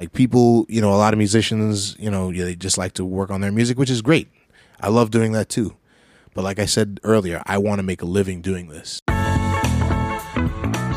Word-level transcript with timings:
Like 0.00 0.14
people, 0.14 0.64
you 0.70 0.80
know, 0.80 0.90
a 0.94 0.96
lot 0.96 1.12
of 1.12 1.18
musicians, 1.18 1.94
you 1.98 2.10
know, 2.10 2.32
they 2.32 2.56
just 2.56 2.78
like 2.78 2.94
to 2.94 3.04
work 3.04 3.30
on 3.30 3.42
their 3.42 3.52
music, 3.52 3.78
which 3.78 3.90
is 3.90 4.00
great. 4.00 4.28
I 4.80 4.88
love 4.88 5.10
doing 5.10 5.32
that 5.32 5.50
too. 5.50 5.76
But 6.32 6.42
like 6.42 6.58
I 6.58 6.64
said 6.64 7.00
earlier, 7.04 7.42
I 7.44 7.58
want 7.58 7.80
to 7.80 7.82
make 7.82 8.00
a 8.00 8.06
living 8.06 8.40
doing 8.40 8.68
this. 8.68 9.02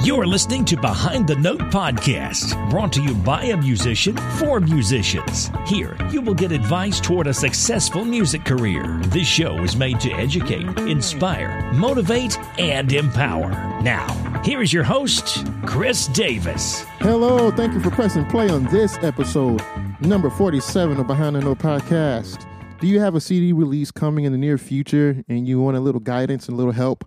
You're 0.04 0.26
listening 0.26 0.66
to 0.66 0.76
Behind 0.76 1.26
the 1.26 1.38
Note 1.38 1.62
podcast, 1.72 2.70
brought 2.70 2.92
to 2.92 3.02
you 3.02 3.16
by 3.16 3.44
a 3.44 3.56
musician 3.56 4.18
for 4.38 4.60
musicians. 4.60 5.50
Here, 5.66 5.96
you 6.12 6.20
will 6.20 6.34
get 6.34 6.52
advice 6.52 7.00
toward 7.00 7.28
a 7.28 7.34
successful 7.34 8.04
music 8.04 8.44
career. 8.44 9.00
This 9.06 9.26
show 9.26 9.60
is 9.64 9.78
made 9.78 10.02
to 10.02 10.12
educate, 10.12 10.68
inspire, 10.80 11.72
motivate, 11.72 12.38
and 12.60 12.92
empower. 12.92 13.52
Now, 13.82 14.42
here 14.44 14.62
is 14.62 14.74
your 14.74 14.84
host, 14.84 15.48
Chris 15.66 16.08
Davis. 16.08 16.82
Hello, 17.00 17.50
thank 17.50 17.74
you 17.74 17.80
for 17.80 17.92
pressing 17.92 18.26
play 18.26 18.50
on 18.50 18.66
this 18.66 18.98
episode, 19.04 19.64
number 20.02 20.30
47 20.30 21.00
of 21.00 21.08
Behind 21.08 21.38
the 21.38 21.40
Note 21.40 21.60
podcast. 21.60 22.46
Do 22.82 22.88
you 22.88 23.00
have 23.00 23.16
a 23.16 23.22
CD 23.22 23.54
release 23.54 23.90
coming 23.90 24.26
in 24.26 24.34
the 24.34 24.38
near 24.38 24.58
future 24.58 25.24
and 25.30 25.48
you 25.48 25.62
want 25.62 25.78
a 25.78 25.80
little 25.80 26.02
guidance 26.02 26.50
and 26.50 26.56
a 26.56 26.58
little 26.58 26.74
help? 26.74 27.06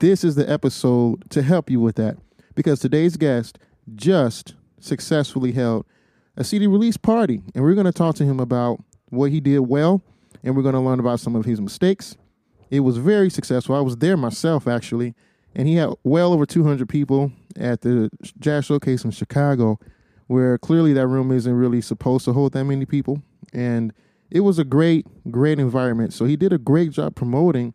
This 0.00 0.24
is 0.24 0.34
the 0.34 0.50
episode 0.50 1.28
to 1.28 1.42
help 1.42 1.68
you 1.68 1.78
with 1.78 1.96
that 1.96 2.16
because 2.54 2.80
today's 2.80 3.18
guest 3.18 3.58
just 3.94 4.54
successfully 4.78 5.52
held 5.52 5.84
a 6.38 6.42
CD 6.42 6.66
release 6.66 6.96
party, 6.96 7.42
and 7.54 7.62
we're 7.62 7.74
going 7.74 7.84
to 7.84 7.92
talk 7.92 8.14
to 8.14 8.24
him 8.24 8.40
about 8.40 8.82
what 9.10 9.30
he 9.30 9.40
did 9.40 9.58
well, 9.58 10.02
and 10.42 10.56
we're 10.56 10.62
going 10.62 10.74
to 10.74 10.80
learn 10.80 11.00
about 11.00 11.20
some 11.20 11.36
of 11.36 11.44
his 11.44 11.60
mistakes. 11.60 12.16
It 12.70 12.80
was 12.80 12.96
very 12.96 13.28
successful. 13.28 13.76
I 13.76 13.80
was 13.80 13.98
there 13.98 14.16
myself, 14.16 14.66
actually, 14.66 15.14
and 15.54 15.68
he 15.68 15.74
had 15.74 15.90
well 16.02 16.32
over 16.32 16.46
200 16.46 16.88
people 16.88 17.30
at 17.56 17.82
the 17.82 18.08
Jazz 18.38 18.64
Showcase 18.64 19.04
in 19.04 19.10
Chicago, 19.10 19.78
where 20.28 20.56
clearly 20.56 20.94
that 20.94 21.08
room 21.08 21.30
isn't 21.30 21.52
really 21.52 21.82
supposed 21.82 22.24
to 22.24 22.32
hold 22.32 22.54
that 22.54 22.64
many 22.64 22.86
people. 22.86 23.22
And 23.52 23.92
it 24.30 24.40
was 24.40 24.58
a 24.58 24.64
great, 24.64 25.06
great 25.30 25.58
environment. 25.58 26.14
So 26.14 26.24
he 26.24 26.36
did 26.36 26.54
a 26.54 26.58
great 26.58 26.92
job 26.92 27.16
promoting, 27.16 27.74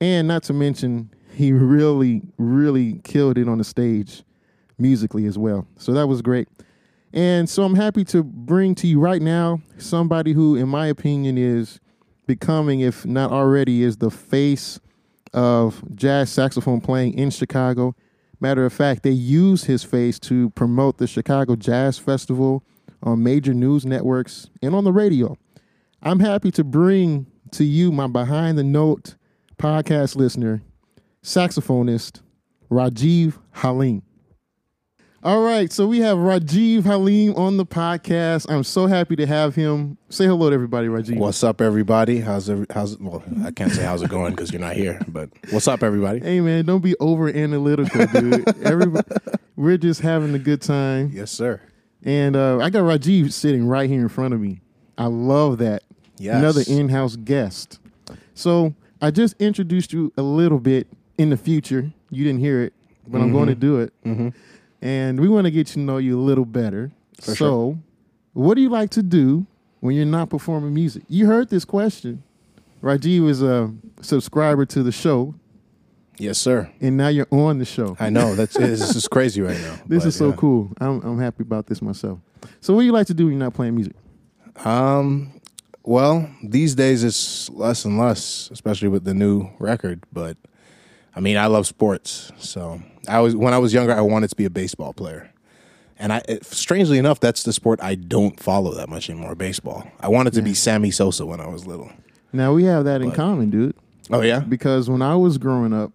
and 0.00 0.26
not 0.26 0.42
to 0.44 0.52
mention, 0.52 1.10
he 1.40 1.52
really, 1.52 2.22
really 2.36 3.00
killed 3.02 3.38
it 3.38 3.48
on 3.48 3.58
the 3.58 3.64
stage 3.64 4.22
musically 4.78 5.24
as 5.24 5.38
well. 5.38 5.66
So 5.76 5.92
that 5.94 6.06
was 6.06 6.20
great. 6.20 6.48
And 7.12 7.48
so 7.48 7.64
I'm 7.64 7.74
happy 7.74 8.04
to 8.04 8.22
bring 8.22 8.74
to 8.76 8.86
you 8.86 9.00
right 9.00 9.22
now 9.22 9.62
somebody 9.78 10.32
who, 10.32 10.54
in 10.54 10.68
my 10.68 10.86
opinion, 10.86 11.38
is 11.38 11.80
becoming, 12.26 12.80
if 12.80 13.06
not 13.06 13.32
already, 13.32 13.82
is 13.82 13.96
the 13.96 14.10
face 14.10 14.78
of 15.32 15.82
jazz 15.94 16.30
saxophone 16.30 16.80
playing 16.80 17.14
in 17.14 17.30
Chicago. 17.30 17.96
Matter 18.38 18.64
of 18.66 18.72
fact, 18.72 19.02
they 19.02 19.10
use 19.10 19.64
his 19.64 19.82
face 19.82 20.18
to 20.20 20.50
promote 20.50 20.98
the 20.98 21.06
Chicago 21.06 21.56
Jazz 21.56 21.98
Festival 21.98 22.62
on 23.02 23.22
major 23.22 23.54
news 23.54 23.86
networks 23.86 24.50
and 24.62 24.74
on 24.74 24.84
the 24.84 24.92
radio. 24.92 25.36
I'm 26.02 26.20
happy 26.20 26.50
to 26.52 26.64
bring 26.64 27.26
to 27.52 27.64
you, 27.64 27.92
my 27.92 28.06
behind 28.06 28.58
the 28.58 28.64
note 28.64 29.16
podcast 29.58 30.16
listener, 30.16 30.62
saxophonist 31.24 32.22
Rajiv 32.70 33.38
Halim. 33.52 34.02
All 35.22 35.42
right, 35.42 35.70
so 35.70 35.86
we 35.86 35.98
have 35.98 36.16
Rajiv 36.16 36.84
Halim 36.84 37.34
on 37.34 37.58
the 37.58 37.66
podcast. 37.66 38.50
I'm 38.50 38.64
so 38.64 38.86
happy 38.86 39.16
to 39.16 39.26
have 39.26 39.54
him. 39.54 39.98
Say 40.08 40.24
hello 40.24 40.48
to 40.48 40.54
everybody, 40.54 40.88
Rajiv. 40.88 41.18
What's 41.18 41.44
up, 41.44 41.60
everybody? 41.60 42.20
How's 42.20 42.48
every, 42.48 42.64
how's 42.70 42.98
well? 42.98 43.22
I 43.44 43.50
can't 43.50 43.70
say 43.70 43.82
how's 43.82 44.00
it 44.02 44.08
going 44.08 44.34
because 44.34 44.50
you're 44.50 44.62
not 44.62 44.76
here. 44.76 44.98
But 45.08 45.28
what's 45.50 45.68
up, 45.68 45.82
everybody? 45.82 46.20
Hey 46.20 46.40
man, 46.40 46.64
don't 46.64 46.82
be 46.82 46.96
over 47.00 47.28
analytical, 47.28 48.06
dude. 48.06 48.48
Everybody, 48.64 49.08
we're 49.56 49.76
just 49.76 50.00
having 50.00 50.34
a 50.34 50.38
good 50.38 50.62
time. 50.62 51.10
Yes, 51.12 51.30
sir. 51.30 51.60
And 52.02 52.34
uh, 52.34 52.60
I 52.60 52.70
got 52.70 52.84
Rajiv 52.84 53.30
sitting 53.32 53.66
right 53.66 53.90
here 53.90 54.00
in 54.00 54.08
front 54.08 54.32
of 54.32 54.40
me. 54.40 54.62
I 54.96 55.06
love 55.06 55.58
that. 55.58 55.82
Yes. 56.16 56.36
Another 56.36 56.62
in-house 56.66 57.16
guest. 57.16 57.78
So 58.32 58.74
I 59.02 59.10
just 59.10 59.34
introduced 59.38 59.92
you 59.92 60.14
a 60.16 60.22
little 60.22 60.60
bit 60.60 60.86
in 61.20 61.28
the 61.28 61.36
future. 61.36 61.92
You 62.08 62.24
didn't 62.24 62.40
hear 62.40 62.62
it, 62.62 62.72
but 63.06 63.20
I'm 63.20 63.30
going 63.30 63.48
to 63.48 63.54
do 63.54 63.80
it. 63.80 63.92
And 64.80 65.20
we 65.20 65.28
want 65.28 65.44
to 65.44 65.50
get 65.50 65.66
to 65.68 65.78
know 65.78 65.98
you 65.98 66.18
a 66.18 66.22
little 66.22 66.46
better. 66.46 66.90
so, 67.18 67.34
sure. 67.34 67.78
what 68.32 68.54
do 68.54 68.62
you 68.62 68.70
like 68.70 68.88
to 68.90 69.02
do 69.02 69.46
when 69.80 69.94
you're 69.94 70.06
not 70.06 70.30
performing 70.30 70.72
music? 70.72 71.02
You 71.08 71.26
heard 71.26 71.50
this 71.50 71.66
question. 71.66 72.22
Rajiv 72.82 73.28
is 73.28 73.42
a 73.42 73.70
subscriber 74.00 74.64
to 74.64 74.82
the 74.82 74.92
show, 74.92 75.34
Yes, 76.16 76.38
sir. 76.38 76.70
and 76.80 76.96
now 76.96 77.08
you're 77.08 77.28
on 77.30 77.58
the 77.58 77.66
show. 77.66 77.94
I 78.00 78.08
know 78.08 78.34
that's 78.34 78.56
this 78.56 78.96
is 78.96 79.06
crazy 79.06 79.42
right 79.42 79.60
now. 79.60 79.76
This 79.86 80.04
but, 80.04 80.08
is 80.08 80.16
so 80.16 80.30
yeah. 80.30 80.36
cool. 80.36 80.70
I'm, 80.80 81.02
I'm 81.02 81.18
happy 81.18 81.42
about 81.42 81.66
this 81.66 81.82
myself. 81.82 82.18
So, 82.62 82.72
what 82.72 82.80
do 82.80 82.86
you 82.86 82.92
like 82.92 83.06
to 83.08 83.14
do 83.14 83.24
when 83.26 83.34
you're 83.34 83.44
not 83.44 83.52
playing 83.52 83.74
music? 83.74 83.94
Um, 84.64 85.30
well, 85.82 86.30
these 86.42 86.74
days 86.74 87.04
it's 87.04 87.50
less 87.50 87.84
and 87.84 87.98
less, 87.98 88.48
especially 88.50 88.88
with 88.88 89.04
the 89.04 89.12
new 89.12 89.50
record. 89.58 90.02
But 90.10 90.38
I 91.14 91.20
mean, 91.20 91.36
I 91.36 91.46
love 91.46 91.66
sports, 91.66 92.32
so 92.38 92.80
I 93.08 93.20
was 93.20 93.34
when 93.34 93.52
I 93.52 93.58
was 93.58 93.72
younger, 93.72 93.92
I 93.92 94.00
wanted 94.00 94.30
to 94.30 94.36
be 94.36 94.44
a 94.44 94.50
baseball 94.50 94.92
player, 94.92 95.30
and 95.98 96.12
I 96.12 96.22
eh, 96.28 96.38
strangely 96.42 96.98
enough, 96.98 97.20
that's 97.20 97.42
the 97.42 97.52
sport 97.52 97.80
I 97.82 97.94
don't 97.94 98.38
follow 98.38 98.74
that 98.74 98.88
much 98.88 99.10
anymore. 99.10 99.34
Baseball. 99.34 99.90
I 100.00 100.08
wanted 100.08 100.32
to 100.34 100.42
be 100.42 100.54
Sammy 100.54 100.90
Sosa 100.90 101.26
when 101.26 101.40
I 101.40 101.48
was 101.48 101.66
little. 101.66 101.90
Now, 102.32 102.52
we 102.52 102.64
have 102.64 102.84
that 102.84 103.02
in 103.02 103.10
common, 103.10 103.50
dude. 103.50 103.74
Oh 104.10 104.22
yeah, 104.22 104.40
because 104.40 104.88
when 104.88 105.02
I 105.02 105.16
was 105.16 105.38
growing 105.38 105.72
up, 105.72 105.92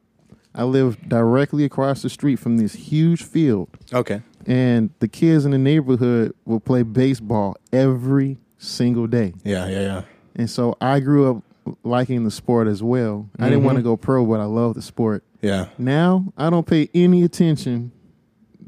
I 0.53 0.63
lived 0.63 1.07
directly 1.07 1.63
across 1.63 2.01
the 2.01 2.09
street 2.09 2.37
from 2.37 2.57
this 2.57 2.73
huge 2.73 3.23
field, 3.23 3.69
okay. 3.93 4.21
and 4.45 4.89
the 4.99 5.07
kids 5.07 5.45
in 5.45 5.51
the 5.51 5.57
neighborhood 5.57 6.33
would 6.45 6.65
play 6.65 6.83
baseball 6.83 7.55
every 7.71 8.37
single 8.57 9.07
day. 9.07 9.33
Yeah, 9.43 9.67
yeah, 9.67 9.81
yeah. 9.81 10.01
And 10.35 10.49
so 10.49 10.75
I 10.81 10.99
grew 10.99 11.29
up 11.29 11.43
liking 11.83 12.23
the 12.23 12.31
sport 12.31 12.67
as 12.67 12.81
well. 12.83 13.29
I 13.39 13.49
didn't 13.49 13.63
want 13.63 13.77
to 13.77 13.83
go 13.83 13.97
pro, 13.97 14.25
but 14.25 14.39
I 14.39 14.45
love 14.45 14.75
the 14.75 14.81
sport. 14.81 15.23
Yeah, 15.41 15.67
Now 15.77 16.33
I 16.37 16.49
don't 16.49 16.65
pay 16.65 16.89
any 16.93 17.23
attention 17.23 17.91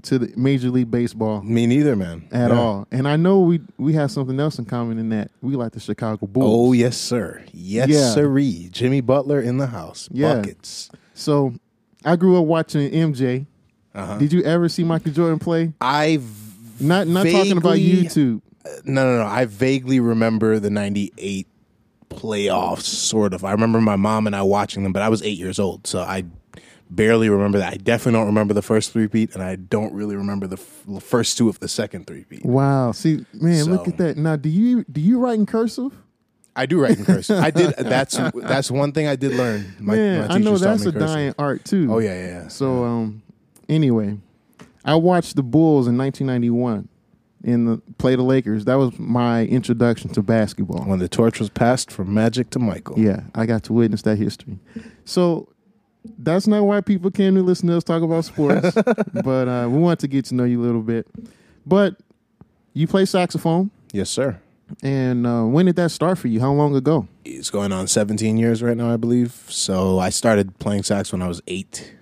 to 0.04 0.20
the 0.20 0.32
Major 0.38 0.70
League 0.70 0.92
Baseball 0.92 1.42
me 1.42 1.66
neither, 1.66 1.96
man. 1.96 2.28
at 2.32 2.52
Yeah. 2.52 2.58
all. 2.60 2.88
And 2.92 3.08
I 3.08 3.16
know 3.18 3.42
we 3.42 3.60
we 3.78 3.94
have 3.94 4.12
something 4.12 4.40
else 4.40 4.60
in 4.60 4.66
common 4.66 5.00
in 5.00 5.10
that 5.10 5.32
we 5.42 5.56
like 5.56 5.72
the 5.74 5.80
Chicago 5.80 6.28
Bulls. 6.28 6.46
Oh 6.48 6.74
yes, 6.74 6.96
sir. 6.98 7.42
Yes, 7.52 7.90
Yeah. 7.90 8.12
sirree. 8.14 8.70
Jimmy 8.72 9.02
Butler 9.02 9.42
in 9.42 9.58
the 9.58 9.68
house. 9.68 10.08
Yeah. 10.12 10.36
Buckets. 10.36 10.90
So 11.14 11.54
I 12.06 12.16
grew 12.16 12.38
up 12.40 12.46
watching 12.46 12.90
MJ. 12.92 13.48
Uh-huh. 13.96 14.18
Did 14.20 14.32
you 14.32 14.44
ever 14.44 14.70
see 14.70 14.84
Michael 14.84 15.12
Jordan 15.12 15.40
play? 15.40 15.74
I 15.82 16.20
Not 16.80 17.08
not 17.08 17.26
talking 17.26 17.58
about 17.58 17.74
Vaguely- 17.78 18.04
YouTube. 18.08 18.42
no, 18.86 19.04
no, 19.04 19.18
no. 19.18 19.26
I 19.26 19.46
vaguely 19.46 20.00
remember 20.00 20.60
the 20.60 20.70
'98 20.70 21.48
playoffs, 22.10 22.82
sort 22.84 23.34
of. 23.34 23.44
I 23.44 23.52
remember 23.52 23.82
my 23.82 23.96
mom 23.96 24.28
and 24.28 24.36
I 24.36 24.42
watching 24.42 24.84
them, 24.84 24.94
but 24.94 25.02
I 25.02 25.10
was 25.10 25.22
eight 25.24 25.38
years 25.38 25.60
old, 25.60 25.88
so 25.88 26.02
I 26.02 26.24
barely 26.90 27.30
remember 27.30 27.58
that. 27.60 27.74
I 27.74 27.78
definitely 27.78 28.20
don't 28.20 28.28
remember 28.28 28.54
the 28.54 28.62
first 28.62 28.92
three 28.92 29.08
beat, 29.08 29.34
and 29.34 29.44
I 29.44 29.56
don't 29.56 29.94
really 29.94 30.16
remember 30.16 30.48
the 30.48 30.58
f- 30.58 31.04
first 31.04 31.38
two 31.38 31.50
of 31.50 31.60
the 31.60 31.68
second 31.68 32.08
three 32.08 32.26
beat. 32.30 32.46
Wow. 32.46 32.92
See, 32.92 33.26
man, 33.34 33.66
look 33.66 33.88
at 33.88 33.98
that. 33.98 34.18
Now, 34.18 34.36
do 34.36 34.50
you 34.50 34.84
do 34.86 35.02
you 35.02 35.20
write 35.20 35.40
in 35.40 35.46
cursive? 35.46 35.94
I 36.56 36.66
do 36.66 36.82
write 36.82 36.98
in 36.98 37.06
cursive. 37.06 37.40
I 37.44 37.52
did. 37.52 37.76
That's 37.78 38.18
that's 38.34 38.72
one 38.72 38.92
thing 38.92 39.08
I 39.08 39.16
did 39.16 39.34
learn. 39.36 39.76
My, 39.80 39.96
man, 39.96 40.28
my 40.28 40.34
I 40.34 40.38
know 40.40 40.58
that's 40.58 40.82
a 40.82 40.92
cursive. 40.92 41.00
dying 41.00 41.36
art 41.38 41.64
too. 41.66 41.88
Oh 41.92 42.00
yeah, 42.00 42.14
yeah. 42.14 42.28
yeah. 42.28 42.48
So, 42.48 42.84
um, 42.84 43.22
anyway, 43.70 44.18
I 44.84 44.96
watched 44.96 45.36
the 45.36 45.44
Bulls 45.44 45.88
in 45.88 45.98
1991 45.98 46.90
in 47.44 47.66
the 47.66 47.82
play 47.98 48.16
the 48.16 48.24
Lakers. 48.24 48.66
That 48.66 48.76
was 48.76 48.98
my 49.00 49.46
introduction 49.46 50.10
to 50.14 50.22
basketball. 50.22 50.84
when 50.86 51.00
the 51.00 51.08
torch 51.08 51.40
was 51.40 51.50
passed 51.50 51.92
from 51.92 52.14
Magic 52.14 52.50
to 52.52 52.60
Michael. 52.60 52.98
Yeah, 53.00 53.22
I 53.36 53.46
got 53.46 53.64
to 53.64 53.74
witness 53.74 54.02
that 54.04 54.18
history. 54.18 54.60
So 55.06 55.48
that's 56.20 56.48
not 56.48 56.64
why 56.64 56.82
people 56.82 57.12
came 57.12 57.36
to 57.36 57.42
listen 57.42 57.68
to 57.68 57.78
us 57.78 57.84
talk 57.84 58.02
about 58.02 58.26
sports, 58.26 58.72
but 59.24 59.48
uh, 59.48 59.68
we 59.70 59.78
want 59.78 60.00
to 60.02 60.08
get 60.08 60.26
to 60.26 60.36
know 60.36 60.44
you 60.46 60.62
a 60.62 60.66
little 60.66 60.82
bit. 60.82 61.08
But 61.66 61.96
you 62.74 62.88
play 62.88 63.06
saxophone, 63.06 63.72
Yes, 63.92 64.10
sir. 64.10 64.40
and 64.84 65.26
uh, 65.28 65.44
when 65.44 65.66
did 65.66 65.76
that 65.78 65.92
start 65.92 66.18
for 66.18 66.28
you? 66.30 66.40
How 66.40 66.52
long 66.54 66.76
ago? 66.76 67.08
It's 67.26 67.50
going 67.50 67.72
on 67.74 67.88
17 67.88 68.38
years 68.38 68.64
right 68.64 68.78
now, 68.78 68.92
I 68.94 68.98
believe. 68.98 69.34
So 69.50 70.00
I 70.00 70.10
started 70.10 70.58
playing 70.60 70.84
sax 70.84 71.12
when 71.12 71.22
I 71.22 71.28
was 71.28 71.42
eight. 71.48 71.94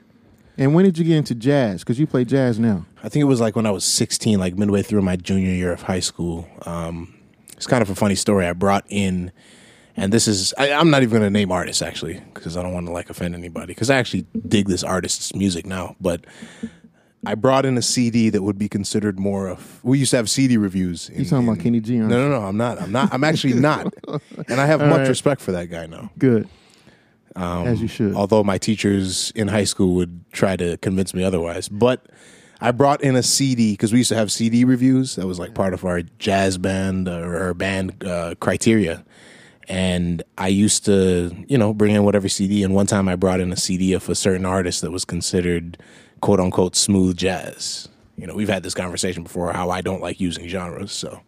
And 0.57 0.73
when 0.73 0.85
did 0.85 0.97
you 0.97 1.03
get 1.03 1.17
into 1.17 1.35
jazz? 1.35 1.81
Because 1.81 1.99
you 1.99 2.07
play 2.07 2.23
jazz 2.25 2.57
now. 2.59 2.85
I 3.03 3.09
think 3.09 3.21
it 3.21 3.25
was 3.25 3.41
like 3.41 3.55
when 3.55 3.65
I 3.65 3.71
was 3.71 3.83
16, 3.83 4.39
like 4.39 4.57
midway 4.57 4.81
through 4.81 5.01
my 5.01 5.15
junior 5.15 5.51
year 5.51 5.71
of 5.73 5.81
high 5.83 5.99
school. 5.99 6.47
Um, 6.65 7.13
it's 7.57 7.67
kind 7.67 7.81
of 7.81 7.89
a 7.89 7.95
funny 7.95 8.15
story. 8.15 8.45
I 8.47 8.53
brought 8.53 8.85
in, 8.87 9.31
and 9.97 10.13
this 10.13 10.27
is, 10.27 10.53
I, 10.57 10.71
I'm 10.71 10.89
not 10.89 11.03
even 11.03 11.11
going 11.19 11.23
to 11.23 11.29
name 11.29 11.51
artists 11.51 11.81
actually, 11.81 12.21
because 12.33 12.55
I 12.57 12.63
don't 12.63 12.73
want 12.73 12.85
to 12.87 12.93
like 12.93 13.09
offend 13.09 13.35
anybody, 13.35 13.67
because 13.67 13.89
I 13.89 13.97
actually 13.97 14.25
dig 14.47 14.67
this 14.67 14.83
artist's 14.83 15.35
music 15.35 15.65
now. 15.65 15.95
But 15.99 16.25
I 17.25 17.35
brought 17.35 17.65
in 17.65 17.77
a 17.77 17.81
CD 17.81 18.29
that 18.29 18.41
would 18.43 18.57
be 18.57 18.69
considered 18.69 19.19
more 19.19 19.47
of, 19.49 19.83
we 19.83 19.99
used 19.99 20.11
to 20.11 20.17
have 20.17 20.29
CD 20.29 20.57
reviews. 20.57 21.09
in- 21.09 21.19
You 21.19 21.25
talking 21.25 21.47
in- 21.47 21.53
about 21.53 21.63
Kenny 21.63 21.79
G? 21.81 21.97
No, 21.97 22.07
no, 22.07 22.29
no, 22.29 22.41
I'm 22.45 22.57
not. 22.57 22.81
I'm 22.81 22.91
not. 22.91 23.13
I'm 23.13 23.23
actually 23.23 23.53
not. 23.55 23.93
And 24.47 24.61
I 24.61 24.65
have 24.67 24.79
much 24.79 24.99
right. 24.99 25.07
respect 25.07 25.41
for 25.41 25.51
that 25.53 25.65
guy 25.69 25.85
now. 25.87 26.11
Good. 26.17 26.47
Um, 27.35 27.67
As 27.67 27.81
you 27.81 27.87
should. 27.87 28.15
Although 28.15 28.43
my 28.43 28.57
teachers 28.57 29.31
in 29.35 29.47
high 29.47 29.63
school 29.65 29.95
would 29.95 30.31
try 30.31 30.55
to 30.55 30.77
convince 30.77 31.13
me 31.13 31.23
otherwise. 31.23 31.67
But 31.67 32.05
I 32.61 32.71
brought 32.71 33.01
in 33.01 33.15
a 33.15 33.23
CD 33.23 33.73
because 33.73 33.91
we 33.91 33.99
used 33.99 34.09
to 34.09 34.15
have 34.15 34.31
CD 34.31 34.63
reviews. 34.63 35.15
That 35.15 35.27
was 35.27 35.39
like 35.39 35.53
part 35.53 35.73
of 35.73 35.83
our 35.85 36.01
jazz 36.19 36.57
band 36.57 37.07
uh, 37.07 37.19
or 37.19 37.37
our 37.37 37.53
band 37.53 38.03
uh, 38.03 38.35
criteria. 38.39 39.03
And 39.67 40.23
I 40.37 40.47
used 40.47 40.85
to, 40.85 41.35
you 41.47 41.57
know, 41.57 41.73
bring 41.73 41.93
in 41.95 42.03
whatever 42.03 42.29
CD. 42.29 42.63
And 42.63 42.73
one 42.73 42.85
time 42.85 43.09
I 43.09 43.15
brought 43.15 43.39
in 43.39 43.51
a 43.51 43.57
CD 43.57 43.93
of 43.93 44.07
a 44.07 44.15
certain 44.15 44.45
artist 44.45 44.81
that 44.81 44.91
was 44.91 45.05
considered 45.05 45.77
quote 46.21 46.39
unquote 46.39 46.75
smooth 46.75 47.17
jazz. 47.17 47.89
You 48.17 48.27
know, 48.27 48.35
we've 48.35 48.49
had 48.49 48.63
this 48.63 48.73
conversation 48.73 49.23
before 49.23 49.51
how 49.51 49.69
I 49.69 49.81
don't 49.81 50.01
like 50.01 50.19
using 50.19 50.47
genres. 50.47 50.91
So 50.91 51.21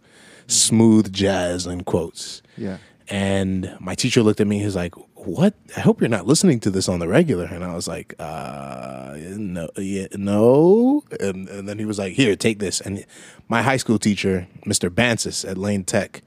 smooth 0.47 1.11
jazz 1.11 1.65
in 1.65 1.83
quotes. 1.83 2.41
Yeah. 2.57 2.77
And 3.09 3.75
my 3.79 3.95
teacher 3.95 4.21
looked 4.21 4.39
at 4.39 4.47
me. 4.47 4.59
He's 4.59 4.75
like, 4.75 4.95
"What? 5.27 5.53
I 5.75 5.81
hope 5.81 6.01
you're 6.01 6.09
not 6.09 6.25
listening 6.25 6.59
to 6.61 6.71
this 6.71 6.89
on 6.89 6.99
the 6.99 7.07
regular." 7.07 7.45
And 7.45 7.63
I 7.63 7.75
was 7.75 7.87
like, 7.87 8.15
"Uh, 8.19 9.15
no, 9.17 9.69
yeah, 9.77 10.07
no." 10.13 11.03
And, 11.19 11.47
and 11.49 11.67
then 11.67 11.77
he 11.79 11.85
was 11.85 11.99
like, 11.99 12.13
"Here, 12.13 12.35
take 12.35 12.59
this." 12.59 12.81
And 12.81 13.05
my 13.47 13.61
high 13.61 13.77
school 13.77 13.99
teacher, 13.99 14.47
Mr. 14.65 14.89
Bansis 14.89 15.49
at 15.49 15.57
Lane 15.57 15.83
Tech, 15.83 16.23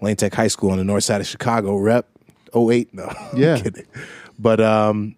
Lane 0.00 0.16
Tech 0.16 0.34
High 0.34 0.48
School 0.48 0.70
on 0.70 0.78
the 0.78 0.84
north 0.84 1.04
side 1.04 1.20
of 1.20 1.26
Chicago, 1.26 1.76
rep 1.76 2.08
08. 2.54 2.92
No, 2.94 3.12
Yeah. 3.36 3.62
But 4.38 4.60
um, 4.60 5.16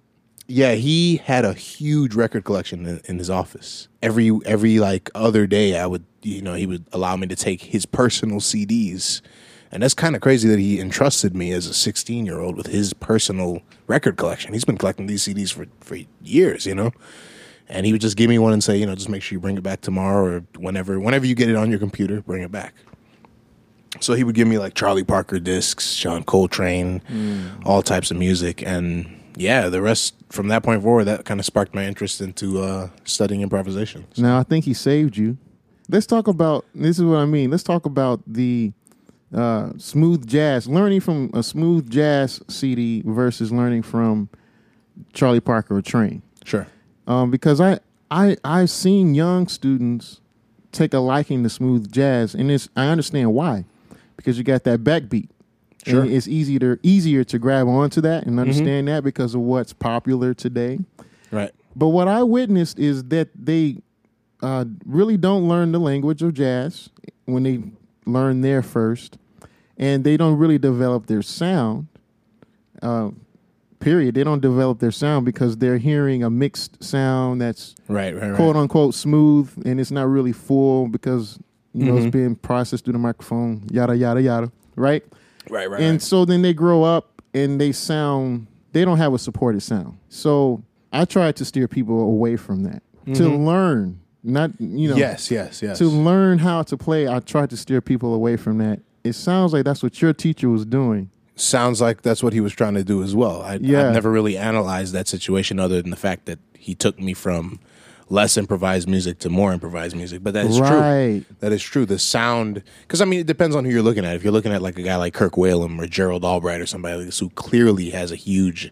yeah, 0.49 0.75
he 0.75 1.17
had 1.17 1.45
a 1.45 1.55
huge 1.55 2.15
record 2.15 2.45
collection 2.45 2.87
in, 2.87 3.01
in 3.07 3.19
his 3.19 3.31
office. 3.31 3.89
Every 4.03 4.33
every 4.45 4.79
like 4.81 5.11
other 5.15 5.47
day, 5.47 5.79
I 5.79 5.87
would 5.87 6.05
you 6.23 6.43
know 6.43 6.55
he 6.55 6.67
would 6.67 6.85
allow 6.93 7.17
me 7.17 7.27
to 7.29 7.37
take 7.37 7.63
his 7.63 7.87
personal 7.87 8.39
CDs, 8.41 9.23
and 9.73 9.83
that's 9.83 9.95
kind 9.95 10.15
of 10.15 10.21
crazy 10.21 10.49
that 10.49 10.59
he 10.59 10.79
entrusted 10.79 11.35
me 11.35 11.51
as 11.51 11.67
a 11.67 11.75
16 11.75 12.27
year 12.27 12.39
old 12.39 12.57
with 12.57 12.67
his 12.67 12.93
personal 12.93 13.63
record 13.87 14.17
collection. 14.17 14.53
He's 14.53 14.67
been 14.67 14.77
collecting 14.77 15.07
these 15.07 15.25
CDs 15.25 15.53
for 15.53 15.67
for 15.81 15.99
years, 16.23 16.67
you 16.67 16.75
know. 16.75 16.93
And 17.69 17.87
he 17.87 17.93
would 17.93 18.03
just 18.03 18.19
give 18.19 18.29
me 18.29 18.39
one 18.39 18.53
and 18.53 18.63
say, 18.63 18.77
you 18.77 18.85
know, 18.85 18.95
just 18.95 19.09
make 19.09 19.23
sure 19.23 19.35
you 19.37 19.41
bring 19.41 19.57
it 19.57 19.63
back 19.63 19.81
tomorrow 19.81 20.25
or 20.25 20.45
whenever 20.59 21.01
whenever 21.01 21.25
you 21.25 21.35
get 21.35 21.49
it 21.49 21.57
on 21.57 21.71
your 21.71 21.79
computer, 21.79 22.21
bring 22.21 22.43
it 22.43 22.53
back. 22.53 22.75
So 24.01 24.15
he 24.15 24.25
would 24.25 24.35
give 24.35 24.49
me 24.49 24.59
like 24.59 24.75
Charlie 24.75 25.05
Parker 25.05 25.39
discs, 25.39 25.97
John 25.97 26.23
Coltrane, 26.23 27.03
all 27.65 27.83
types 27.83 28.11
of 28.11 28.17
music, 28.17 28.63
and 28.63 29.19
yeah, 29.37 29.69
the 29.69 29.81
rest 29.81 30.15
from 30.31 30.49
that 30.49 30.63
point 30.63 30.83
forward, 30.83 31.05
that 31.05 31.25
kind 31.25 31.41
of 31.41 31.47
sparked 31.47 31.75
my 31.75 31.85
interest 31.85 32.21
into 32.21 32.63
uh, 32.63 32.89
studying 33.05 33.43
improvisation. 33.43 34.07
Now 34.19 34.39
I 34.39 34.43
think 34.43 34.65
he 34.65 34.75
saved 34.75 35.17
you. 35.17 35.39
Let's 35.89 36.07
talk 36.07 36.27
about 36.27 36.65
this 36.75 36.99
is 36.99 37.05
what 37.05 37.19
I 37.19 37.27
mean. 37.27 37.51
Let's 37.51 37.63
talk 37.63 37.87
about 37.87 38.23
the 38.27 38.73
uh, 39.35 39.71
smooth 39.79 40.27
jazz. 40.27 40.69
Learning 40.69 41.01
from 41.01 41.31
a 41.33 41.43
smooth 41.43 41.91
jazz 41.91 42.41
CD 42.49 43.03
versus 43.05 43.53
learning 43.53 43.83
from 43.83 44.29
Charlie 45.13 45.41
Parker 45.41 45.77
or 45.77 45.83
Train. 45.83 46.23
Sure. 46.45 46.67
Um, 47.07 47.31
because 47.31 47.61
I 47.61 47.81
I 48.11 48.37
I've 48.45 48.71
seen 48.71 49.15
young 49.15 49.49
students 49.49 50.21
take 50.71 50.95
a 50.95 50.99
liking 50.99 51.43
to 51.43 51.49
smooth 51.49 51.91
jazz, 51.91 52.35
and 52.35 52.51
it's 52.51 52.69
I 52.77 52.89
understand 52.89 53.33
why, 53.35 53.65
because 54.17 54.39
you 54.39 54.45
got 54.45 54.65
that 54.65 54.81
backbeat. 54.81 55.29
Sure. 55.85 56.03
And 56.03 56.13
it's 56.13 56.29
easier 56.29 56.61
to, 56.61 56.79
easier 56.85 57.25
to 57.25 57.39
grab 57.41 57.67
onto 57.67 58.01
that 58.03 58.25
and 58.25 58.39
understand 58.39 58.87
that 58.87 59.03
because 59.03 59.35
of 59.35 59.41
what's 59.41 59.73
popular 59.73 60.33
today. 60.33 60.79
Right. 61.33 61.51
But 61.75 61.89
what 61.89 62.07
I 62.07 62.23
witnessed 62.23 62.79
is 62.79 63.03
that 63.05 63.31
they 63.35 63.79
uh, 64.43 64.67
really 64.87 65.17
don't 65.17 65.49
learn 65.49 65.73
the 65.73 65.81
language 65.81 66.23
of 66.23 66.35
jazz 66.35 66.91
when 67.25 67.43
they 67.43 67.63
learn 68.07 68.43
there 68.43 68.63
first, 68.63 69.19
and 69.83 70.05
they 70.05 70.17
don't 70.17 70.37
really 70.39 70.59
develop 70.59 71.07
their 71.07 71.23
sound. 71.23 71.89
Uh, 72.81 73.11
period. 73.81 74.15
They 74.15 74.25
don't 74.25 74.41
develop 74.41 74.79
their 74.79 74.91
sound 74.93 75.25
because 75.27 75.57
they're 75.57 75.79
hearing 75.79 76.23
a 76.23 76.31
mixed 76.31 76.83
sound 76.83 77.41
that's 77.41 77.75
Right. 77.89 78.15
Right. 78.15 78.29
Right. 78.31 78.37
quote 78.37 78.57
unquote 78.57 78.95
smooth, 78.95 79.51
and 79.67 79.81
it's 79.81 79.91
not 79.91 80.09
really 80.09 80.33
full 80.33 80.89
because 80.89 81.39
you 81.75 81.87
know 81.87 81.95
Mhm. 81.95 82.05
it's 82.07 82.13
being 82.13 82.35
processed 82.37 82.85
through 82.85 82.93
the 82.93 82.99
microphone. 82.99 83.63
Yada 83.71 83.97
yada 83.97 84.21
yada. 84.23 84.53
Right. 84.77 85.05
right. 85.51 85.69
Right. 85.71 85.81
And 85.81 85.95
right. 85.95 86.03
so 86.03 86.25
then 86.25 86.43
they 86.43 86.53
grow 86.55 86.83
up 86.85 87.23
and 87.35 87.61
they 87.61 87.73
sound, 87.73 88.47
they 88.73 88.85
don't 88.85 88.99
have 88.99 89.15
a 89.15 89.19
supported 89.19 89.63
sound. 89.63 89.95
So 90.09 90.63
I 90.93 91.05
try 91.05 91.33
to 91.33 91.45
steer 91.45 91.67
people 91.69 92.01
away 92.03 92.37
from 92.37 92.63
that 92.65 92.83
to 93.15 93.29
learn, 93.29 93.99
not, 94.23 94.51
you 94.61 94.89
know, 94.89 94.95
Mm-hmm. 94.95 95.01
yes. 95.01 95.31
Yes. 95.31 95.63
Yes. 95.63 95.79
to 95.79 95.87
learn 95.87 96.39
how 96.39 96.63
to 96.63 96.77
play. 96.77 97.09
I 97.09 97.19
try 97.21 97.47
to 97.47 97.57
steer 97.57 97.81
people 97.81 98.15
away 98.15 98.37
from 98.37 98.59
that. 98.59 98.81
It 99.05 99.15
sounds 99.15 99.53
like 99.53 99.65
that's 99.65 99.83
what 99.83 100.01
your 100.01 100.13
teacher 100.13 100.49
was 100.49 100.65
doing. 100.65 101.11
Sounds 101.35 101.81
like 101.81 102.03
that's 102.03 102.23
what 102.23 102.33
he 102.33 102.41
was 102.41 102.53
trying 102.53 102.75
to 102.75 102.85
do 102.85 103.03
as 103.03 103.17
well. 103.17 103.43
I, 103.43 103.55
Yeah. 103.55 103.89
I've 103.89 103.95
never 103.95 104.11
really 104.11 104.37
analyzed 104.37 104.93
that 104.95 105.09
situation 105.09 105.59
other 105.59 105.81
than 105.81 105.91
the 105.91 105.97
fact 105.97 106.27
that 106.27 106.39
he 106.57 106.75
took 106.75 106.99
me 107.01 107.15
from 107.15 107.59
less 108.09 108.37
improvised 108.37 108.87
music 108.89 109.19
to 109.21 109.31
more 109.31 109.53
improvised 109.53 109.97
music. 109.97 110.23
But 110.23 110.35
that 110.35 110.47
is 110.47 110.59
true. 110.59 111.25
That 111.41 111.53
is 111.53 111.63
true. 111.63 111.87
The 111.87 111.99
sound, 111.99 112.63
because 112.83 113.01
I 113.01 113.07
mean, 113.07 113.21
it 113.21 113.27
depends 113.27 113.57
on 113.57 113.65
who 113.65 113.71
you're 113.71 113.83
looking 113.83 114.05
at. 114.05 114.15
If 114.15 114.23
you're 114.23 114.33
looking 114.33 114.53
at 114.53 114.61
like 114.63 114.79
a 114.79 114.83
guy 114.83 114.97
like 114.97 115.15
Kirk 115.15 115.33
Whalum 115.33 115.81
or 115.81 115.87
Gerald 115.87 116.25
Albright 116.25 116.61
or 116.61 116.67
somebody 116.67 116.97
like 116.97 117.07
this, 117.07 117.19
who 117.19 117.31
clearly 117.31 117.91
has 117.91 118.13
a 118.13 118.17
huge 118.17 118.71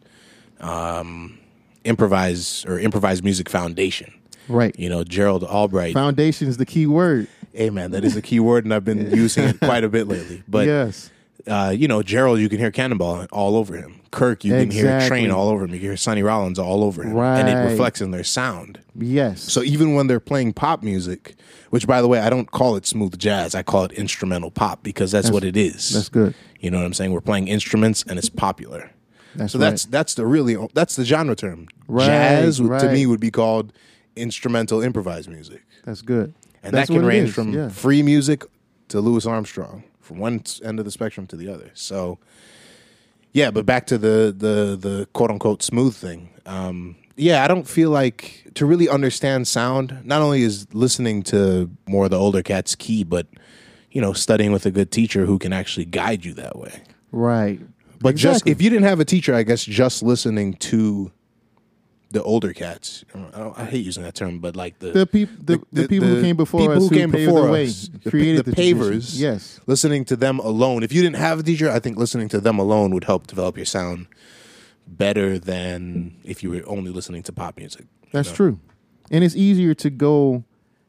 um, 0.60 1.38
improvised 1.84 2.68
or 2.68 2.78
improvised 2.78 3.24
music 3.24 3.48
foundation. 3.48 4.12
Right. 4.48 4.78
You 4.78 4.88
know, 4.88 5.04
Gerald 5.04 5.44
Albright. 5.44 5.94
Foundation 5.94 6.48
is 6.48 6.56
the 6.58 6.66
key 6.66 6.86
word. 6.86 7.26
Hey 7.52 7.70
man, 7.70 7.90
that 7.92 8.04
is 8.04 8.16
a 8.16 8.22
key 8.22 8.40
word, 8.40 8.64
and 8.64 8.72
I've 8.74 8.84
been 8.84 9.10
using 9.14 9.44
it 9.44 9.58
quite 9.60 9.84
a 9.84 9.88
bit 9.88 10.08
lately. 10.08 10.42
But 10.48 10.66
yes. 10.66 11.10
uh, 11.46 11.72
you 11.76 11.88
know, 11.88 12.02
Gerald, 12.02 12.38
you 12.40 12.48
can 12.48 12.58
hear 12.58 12.70
Cannonball 12.70 13.26
all 13.32 13.56
over 13.56 13.76
him. 13.76 14.00
Kirk, 14.10 14.44
you 14.44 14.52
can 14.52 14.70
hear 14.72 15.06
Train 15.06 15.30
all 15.30 15.48
over 15.48 15.62
him. 15.64 15.70
You 15.70 15.78
can 15.78 15.88
hear 15.88 15.96
Sonny 15.96 16.22
Rollins 16.24 16.58
all 16.58 16.82
over 16.82 17.04
him, 17.04 17.12
Right. 17.12 17.38
and 17.38 17.48
it 17.48 17.70
reflects 17.70 18.00
in 18.00 18.10
their 18.10 18.24
sound. 18.24 18.80
Yes. 18.96 19.40
So 19.40 19.62
even 19.62 19.94
when 19.94 20.08
they're 20.08 20.18
playing 20.18 20.52
pop 20.54 20.82
music, 20.82 21.36
which 21.70 21.86
by 21.86 22.02
the 22.02 22.08
way, 22.08 22.18
I 22.18 22.28
don't 22.28 22.50
call 22.50 22.74
it 22.74 22.86
smooth 22.86 23.16
jazz, 23.18 23.54
I 23.54 23.62
call 23.62 23.84
it 23.84 23.92
instrumental 23.92 24.50
pop 24.50 24.82
because 24.82 25.12
that's, 25.12 25.30
what 25.30 25.44
it 25.44 25.56
is. 25.56 25.90
that's 25.90 26.08
good. 26.08 26.34
You 26.58 26.70
know 26.72 26.78
what 26.78 26.86
I'm 26.86 26.92
saying? 26.92 27.12
We're 27.12 27.20
playing 27.20 27.46
instruments 27.48 28.02
and 28.08 28.18
it's 28.18 28.28
popular. 28.28 28.90
That's 29.36 29.52
so 29.52 29.60
right. 29.60 29.70
that's 29.70 29.84
that's 29.84 30.14
the 30.14 30.26
really 30.26 30.56
that's 30.74 30.96
the 30.96 31.04
genre 31.04 31.36
term. 31.36 31.68
Right, 31.86 32.06
jazz 32.06 32.60
would- 32.60 32.80
to 32.80 32.90
me 32.92 33.06
would 33.06 33.20
be 33.20 33.30
called 33.30 33.72
instrumental 34.16 34.82
improvised 34.82 35.28
music. 35.30 35.62
That's 35.84 36.02
good. 36.02 36.34
And 36.62 36.74
That's 36.74 36.88
that 36.88 36.94
can 36.94 37.04
range 37.04 37.32
from 37.32 37.52
yeah. 37.52 37.68
free 37.68 38.02
music 38.02 38.44
to 38.88 39.00
Louis 39.00 39.24
Armstrong, 39.24 39.84
from 40.00 40.18
one 40.18 40.42
end 40.62 40.78
of 40.78 40.84
the 40.84 40.90
spectrum 40.90 41.26
to 41.28 41.36
the 41.36 41.48
other. 41.48 41.70
So, 41.74 42.18
yeah, 43.32 43.50
but 43.50 43.64
back 43.64 43.86
to 43.86 43.98
the 43.98 44.34
the 44.36 44.76
the 44.76 45.08
quote 45.12 45.30
unquote 45.30 45.62
smooth 45.62 45.94
thing. 45.94 46.30
Um, 46.44 46.96
yeah, 47.16 47.44
I 47.44 47.48
don't 47.48 47.68
feel 47.68 47.90
like 47.90 48.50
to 48.54 48.66
really 48.66 48.88
understand 48.88 49.46
sound. 49.48 50.00
Not 50.04 50.22
only 50.22 50.42
is 50.42 50.66
listening 50.74 51.22
to 51.24 51.70
more 51.86 52.04
of 52.04 52.10
the 52.10 52.18
older 52.18 52.42
cats 52.42 52.74
key, 52.74 53.04
but 53.04 53.26
you 53.90 54.00
know, 54.00 54.12
studying 54.12 54.52
with 54.52 54.66
a 54.66 54.70
good 54.70 54.90
teacher 54.90 55.26
who 55.26 55.38
can 55.38 55.52
actually 55.52 55.84
guide 55.84 56.24
you 56.24 56.34
that 56.34 56.56
way. 56.56 56.82
Right. 57.12 57.60
But 58.00 58.16
just 58.16 58.46
if 58.46 58.62
you 58.62 58.70
didn't 58.70 58.86
have 58.86 59.00
a 59.00 59.04
teacher, 59.04 59.34
I 59.34 59.42
guess 59.42 59.64
just 59.64 60.02
listening 60.02 60.54
to 60.54 61.12
the 62.10 62.22
older 62.22 62.52
cats. 62.52 63.04
I, 63.14 63.38
don't, 63.38 63.58
I 63.58 63.64
hate 63.64 63.84
using 63.84 64.02
that 64.02 64.14
term, 64.14 64.40
but 64.40 64.56
like 64.56 64.78
the 64.78 64.90
the, 64.90 65.06
peop- 65.06 65.46
the, 65.46 65.62
the, 65.72 65.88
people 65.88 66.08
who 66.08 66.20
came 66.20 66.36
before 66.36 66.60
people 66.60 66.76
us 66.76 66.88
who 66.88 66.94
came 66.94 67.10
before 67.10 67.46
the 67.46 67.52
way, 67.52 67.66
us, 67.66 67.88
the, 68.02 68.10
created 68.10 68.44
the, 68.44 68.50
the, 68.50 68.56
pavers. 68.56 69.18
Yes. 69.18 69.60
listening 69.66 70.04
to 70.06 70.16
them 70.16 70.38
alone. 70.40 70.82
If 70.82 70.92
you 70.92 71.02
didn't 71.02 71.16
have 71.16 71.40
a 71.40 71.42
teacher, 71.42 71.70
I 71.70 71.78
think 71.78 71.96
listening 71.96 72.28
to 72.30 72.40
them 72.40 72.58
alone 72.58 72.92
would 72.94 73.04
help 73.04 73.26
develop 73.26 73.56
your 73.56 73.66
sound 73.66 74.06
better 74.86 75.38
than 75.38 76.16
if 76.24 76.42
you 76.42 76.50
were 76.50 76.62
only 76.66 76.90
listening 76.90 77.22
to 77.24 77.32
pop 77.32 77.56
music. 77.56 77.86
That's 78.12 78.32
true. 78.32 78.58
And 79.10 79.22
it's 79.22 79.36
easier 79.36 79.74
to 79.74 79.90
go 79.90 80.44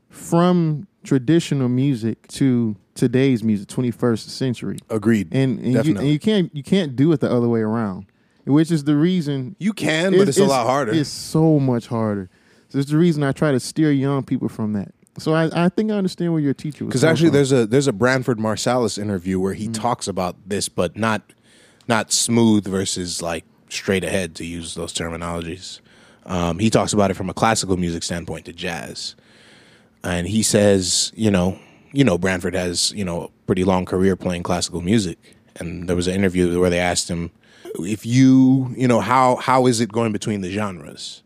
from 0.09 0.87
traditional 1.03 1.69
music 1.69 2.27
to 2.29 2.75
today's 2.95 3.43
music, 3.43 3.67
21st 3.67 4.29
century. 4.29 4.77
Agreed. 4.89 5.29
And, 5.31 5.59
and, 5.59 5.85
you, 5.85 5.97
and 5.97 6.07
you 6.07 6.19
can't 6.19 6.53
you 6.55 6.63
can't 6.63 6.95
do 6.95 7.11
it 7.11 7.19
the 7.19 7.31
other 7.31 7.47
way 7.47 7.61
around, 7.61 8.05
which 8.45 8.71
is 8.71 8.83
the 8.83 8.95
reason 8.95 9.55
you 9.59 9.73
can, 9.73 10.17
but 10.17 10.27
it's, 10.27 10.37
a 10.37 10.45
lot 10.45 10.65
harder. 10.65 10.93
It's 10.93 11.09
so 11.09 11.59
much 11.59 11.87
harder. 11.87 12.29
So 12.69 12.79
it's 12.79 12.89
the 12.89 12.97
reason 12.97 13.23
I 13.23 13.31
try 13.31 13.51
to 13.51 13.59
steer 13.59 13.91
young 13.91 14.23
people 14.23 14.49
from 14.49 14.73
that. 14.73 14.93
So 15.17 15.33
I, 15.33 15.65
I 15.65 15.69
think 15.69 15.91
I 15.91 15.95
understand 15.95 16.31
where 16.31 16.41
your 16.41 16.53
teacher 16.53 16.85
was. 16.85 16.91
Because 16.91 17.03
actually, 17.03 17.27
from. 17.29 17.33
there's 17.33 17.51
a 17.51 17.65
there's 17.65 17.87
a 17.87 17.93
Branford 17.93 18.39
Marsalis 18.39 18.97
interview 18.97 19.39
where 19.39 19.53
he 19.53 19.67
talks 19.67 20.07
about 20.07 20.35
this, 20.47 20.69
but 20.69 20.95
not 20.95 21.21
not 21.87 22.11
smooth 22.11 22.65
versus 22.65 23.21
like 23.21 23.43
straight 23.69 24.03
ahead 24.03 24.35
to 24.35 24.45
use 24.45 24.75
those 24.75 24.93
terminologies. 24.93 25.79
Um, 26.25 26.59
he 26.59 26.69
talks 26.69 26.93
about 26.93 27.11
it 27.11 27.15
from 27.15 27.29
a 27.29 27.33
classical 27.33 27.77
music 27.77 28.03
standpoint 28.03 28.45
to 28.45 28.53
jazz, 28.53 29.15
and 30.03 30.27
he 30.27 30.43
says, 30.43 31.11
you 31.15 31.31
know, 31.31 31.59
you 31.91 32.03
know, 32.03 32.17
Branford 32.17 32.55
has 32.55 32.93
you 32.93 33.03
know 33.03 33.23
a 33.23 33.29
pretty 33.47 33.65
long 33.65 33.85
career 33.85 34.15
playing 34.15 34.43
classical 34.43 34.81
music, 34.81 35.17
and 35.57 35.89
there 35.89 35.95
was 35.95 36.07
an 36.07 36.15
interview 36.15 36.57
where 36.59 36.69
they 36.69 36.79
asked 36.79 37.09
him 37.09 37.31
if 37.79 38.05
you 38.05 38.73
you 38.75 38.87
know 38.87 38.99
how 38.99 39.37
how 39.37 39.67
is 39.67 39.79
it 39.79 39.91
going 39.91 40.11
between 40.11 40.41
the 40.41 40.51
genres 40.51 41.23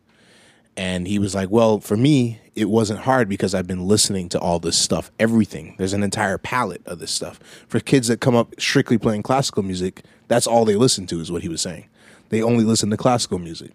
and 0.77 1.07
he 1.07 1.19
was 1.19 1.33
like, 1.33 1.49
Well, 1.49 1.79
for 1.79 1.95
me, 1.95 2.39
it 2.55 2.69
wasn't 2.69 3.01
hard 3.01 3.29
because 3.29 3.53
I've 3.53 3.67
been 3.67 3.87
listening 3.87 4.29
to 4.29 4.39
all 4.39 4.59
this 4.59 4.77
stuff, 4.77 5.11
everything. 5.19 5.75
There's 5.77 5.93
an 5.93 6.03
entire 6.03 6.37
palette 6.37 6.85
of 6.85 6.99
this 6.99 7.11
stuff. 7.11 7.39
For 7.67 7.79
kids 7.79 8.07
that 8.07 8.19
come 8.19 8.35
up 8.35 8.53
strictly 8.59 8.97
playing 8.97 9.23
classical 9.23 9.63
music, 9.63 10.03
that's 10.27 10.47
all 10.47 10.65
they 10.65 10.75
listen 10.75 11.07
to, 11.07 11.19
is 11.19 11.31
what 11.31 11.43
he 11.43 11.49
was 11.49 11.61
saying. 11.61 11.85
They 12.29 12.41
only 12.41 12.63
listen 12.63 12.89
to 12.89 12.97
classical 12.97 13.39
music. 13.39 13.71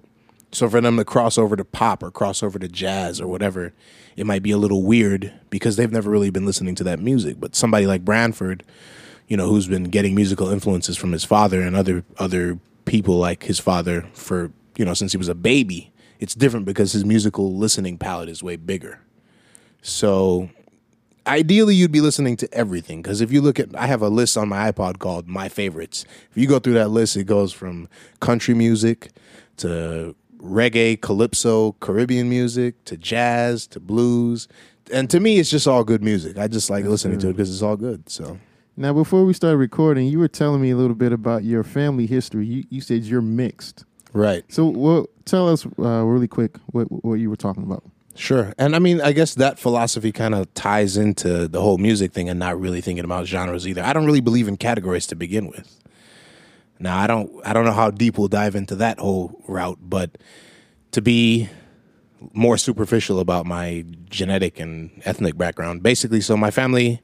So 0.53 0.69
for 0.69 0.81
them 0.81 0.97
to 0.97 1.05
cross 1.05 1.39
over 1.39 1.57
to 1.57 1.65
pop 1.65 2.03
or 2.03 2.11
cross 2.11 2.43
over 2.43 2.59
to 2.59 2.69
jazz 2.69 3.21
or 3.21 3.29
whatever, 3.29 3.73
it 4.17 4.27
might 4.27 4.43
be 4.43 4.51
a 4.51 4.59
little 4.59 4.83
weird 4.83 5.33
because 5.49 5.77
they've 5.77 5.93
never 5.93 6.11
really 6.11 6.31
been 6.31 6.45
listening 6.45 6.75
to 6.77 6.85
that 6.85 6.99
music. 6.99 7.39
But 7.39 7.55
somebody 7.55 7.87
like 7.87 8.05
Branford, 8.05 8.65
you 9.31 9.37
know, 9.37 9.47
who's 9.47 9.69
been 9.69 9.85
getting 9.85 10.15
musical 10.15 10.51
influences 10.51 10.97
from 10.97 11.13
his 11.13 11.25
father 11.25 11.63
and 11.63 11.77
other 11.77 12.05
other 12.19 12.59
people 12.85 13.17
like 13.17 13.45
his 13.45 13.61
father 13.61 14.03
for, 14.13 14.53
you 14.77 14.85
know, 14.85 14.93
since 14.93 15.13
he 15.13 15.19
was 15.19 15.29
a 15.29 15.35
baby, 15.35 15.93
it's 16.19 16.35
different 16.35 16.67
because 16.67 16.93
his 16.93 17.05
musical 17.05 17.55
listening 17.55 17.97
palette 17.97 18.29
is 18.29 18.43
way 18.43 18.57
bigger. 18.57 19.01
So 19.83 20.51
ideally 21.29 21.77
you'd 21.77 21.93
be 21.93 22.01
listening 22.01 22.37
to 22.39 22.53
everything 22.53 23.03
because 23.03 23.21
if 23.21 23.31
you 23.31 23.41
look 23.43 23.61
at 23.61 23.69
i 23.77 23.87
have 23.87 24.01
a 24.01 24.09
list 24.09 24.39
on 24.39 24.49
my 24.49 24.73
ipod 24.73 24.99
called 24.99 25.29
my 25.29 25.49
favorites. 25.49 26.05
If 26.31 26.37
you 26.37 26.49
go 26.49 26.59
through 26.59 26.75
that 26.75 26.89
list 26.89 27.17
it 27.17 27.25
goes 27.25 27.53
from 27.53 27.89
country 28.19 28.55
music 28.55 29.11
to 29.59 30.17
reggae 30.39 31.01
calypso 31.01 31.73
caribbean 31.79 32.29
music 32.29 32.85
to 32.87 32.97
jazz 32.97 33.69
to 33.69 33.79
blues. 33.79 34.49
And 34.93 35.09
to 35.11 35.21
me 35.21 35.39
it's 35.39 35.51
just 35.51 35.69
all 35.69 35.85
good 35.85 36.03
music. 36.03 36.37
I 36.37 36.49
just 36.49 36.69
like 36.69 36.85
listening 36.85 37.21
to 37.21 37.29
it 37.29 37.35
because 37.35 37.53
it's 37.53 37.63
all 37.63 37.77
good 37.77 38.09
so 38.09 38.41
Now, 38.81 38.95
before 38.95 39.27
we 39.27 39.35
started 39.35 39.59
recording, 39.59 40.07
you 40.07 40.19
were 40.19 40.27
telling 40.27 40.63
me 40.63 40.71
a 40.71 40.77
little 40.77 40.95
bit 40.95 41.13
about 41.13 41.45
your 41.45 41.63
family 41.63 42.07
history. 42.07 42.47
You, 42.47 42.65
you 42.71 42.81
said 42.81 43.03
you're 43.03 43.21
mixed. 43.21 43.85
right 44.15 44.43
So, 44.49 44.69
well, 44.69 45.07
tell 45.27 45.51
us 45.51 45.67
uh, 45.79 46.03
really 46.03 46.27
quick 46.27 46.57
what 46.69 46.85
what 47.05 47.17
you 47.17 47.29
were 47.29 47.37
talking 47.37 47.63
about. 47.63 47.85
Sure. 48.15 48.55
And 48.57 48.75
I 48.75 48.79
mean, 48.79 49.03
I 49.03 49.13
guess 49.13 49.35
that 49.35 49.59
philosophy 49.59 50.13
kind 50.13 50.35
of 50.35 50.53
ties 50.55 50.97
into 50.97 51.47
the 51.47 51.61
whole 51.61 51.77
music 51.77 52.13
thing 52.13 52.31
and 52.31 52.39
not 52.39 52.59
really 52.59 52.81
thinking 52.81 53.05
about 53.05 53.27
genres 53.27 53.69
either. 53.69 53.83
I 53.83 53.93
don't 53.93 54.07
really 54.07 54.23
believe 54.23 54.49
in 54.49 54.57
categories 54.57 55.07
to 55.09 55.15
begin 55.15 55.49
with. 55.49 55.77
Now, 56.79 56.97
I 56.97 57.07
don't 57.07 57.31
I 57.45 57.53
don't 57.53 57.67
know 57.67 57.73
how 57.73 57.91
deep 57.91 58.17
we'll 58.17 58.29
dive 58.29 58.55
into 58.55 58.77
that 58.77 58.99
whole 58.99 59.43
route, 59.47 59.79
but 59.83 60.17
to 60.93 61.03
be 61.03 61.51
more 62.33 62.57
superficial 62.57 63.21
about 63.21 63.45
my 63.45 63.85
genetic 64.09 64.59
and 64.59 65.03
ethnic 65.05 65.37
background. 65.37 65.83
Basically, 65.83 66.23
so 66.23 66.35
my 66.35 66.51
family 66.51 67.03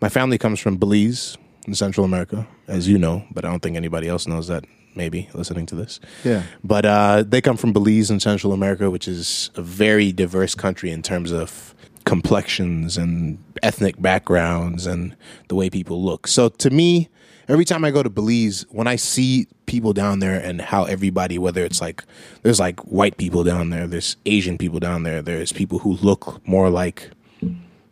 my 0.00 0.08
family 0.08 0.38
comes 0.38 0.60
from 0.60 0.76
Belize 0.76 1.36
in 1.66 1.74
Central 1.74 2.04
America, 2.04 2.46
as 2.68 2.88
you 2.88 2.98
know, 2.98 3.24
but 3.30 3.44
I 3.44 3.50
don't 3.50 3.60
think 3.60 3.76
anybody 3.76 4.08
else 4.08 4.26
knows 4.26 4.48
that 4.48 4.64
maybe 4.94 5.28
listening 5.34 5.66
to 5.66 5.74
this. 5.74 6.00
Yeah. 6.24 6.42
But 6.64 6.84
uh, 6.84 7.24
they 7.26 7.40
come 7.40 7.56
from 7.56 7.72
Belize 7.72 8.10
in 8.10 8.20
Central 8.20 8.52
America, 8.52 8.90
which 8.90 9.06
is 9.06 9.50
a 9.54 9.62
very 9.62 10.12
diverse 10.12 10.54
country 10.54 10.90
in 10.90 11.02
terms 11.02 11.30
of 11.32 11.74
complexions 12.04 12.96
and 12.96 13.38
ethnic 13.62 14.00
backgrounds 14.00 14.86
and 14.86 15.14
the 15.48 15.54
way 15.54 15.70
people 15.70 16.02
look. 16.02 16.26
So 16.26 16.48
to 16.48 16.70
me, 16.70 17.08
every 17.48 17.64
time 17.64 17.84
I 17.84 17.90
go 17.90 18.02
to 18.02 18.10
Belize, 18.10 18.64
when 18.70 18.86
I 18.86 18.96
see 18.96 19.46
people 19.66 19.92
down 19.92 20.18
there 20.18 20.40
and 20.40 20.60
how 20.60 20.84
everybody, 20.84 21.38
whether 21.38 21.64
it's 21.64 21.80
like 21.80 22.02
there's 22.42 22.58
like 22.58 22.80
white 22.80 23.16
people 23.16 23.44
down 23.44 23.70
there, 23.70 23.86
there's 23.86 24.16
Asian 24.26 24.58
people 24.58 24.80
down 24.80 25.02
there, 25.02 25.22
there's 25.22 25.52
people 25.52 25.80
who 25.80 25.92
look 25.96 26.44
more 26.46 26.70
like 26.70 27.10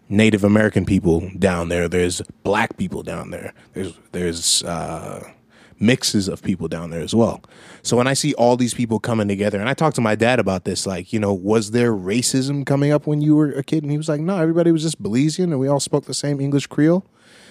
Native 0.09 0.45
American 0.45 0.85
people 0.85 1.31
down 1.39 1.69
there. 1.69 1.89
There's 1.89 2.23
black 2.43 2.77
people 2.77 3.03
down 3.03 3.31
there. 3.31 3.53
There's 3.75 3.93
there's 4.13 4.63
uh, 4.63 5.31
mixes 5.79 6.29
of 6.29 6.43
people 6.43 6.69
down 6.69 6.91
there 6.91 7.03
as 7.03 7.15
well. 7.15 7.43
So 7.83 7.97
when 7.97 8.07
I 8.07 8.15
see 8.15 8.35
all 8.35 8.57
these 8.57 8.75
people 8.75 8.99
coming 8.99 9.29
together, 9.29 9.61
and 9.61 9.69
I 9.69 9.75
talked 9.75 9.97
to 9.97 10.01
my 10.01 10.15
dad 10.15 10.39
about 10.41 10.65
this, 10.65 10.87
like 10.87 11.13
you 11.13 11.21
know, 11.21 11.33
was 11.33 11.73
there 11.73 11.93
racism 11.93 12.65
coming 12.65 12.91
up 12.91 13.07
when 13.07 13.21
you 13.21 13.37
were 13.37 13.53
a 13.53 13.63
kid? 13.63 13.83
And 13.83 13.91
he 13.93 13.99
was 13.99 14.09
like, 14.09 14.21
no, 14.21 14.39
everybody 14.39 14.73
was 14.73 14.83
just 14.83 15.03
Belizean, 15.03 15.45
and 15.45 15.61
we 15.61 15.69
all 15.69 15.81
spoke 15.81 16.07
the 16.07 16.15
same 16.15 16.41
English 16.41 16.67
Creole. 16.67 17.05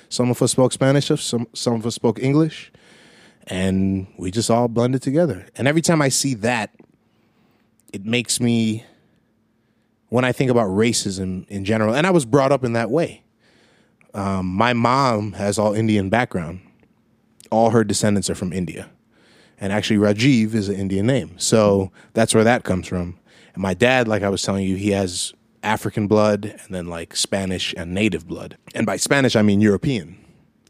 Some 0.10 0.30
of 0.32 0.42
us 0.42 0.52
spoke 0.52 0.72
Spanish, 0.72 1.08
some 1.22 1.48
some 1.54 1.76
of 1.76 1.86
us 1.86 1.96
spoke 1.96 2.20
English, 2.20 2.72
and 3.46 4.08
we 4.18 4.32
just 4.32 4.50
all 4.50 4.68
blended 4.68 5.02
together. 5.02 5.46
And 5.56 5.68
every 5.68 5.82
time 5.82 6.02
I 6.02 6.10
see 6.10 6.34
that, 6.36 6.74
it 7.94 8.06
makes 8.06 8.40
me 8.40 8.84
when 10.10 10.26
I 10.26 10.32
think 10.32 10.50
about 10.50 10.70
racism 10.70 11.48
in 11.50 11.66
general, 11.66 11.94
and 11.94 12.08
I 12.08 12.12
was 12.12 12.26
brought 12.26 12.52
up 12.52 12.64
in 12.64 12.74
that 12.74 12.90
way. 12.90 13.24
Um, 14.14 14.48
my 14.48 14.74
mom 14.74 15.34
has 15.34 15.60
all 15.60 15.74
Indian 15.74 16.10
background. 16.10 16.62
All 17.52 17.70
her 17.72 17.84
descendants 17.84 18.30
are 18.30 18.36
from 18.36 18.52
India. 18.52 18.90
And 19.60 19.74
actually, 19.74 19.98
Rajiv 19.98 20.54
is 20.54 20.70
an 20.70 20.76
Indian 20.76 21.08
name. 21.08 21.38
So 21.38 21.92
that's 22.14 22.34
where 22.34 22.44
that 22.44 22.64
comes 22.64 22.88
from. 22.88 23.18
And 23.54 23.62
my 23.62 23.74
dad, 23.74 24.08
like 24.08 24.24
I 24.24 24.30
was 24.30 24.42
telling 24.42 24.66
you, 24.66 24.76
he 24.76 24.92
has 24.92 25.34
African 25.64 26.08
blood 26.08 26.46
and 26.46 26.76
then 26.76 26.88
like 26.88 27.16
Spanish 27.16 27.74
and 27.76 27.94
native 27.94 28.28
blood. 28.28 28.58
And 28.76 28.86
by 28.86 28.98
Spanish, 28.98 29.36
I 29.36 29.42
mean 29.42 29.62
European. 29.62 30.18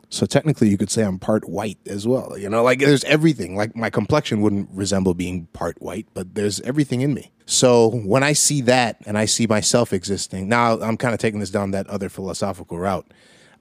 So 0.09 0.25
technically, 0.25 0.69
you 0.69 0.77
could 0.77 0.89
say 0.89 1.03
I'm 1.03 1.19
part 1.19 1.49
white 1.49 1.79
as 1.85 2.07
well. 2.07 2.37
You 2.37 2.49
know, 2.49 2.63
like 2.63 2.79
there's 2.79 3.03
everything. 3.03 3.55
Like 3.55 3.75
my 3.75 3.89
complexion 3.89 4.41
wouldn't 4.41 4.69
resemble 4.71 5.13
being 5.13 5.47
part 5.47 5.81
white, 5.81 6.07
but 6.13 6.35
there's 6.35 6.61
everything 6.61 7.01
in 7.01 7.13
me. 7.13 7.33
So 7.45 7.89
when 7.89 8.23
I 8.23 8.33
see 8.33 8.61
that 8.61 8.97
and 9.05 9.17
I 9.17 9.25
see 9.25 9.47
myself 9.47 9.91
existing, 9.93 10.47
now 10.47 10.79
I'm 10.79 10.97
kind 10.97 11.13
of 11.13 11.19
taking 11.19 11.39
this 11.39 11.49
down 11.49 11.71
that 11.71 11.87
other 11.87 12.09
philosophical 12.09 12.79
route. 12.79 13.13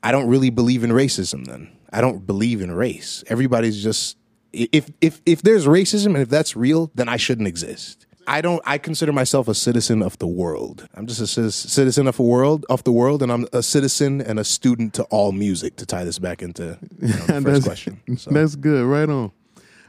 I 0.03 0.13
don't 0.13 0.29
really 0.29 0.51
believe 0.51 0.85
in 0.85 0.91
racism 0.91 1.47
then. 1.47 1.77
I 1.93 2.01
don't 2.01 2.27
believe 2.27 2.61
in 2.61 2.73
race. 2.73 3.25
Everybody's 3.29 3.83
just 3.83 4.17
if 4.53 4.91
if 5.01 5.21
if 5.27 5.43
there's 5.43 5.67
racism 5.67 6.07
and 6.07 6.19
if 6.19 6.29
that's 6.29 6.57
real, 6.57 6.91
then 6.95 7.09
I 7.09 7.17
shouldn't 7.17 7.49
exist. 7.49 8.06
I 8.27 8.41
don't. 8.41 8.63
I 8.67 8.79
consider 8.79 9.13
myself 9.13 9.49
a 9.49 9.55
citizen 9.55 10.03
of 10.03 10.19
the 10.19 10.27
world. 10.27 10.89
I'm 10.95 11.07
just 11.07 11.21
a 11.39 11.51
citizen 11.53 12.07
of 12.09 12.19
a 12.19 12.23
world 12.23 12.67
of 12.69 12.83
the 12.85 12.93
world, 12.93 13.23
and 13.23 13.31
I'm 13.31 13.47
a 13.53 13.63
citizen 13.63 14.21
and 14.21 14.39
a 14.39 14.45
student 14.45 14.95
to 14.95 15.05
all 15.05 15.33
music. 15.33 15.77
To 15.77 15.87
tie 15.87 16.05
this 16.05 16.19
back 16.19 16.43
into 16.43 16.79
you 17.01 17.09
know, 17.09 17.15
the 17.27 17.43
first 17.45 17.65
question, 17.65 18.01
So, 18.17 18.31
That's 18.31 18.57
good. 18.57 18.85
Right 18.85 19.09
on. 19.09 19.31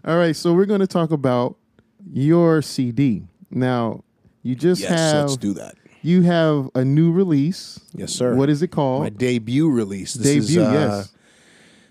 All 0.06 0.18
right. 0.18 0.36
So 0.36 0.54
we're 0.54 0.66
going 0.66 0.82
to 0.82 0.88
talk 0.88 1.12
about 1.12 1.58
your 2.14 2.62
CD. 2.62 3.24
Now, 3.50 4.04
you 4.44 4.56
just 4.56 4.82
yes, 4.82 4.92
have 4.92 5.22
let's 5.26 5.38
do 5.38 5.54
that. 5.54 5.76
you 6.02 6.22
have 6.24 6.70
a 6.76 6.86
new 6.86 7.12
release. 7.12 7.80
Yes, 7.94 8.14
sir. 8.14 8.36
What 8.36 8.50
is 8.50 8.62
it 8.62 8.70
called? 8.70 9.04
My 9.04 9.10
debut 9.10 9.70
release. 9.70 10.14
This 10.14 10.48
Debut, 10.48 10.62
is, 10.62 10.68
uh, 10.68 10.72
yes. 10.72 11.14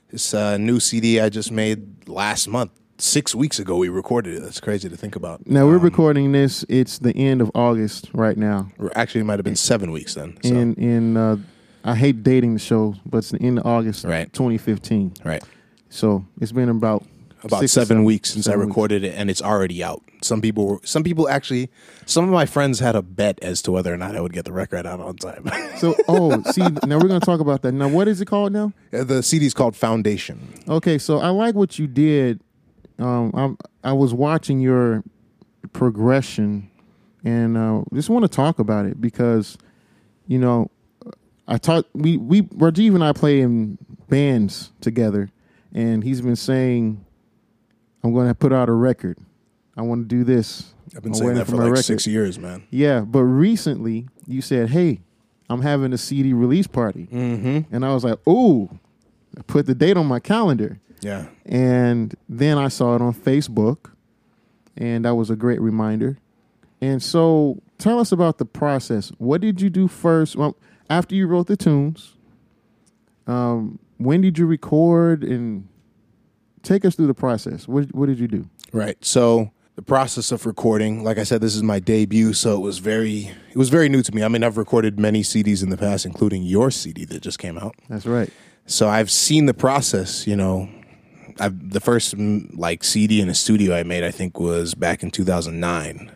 This 0.09 0.35
uh, 0.35 0.57
new 0.59 0.79
CD 0.81 1.21
I 1.21 1.29
just 1.29 1.51
made 1.51 2.09
last 2.09 2.47
month. 2.47 2.71
Six 2.99 3.35
weeks 3.35 3.59
ago, 3.59 3.77
we 3.77 3.91
recorded 3.91 4.35
it. 4.35 4.41
That's 4.43 4.59
crazy 4.61 4.89
to 4.89 4.97
think 4.97 5.17
about. 5.17 5.47
Now 5.47 5.67
we're 5.67 5.77
Um, 5.77 5.83
recording 5.83 6.33
this. 6.33 6.65
It's 6.69 6.99
the 6.99 7.15
end 7.15 7.43
of 7.43 7.51
August 7.55 8.09
right 8.15 8.39
now. 8.39 8.69
or 8.79 8.91
Actually, 8.97 9.21
it 9.21 9.25
might 9.25 9.39
have 9.39 9.45
been 9.45 9.55
seven 9.57 9.93
weeks 9.93 10.15
then. 10.15 10.39
So. 10.43 10.49
In 10.55 10.75
in 10.77 11.17
uh, 11.19 11.37
I 11.85 11.95
hate 11.95 12.23
dating 12.23 12.55
the 12.55 12.59
show, 12.59 12.95
but 13.05 13.19
it's 13.19 13.31
the 13.31 13.41
end 13.43 13.59
of 13.59 13.67
August, 13.67 14.05
Right. 14.05 14.33
2015. 14.33 15.13
right. 15.25 15.43
So 15.91 16.25
it's 16.41 16.53
been 16.53 16.71
about 16.71 17.05
about 17.45 17.69
seven 17.69 18.05
weeks 18.05 18.31
since 18.31 18.49
I 18.49 18.53
seven 18.53 18.61
weeks. 18.67 18.71
recorded 18.71 19.05
it, 19.05 19.15
and 19.15 19.29
it's 19.31 19.43
already 19.43 19.85
out. 19.85 20.03
Some 20.23 20.41
people, 20.41 20.67
were, 20.67 20.81
some 20.83 21.05
people 21.05 21.29
actually, 21.29 21.69
some 22.07 22.25
of 22.25 22.31
my 22.31 22.47
friends 22.47 22.81
had 22.81 22.97
a 22.97 23.03
bet 23.03 23.39
as 23.43 23.61
to 23.63 23.73
whether 23.73 23.93
or 23.93 23.97
not 23.99 24.17
I 24.17 24.21
would 24.23 24.33
get 24.33 24.47
the 24.47 24.53
record 24.53 24.87
out 24.87 25.01
on 25.01 25.17
time. 25.17 25.45
So 25.79 25.95
oh, 26.09 26.43
see, 26.51 26.63
now 26.87 26.97
we're 26.99 27.07
gonna 27.09 27.21
talk 27.21 27.41
about 27.41 27.61
that. 27.63 27.73
Now, 27.73 27.89
what 27.89 28.09
is 28.09 28.23
it 28.23 28.27
called 28.27 28.53
now? 28.53 28.73
the 28.91 29.23
CD 29.23 29.45
is 29.45 29.53
called 29.53 29.77
Foundation. 29.77 30.49
Okay, 30.67 30.97
so 30.97 31.19
I 31.19 31.29
like 31.29 31.55
what 31.55 31.79
you 31.79 31.87
did. 31.87 32.41
Um, 32.99 33.31
I'm, 33.35 33.59
I 33.85 33.93
was 33.93 34.15
watching 34.15 34.61
your 34.61 35.03
progression, 35.73 36.71
and 37.25 37.57
uh, 37.57 37.83
just 37.95 38.09
want 38.09 38.25
to 38.25 38.29
talk 38.29 38.59
about 38.59 38.87
it 38.87 39.01
because, 39.01 39.59
you 40.27 40.39
know, 40.39 40.71
I 41.49 41.59
taught 41.59 41.87
we 41.93 42.17
we 42.17 42.43
Rajiv 42.43 42.95
and 42.95 43.05
I 43.05 43.13
play 43.13 43.41
in 43.41 43.79
bands 44.09 44.73
together, 44.81 45.31
and 45.73 46.03
he's 46.03 46.21
been 46.21 46.37
saying, 46.37 47.05
"I'm 48.03 48.13
going 48.13 48.29
to 48.29 48.35
put 48.35 48.53
out 48.53 48.69
a 48.69 48.73
record. 48.73 49.19
I 49.77 49.83
want 49.83 50.09
to 50.09 50.17
do 50.17 50.25
this." 50.25 50.73
I've 50.97 51.03
been 51.03 51.13
I'm 51.13 51.19
saying 51.19 51.35
that 51.35 51.47
for 51.47 51.57
my 51.57 51.65
like 51.65 51.71
record." 51.73 51.85
six 51.85 52.07
years, 52.07 52.39
man. 52.39 52.65
Yeah, 52.71 53.01
but 53.01 53.23
recently 53.23 54.09
you 54.27 54.41
said, 54.41 54.71
"Hey, 54.71 55.01
I'm 55.51 55.63
having 55.63 55.93
a 55.93 55.99
CD 55.99 56.33
release 56.33 56.67
party," 56.67 57.09
Mm-hmm. 57.13 57.75
and 57.75 57.85
I 57.85 57.93
was 57.93 58.05
like, 58.05 58.27
"Ooh." 58.27 58.71
I 59.39 59.43
put 59.43 59.67
the 59.67 59.75
date 59.75 59.99
on 59.99 60.07
my 60.07 60.19
calendar. 60.19 60.81
Yeah. 61.01 61.27
And 61.45 62.15
then 62.29 62.59
I 62.59 62.69
saw 62.69 62.95
it 62.95 63.03
on 63.03 63.15
Facebook, 63.15 63.91
and 64.77 65.05
that 65.05 65.15
was 65.15 65.31
a 65.31 65.37
great 65.37 65.61
reminder. 65.61 66.19
And 66.81 67.03
so, 67.03 67.63
tell 67.79 67.99
us 67.99 68.13
about 68.13 68.39
the 68.39 68.45
process. 68.45 69.11
What 69.19 69.41
did 69.41 69.61
you 69.61 69.71
do 69.71 69.89
first? 69.89 70.37
Well, 70.37 70.57
after 70.91 71.15
you 71.15 71.27
wrote 71.27 71.47
the 71.47 71.57
tunes, 71.57 72.15
um, 73.27 73.79
when 73.99 74.21
did 74.21 74.39
you 74.39 74.47
record? 74.47 75.25
And 75.25 75.69
take 76.63 76.85
us 76.85 76.97
through 76.97 77.07
the 77.07 77.15
process. 77.15 77.67
What 77.67 77.95
What 77.95 78.07
did 78.07 78.19
you 78.19 78.29
do? 78.29 78.49
Right. 78.73 79.03
So 79.05 79.53
the 79.77 79.83
process 79.83 80.33
of 80.33 80.47
recording, 80.47 81.05
like 81.05 81.19
I 81.19 81.23
said, 81.23 81.41
this 81.41 81.55
is 81.55 81.63
my 81.63 81.79
debut, 81.79 82.33
so 82.33 82.57
it 82.57 82.61
was 82.61 82.79
very, 82.79 83.31
it 83.51 83.57
was 83.57 83.69
very 83.69 83.89
new 83.89 84.03
to 84.03 84.15
me. 84.15 84.25
I 84.25 84.29
mean, 84.29 84.43
I've 84.43 84.57
recorded 84.57 84.99
many 84.99 85.23
CDs 85.23 85.63
in 85.63 85.69
the 85.69 85.77
past, 85.77 86.07
including 86.07 86.43
your 86.43 86.71
CD 86.71 87.05
that 87.07 87.23
just 87.23 87.39
came 87.39 87.59
out. 87.59 87.75
That's 87.89 88.07
right. 88.07 88.31
So 88.67 88.89
I've 88.89 89.11
seen 89.11 89.47
the 89.47 89.55
process. 89.55 90.27
You 90.27 90.37
know, 90.37 90.69
I've, 91.39 91.71
the 91.71 91.81
first 91.81 92.17
mm, 92.17 92.57
like 92.57 92.85
CD 92.85 93.21
in 93.21 93.29
a 93.29 93.35
studio 93.35 93.75
I 93.75 93.83
made, 93.83 94.05
I 94.05 94.11
think, 94.11 94.41
was 94.41 94.75
back 94.75 95.03
in 95.03 95.11
2009 95.11 96.11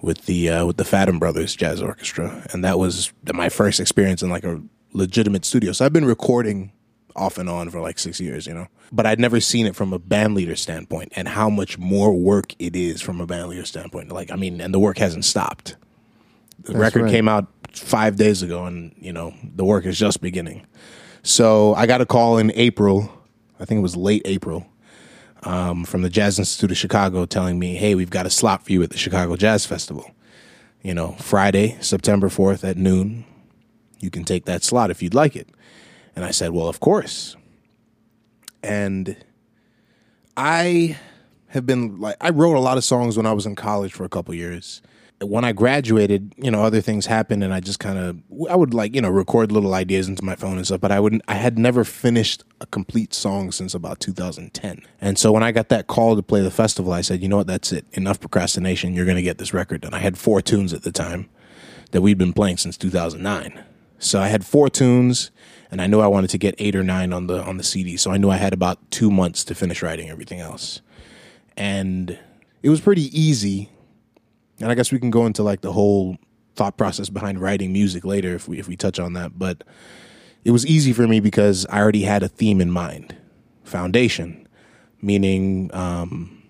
with 0.00 0.26
the 0.26 0.50
uh, 0.50 0.66
with 0.66 0.76
the 0.76 0.84
Fathom 0.84 1.18
Brothers 1.18 1.56
Jazz 1.56 1.82
Orchestra, 1.82 2.46
and 2.52 2.64
that 2.64 2.78
was 2.78 3.12
my 3.32 3.48
first 3.48 3.80
experience 3.80 4.22
in 4.22 4.30
like 4.30 4.44
a 4.44 4.60
legitimate 4.92 5.44
studio. 5.44 5.72
So 5.72 5.84
I've 5.84 5.92
been 5.92 6.04
recording 6.04 6.72
off 7.16 7.38
and 7.38 7.48
on 7.48 7.70
for 7.70 7.80
like 7.80 7.98
six 7.98 8.20
years, 8.20 8.46
you 8.46 8.54
know. 8.54 8.66
But 8.92 9.06
I'd 9.06 9.18
never 9.18 9.40
seen 9.40 9.66
it 9.66 9.74
from 9.74 9.92
a 9.92 9.98
band 9.98 10.34
leader 10.34 10.54
standpoint 10.54 11.12
and 11.16 11.26
how 11.26 11.50
much 11.50 11.78
more 11.78 12.12
work 12.12 12.54
it 12.58 12.76
is 12.76 13.00
from 13.00 13.20
a 13.20 13.26
band 13.26 13.48
leader 13.48 13.64
standpoint. 13.64 14.12
Like, 14.12 14.30
I 14.30 14.36
mean, 14.36 14.60
and 14.60 14.72
the 14.72 14.78
work 14.78 14.98
hasn't 14.98 15.24
stopped. 15.24 15.76
The 16.60 16.72
That's 16.72 16.78
record 16.78 17.02
right. 17.02 17.10
came 17.10 17.28
out 17.28 17.46
five 17.72 18.16
days 18.16 18.42
ago, 18.42 18.64
and 18.64 18.94
you 18.98 19.12
know 19.12 19.34
the 19.42 19.64
work 19.64 19.86
is 19.86 19.98
just 19.98 20.20
beginning. 20.20 20.66
So 21.22 21.74
I 21.74 21.86
got 21.86 22.00
a 22.00 22.06
call 22.06 22.38
in 22.38 22.52
April. 22.54 23.12
I 23.58 23.64
think 23.64 23.78
it 23.78 23.82
was 23.82 23.96
late 23.96 24.22
April 24.24 24.66
um, 25.42 25.84
from 25.84 26.02
the 26.02 26.10
Jazz 26.10 26.38
Institute 26.38 26.70
of 26.70 26.76
Chicago 26.76 27.26
telling 27.26 27.58
me, 27.58 27.74
hey, 27.74 27.94
we've 27.94 28.10
got 28.10 28.26
a 28.26 28.30
slot 28.30 28.64
for 28.64 28.72
you 28.72 28.82
at 28.82 28.90
the 28.90 28.98
Chicago 28.98 29.36
Jazz 29.36 29.66
Festival. 29.66 30.10
You 30.82 30.94
know, 30.94 31.12
Friday, 31.18 31.76
September 31.80 32.28
4th 32.28 32.68
at 32.68 32.76
noon. 32.76 33.24
You 33.98 34.10
can 34.10 34.24
take 34.24 34.44
that 34.44 34.62
slot 34.62 34.90
if 34.90 35.02
you'd 35.02 35.14
like 35.14 35.34
it. 35.36 35.48
And 36.14 36.24
I 36.24 36.30
said, 36.30 36.50
well, 36.50 36.68
of 36.68 36.80
course. 36.80 37.36
And 38.62 39.16
I 40.36 40.98
have 41.48 41.66
been 41.66 41.98
like, 42.00 42.16
I 42.20 42.30
wrote 42.30 42.56
a 42.56 42.60
lot 42.60 42.76
of 42.76 42.84
songs 42.84 43.16
when 43.16 43.26
I 43.26 43.32
was 43.32 43.46
in 43.46 43.54
college 43.54 43.92
for 43.92 44.04
a 44.04 44.08
couple 44.08 44.34
years. 44.34 44.82
When 45.22 45.44
I 45.44 45.52
graduated, 45.52 46.34
you 46.36 46.50
know, 46.50 46.62
other 46.62 46.82
things 46.82 47.06
happened, 47.06 47.42
and 47.42 47.54
I 47.54 47.60
just 47.60 47.78
kind 47.78 47.98
of, 47.98 48.18
I 48.50 48.54
would 48.54 48.74
like, 48.74 48.94
you 48.94 49.00
know, 49.00 49.08
record 49.08 49.50
little 49.50 49.74
ideas 49.74 50.08
into 50.08 50.22
my 50.22 50.36
phone 50.36 50.58
and 50.58 50.66
stuff. 50.66 50.80
But 50.80 50.92
I 50.92 51.00
wouldn't, 51.00 51.22
I 51.26 51.34
had 51.34 51.58
never 51.58 51.84
finished 51.84 52.44
a 52.60 52.66
complete 52.66 53.14
song 53.14 53.50
since 53.50 53.72
about 53.74 53.98
2010. 54.00 54.82
And 55.00 55.18
so 55.18 55.32
when 55.32 55.42
I 55.42 55.52
got 55.52 55.70
that 55.70 55.86
call 55.86 56.16
to 56.16 56.22
play 56.22 56.42
the 56.42 56.50
festival, 56.50 56.92
I 56.92 57.00
said, 57.00 57.22
you 57.22 57.28
know 57.28 57.38
what, 57.38 57.46
that's 57.46 57.72
it. 57.72 57.86
Enough 57.92 58.20
procrastination. 58.20 58.92
You're 58.92 59.06
going 59.06 59.16
to 59.16 59.22
get 59.22 59.38
this 59.38 59.54
record 59.54 59.80
done. 59.80 59.94
I 59.94 60.00
had 60.00 60.18
four 60.18 60.42
tunes 60.42 60.74
at 60.74 60.82
the 60.82 60.92
time 60.92 61.30
that 61.92 62.02
we'd 62.02 62.18
been 62.18 62.34
playing 62.34 62.58
since 62.58 62.76
2009. 62.76 63.64
So 63.98 64.20
I 64.20 64.28
had 64.28 64.44
four 64.44 64.68
tunes, 64.68 65.30
and 65.70 65.80
I 65.80 65.86
knew 65.86 66.00
I 66.00 66.06
wanted 66.06 66.30
to 66.30 66.38
get 66.38 66.54
eight 66.58 66.76
or 66.76 66.82
nine 66.82 67.12
on 67.12 67.26
the 67.26 67.42
on 67.42 67.56
the 67.56 67.64
CD. 67.64 67.96
So 67.96 68.10
I 68.10 68.18
knew 68.18 68.30
I 68.30 68.36
had 68.36 68.52
about 68.52 68.90
two 68.90 69.10
months 69.10 69.44
to 69.44 69.54
finish 69.54 69.82
writing 69.82 70.10
everything 70.10 70.40
else, 70.40 70.80
and 71.56 72.18
it 72.62 72.68
was 72.68 72.80
pretty 72.80 73.18
easy. 73.18 73.70
And 74.60 74.70
I 74.70 74.74
guess 74.74 74.90
we 74.92 74.98
can 74.98 75.10
go 75.10 75.26
into 75.26 75.42
like 75.42 75.60
the 75.60 75.72
whole 75.72 76.16
thought 76.54 76.76
process 76.76 77.08
behind 77.08 77.40
writing 77.40 77.72
music 77.72 78.04
later 78.04 78.34
if 78.34 78.48
we 78.48 78.58
if 78.58 78.68
we 78.68 78.76
touch 78.76 78.98
on 78.98 79.12
that. 79.14 79.38
But 79.38 79.64
it 80.44 80.50
was 80.50 80.66
easy 80.66 80.92
for 80.92 81.06
me 81.06 81.20
because 81.20 81.66
I 81.66 81.80
already 81.80 82.02
had 82.02 82.22
a 82.22 82.28
theme 82.28 82.60
in 82.60 82.70
mind, 82.70 83.16
foundation, 83.64 84.46
meaning 85.02 85.70
um, 85.74 86.42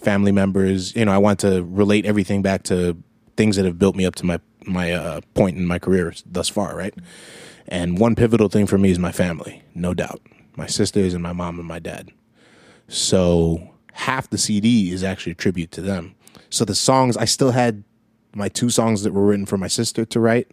family 0.00 0.32
members. 0.32 0.94
You 0.96 1.04
know, 1.04 1.12
I 1.12 1.18
want 1.18 1.40
to 1.40 1.62
relate 1.64 2.06
everything 2.06 2.42
back 2.42 2.62
to 2.64 2.96
things 3.36 3.56
that 3.56 3.64
have 3.64 3.78
built 3.78 3.96
me 3.96 4.06
up 4.06 4.14
to 4.16 4.26
my 4.26 4.40
my 4.66 4.92
uh, 4.92 5.20
point 5.34 5.56
in 5.56 5.66
my 5.66 5.78
career 5.78 6.12
thus 6.26 6.48
far, 6.48 6.76
right? 6.76 6.94
And 7.68 7.98
one 7.98 8.14
pivotal 8.14 8.48
thing 8.48 8.66
for 8.66 8.78
me 8.78 8.90
is 8.90 8.98
my 8.98 9.12
family, 9.12 9.62
no 9.74 9.94
doubt. 9.94 10.20
My 10.56 10.66
sisters 10.66 11.14
and 11.14 11.22
my 11.22 11.32
mom 11.32 11.58
and 11.58 11.66
my 11.66 11.78
dad. 11.78 12.10
So 12.88 13.74
half 13.92 14.28
the 14.30 14.38
CD 14.38 14.90
is 14.92 15.02
actually 15.02 15.32
a 15.32 15.36
tribute 15.36 15.70
to 15.72 15.80
them. 15.82 16.14
So 16.54 16.64
the 16.64 16.74
songs 16.74 17.16
I 17.16 17.24
still 17.24 17.50
had 17.50 17.82
my 18.34 18.48
two 18.48 18.70
songs 18.70 19.02
that 19.02 19.12
were 19.12 19.26
written 19.26 19.46
for 19.46 19.58
my 19.58 19.66
sister 19.66 20.04
to 20.04 20.20
write. 20.20 20.48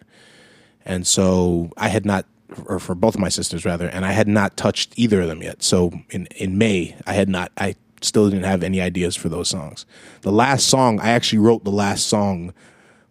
And 0.83 1.05
so 1.05 1.71
I 1.77 1.89
had 1.89 2.05
not 2.05 2.25
or 2.65 2.79
for 2.79 2.95
both 2.95 3.15
of 3.15 3.21
my 3.21 3.29
sisters 3.29 3.63
rather, 3.63 3.87
and 3.87 4.03
I 4.03 4.11
had 4.11 4.27
not 4.27 4.57
touched 4.57 4.93
either 4.97 5.21
of 5.21 5.27
them 5.27 5.41
yet. 5.41 5.63
So 5.63 5.91
in 6.09 6.25
in 6.35 6.57
May, 6.57 6.95
I 7.05 7.13
had 7.13 7.29
not 7.29 7.51
I 7.57 7.75
still 8.01 8.29
didn't 8.29 8.45
have 8.45 8.63
any 8.63 8.81
ideas 8.81 9.15
for 9.15 9.29
those 9.29 9.47
songs. 9.47 9.85
The 10.21 10.31
last 10.31 10.67
song, 10.67 10.99
I 10.99 11.09
actually 11.11 11.39
wrote 11.39 11.63
the 11.63 11.71
last 11.71 12.07
song 12.07 12.51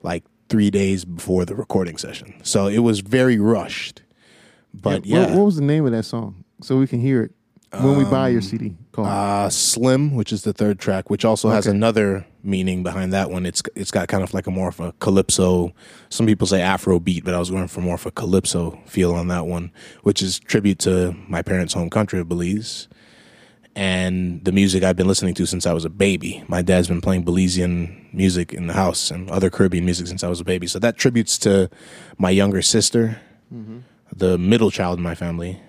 like 0.03 0.25
3 0.49 0.69
days 0.71 1.05
before 1.05 1.45
the 1.45 1.55
recording 1.55 1.97
session. 1.97 2.35
So 2.43 2.67
it 2.67 2.81
was 2.81 3.01
very 3.01 3.39
rushed. 3.39 4.03
But 4.75 5.07
Yeah, 5.07 5.17
yeah, 5.17 5.27
What, 5.27 5.37
what 5.37 5.45
was 5.45 5.57
the 5.57 5.63
name 5.63 5.87
of 5.87 5.93
that 5.93 6.05
song 6.05 6.45
so 6.61 6.77
we 6.77 6.89
can 6.89 7.01
hear 7.01 7.23
it 7.23 7.33
when 7.79 7.97
we 7.97 8.05
buy 8.05 8.29
your 8.29 8.41
CD? 8.41 8.75
Called 8.93 9.07
uh, 9.09 9.49
Slim, 9.50 10.15
which 10.15 10.33
is 10.33 10.43
the 10.43 10.53
third 10.53 10.79
track, 10.79 11.09
which 11.11 11.25
also 11.25 11.49
has 11.50 11.67
Okay. 11.67 11.77
another 11.77 12.27
meaning 12.43 12.83
behind 12.83 13.12
that 13.12 13.31
one. 13.31 13.47
It's 13.47 13.62
it's 13.77 13.91
got 13.91 14.09
kind 14.09 14.23
of 14.23 14.35
like 14.35 14.47
a 14.47 14.50
more 14.50 14.69
of 14.69 14.81
a 14.81 14.93
calypso. 14.99 15.73
Some 16.09 16.27
people 16.27 16.47
say 16.47 16.61
Afro 16.62 16.99
beat, 16.99 17.25
but 17.25 17.35
I 17.35 17.39
was 17.39 17.50
going 17.50 17.69
for 17.69 17.81
more 17.81 17.95
of 17.95 18.07
a 18.07 18.11
calypso 18.11 18.81
feel 18.87 19.15
on 19.15 19.29
that 19.29 19.47
one, 19.47 19.71
which 20.03 20.21
is 20.23 20.39
tribute 20.41 20.79
to 20.81 21.15
my 21.29 21.43
parents' 21.43 21.75
home 21.75 21.91
country 21.91 22.19
of 22.19 22.29
Belize, 22.29 22.89
and 23.77 24.45
the 24.45 24.53
music 24.53 24.83
I've 24.83 24.97
been 24.97 25.07
listening 25.09 25.35
to 25.35 25.47
since 25.47 25.65
I 25.67 25.73
was 25.73 25.85
a 25.85 25.91
baby. 25.91 26.43
My 26.49 26.63
dad's 26.63 26.89
been 26.89 27.00
playing 27.00 27.25
Belizean 27.25 28.13
music 28.13 28.52
in 28.52 28.67
the 28.67 28.73
house 28.75 29.11
and 29.13 29.30
other 29.30 29.49
Caribbean 29.50 29.85
music 29.85 30.09
since 30.09 30.25
I 30.25 30.28
was 30.28 30.41
a 30.41 30.45
baby. 30.45 30.67
So 30.67 30.80
that 30.80 30.97
tributes 30.97 31.39
to 31.39 31.71
my 32.19 32.30
younger 32.30 32.63
sister, 32.63 33.21
the 34.13 34.37
middle 34.39 34.73
child 34.73 34.99
in 34.99 35.04
my 35.04 35.15
family, 35.15 35.61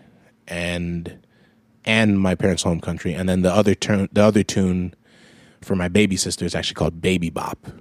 and 0.47 1.19
and 1.85 2.19
my 2.19 2.35
parents' 2.35 2.63
home 2.63 2.79
country, 2.79 3.13
and 3.13 3.27
then 3.27 3.41
the 3.41 3.53
other 3.53 3.75
tune, 3.75 4.09
the 4.11 4.23
other 4.23 4.43
tune 4.43 4.93
for 5.61 5.75
my 5.75 5.87
baby 5.87 6.15
sister 6.17 6.45
is 6.45 6.55
actually 6.55 6.75
called 6.75 7.01
Baby 7.01 7.29
Bop, 7.29 7.57
which 7.65 7.73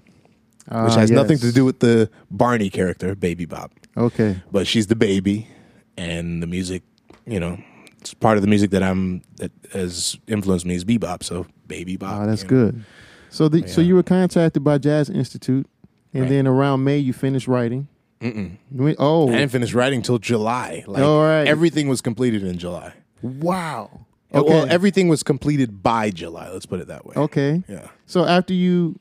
Ah, 0.71 0.99
has 0.99 1.11
nothing 1.11 1.39
to 1.39 1.51
do 1.53 1.65
with 1.65 1.81
the 1.81 2.11
Barney 2.31 2.71
character, 2.71 3.15
Baby 3.15 3.45
Bop, 3.47 3.73
Okay. 3.97 4.37
but 4.53 4.67
she's 4.67 4.87
the 4.89 4.97
baby, 4.97 5.49
and 5.97 6.43
the 6.43 6.47
music, 6.47 6.83
you 7.27 7.41
know, 7.41 7.59
it's 8.01 8.15
part 8.15 8.37
of 8.39 8.43
the 8.43 8.49
music 8.49 8.71
that 8.71 8.83
I'm 8.83 9.23
that 9.37 9.53
has 9.73 10.19
influenced 10.27 10.65
me 10.65 10.75
is 10.75 10.85
bebop. 10.85 11.23
So 11.23 11.47
Baby 11.69 11.97
Bop. 11.97 12.23
Oh, 12.23 12.27
that's 12.27 12.43
you 12.43 12.49
know. 12.49 12.65
good. 12.71 12.85
So 13.29 13.49
the, 13.49 13.67
so 13.69 13.81
you 13.81 13.95
were 13.95 14.03
contacted 14.03 14.65
by 14.65 14.79
Jazz 14.79 15.09
Institute, 15.11 15.67
and 16.15 16.23
Right. 16.23 16.29
then 16.31 16.47
around 16.47 16.83
May 16.85 16.99
you 16.99 17.13
finished 17.13 17.47
writing. 17.47 17.89
Mm-mm. 18.21 18.57
Oh, 18.99 19.29
I 19.29 19.37
didn't 19.39 19.53
finish 19.53 19.73
writing 19.73 20.03
till 20.03 20.19
July. 20.19 20.85
Like 20.87 21.03
All 21.03 21.23
right. 21.23 21.47
everything 21.47 21.89
was 21.89 22.01
completed 22.03 22.43
in 22.43 22.59
July. 22.59 22.93
Wow. 23.23 24.07
Well, 24.33 24.45
Okay. 24.47 24.69
everything 24.73 25.09
was 25.09 25.23
completed 25.25 25.83
by 25.83 26.11
July. 26.11 26.49
Let's 26.51 26.67
put 26.67 26.79
it 26.81 26.87
that 26.87 27.05
way. 27.05 27.15
Okay. 27.17 27.65
Yeah. 27.69 27.89
So 28.07 28.25
after 28.27 28.55
you, 28.55 28.99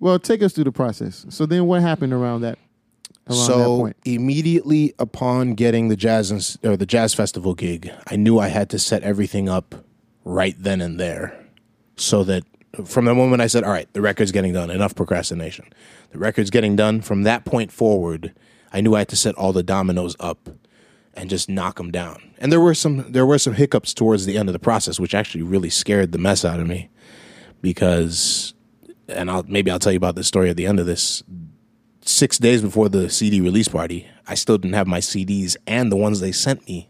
well, 0.00 0.18
take 0.18 0.42
us 0.42 0.52
through 0.52 0.64
the 0.64 0.72
process. 0.72 1.24
So 1.30 1.46
then, 1.46 1.66
what 1.66 1.80
happened 1.80 2.12
around 2.12 2.42
that? 2.42 2.58
Around 3.28 3.38
that 3.38 3.46
so 3.46 3.76
point. 3.78 3.96
immediately 4.04 4.92
upon 4.98 5.54
getting 5.54 5.88
the 5.88 5.96
jazz 5.96 6.58
or 6.62 6.76
the 6.76 6.84
jazz 6.86 7.14
festival 7.14 7.54
gig, 7.54 7.90
I 8.08 8.16
knew 8.16 8.38
I 8.38 8.48
had 8.48 8.68
to 8.70 8.78
set 8.78 9.02
everything 9.02 9.48
up 9.48 9.74
right 10.24 10.54
then 10.58 10.80
and 10.82 10.98
there, 11.00 11.38
so 11.96 12.22
that 12.24 12.44
from 12.84 13.04
the 13.06 13.14
moment 13.14 13.40
I 13.40 13.46
said, 13.46 13.64
"All 13.64 13.70
right, 13.70 13.90
the 13.94 14.00
record's 14.02 14.32
getting 14.32 14.52
done," 14.52 14.70
enough 14.70 14.94
procrastination. 14.94 15.66
The 16.12 16.18
record's 16.18 16.50
getting 16.50 16.76
done. 16.76 17.00
From 17.00 17.22
that 17.22 17.44
point 17.46 17.72
forward, 17.72 18.32
I 18.72 18.80
knew 18.82 18.94
I 18.94 19.00
had 19.00 19.08
to 19.08 19.16
set 19.16 19.34
all 19.36 19.52
the 19.52 19.62
dominoes 19.62 20.16
up 20.20 20.50
and 21.14 21.28
just 21.30 21.48
knock 21.48 21.76
them 21.76 21.90
down. 21.90 22.32
And 22.38 22.50
there 22.52 22.60
were 22.60 22.74
some 22.74 23.10
there 23.12 23.26
were 23.26 23.38
some 23.38 23.54
hiccups 23.54 23.92
towards 23.94 24.26
the 24.26 24.36
end 24.38 24.48
of 24.48 24.52
the 24.52 24.58
process, 24.58 24.98
which 25.00 25.14
actually 25.14 25.42
really 25.42 25.70
scared 25.70 26.12
the 26.12 26.18
mess 26.18 26.44
out 26.44 26.60
of 26.60 26.66
me, 26.66 26.88
because, 27.62 28.54
and 29.08 29.30
I'll 29.30 29.44
maybe 29.48 29.70
I'll 29.70 29.78
tell 29.78 29.92
you 29.92 29.96
about 29.98 30.14
this 30.16 30.26
story 30.26 30.50
at 30.50 30.56
the 30.56 30.66
end 30.66 30.80
of 30.80 30.86
this 30.86 31.22
six 32.02 32.38
days 32.38 32.62
before 32.62 32.88
the 32.88 33.10
CD 33.10 33.40
release 33.40 33.68
party, 33.68 34.08
I 34.26 34.34
still 34.34 34.58
didn't 34.58 34.74
have 34.74 34.86
my 34.86 35.00
CDs, 35.00 35.56
and 35.66 35.92
the 35.92 35.96
ones 35.96 36.20
they 36.20 36.32
sent 36.32 36.66
me 36.66 36.88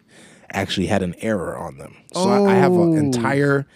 actually 0.53 0.87
had 0.87 1.03
an 1.03 1.15
error 1.19 1.57
on 1.57 1.79
them. 1.79 1.97
So 2.13 2.29
I, 2.29 2.53
I 2.53 2.55
have 2.57 2.73
Oh. 2.73 2.93
an 2.93 2.97
entire 2.99 3.67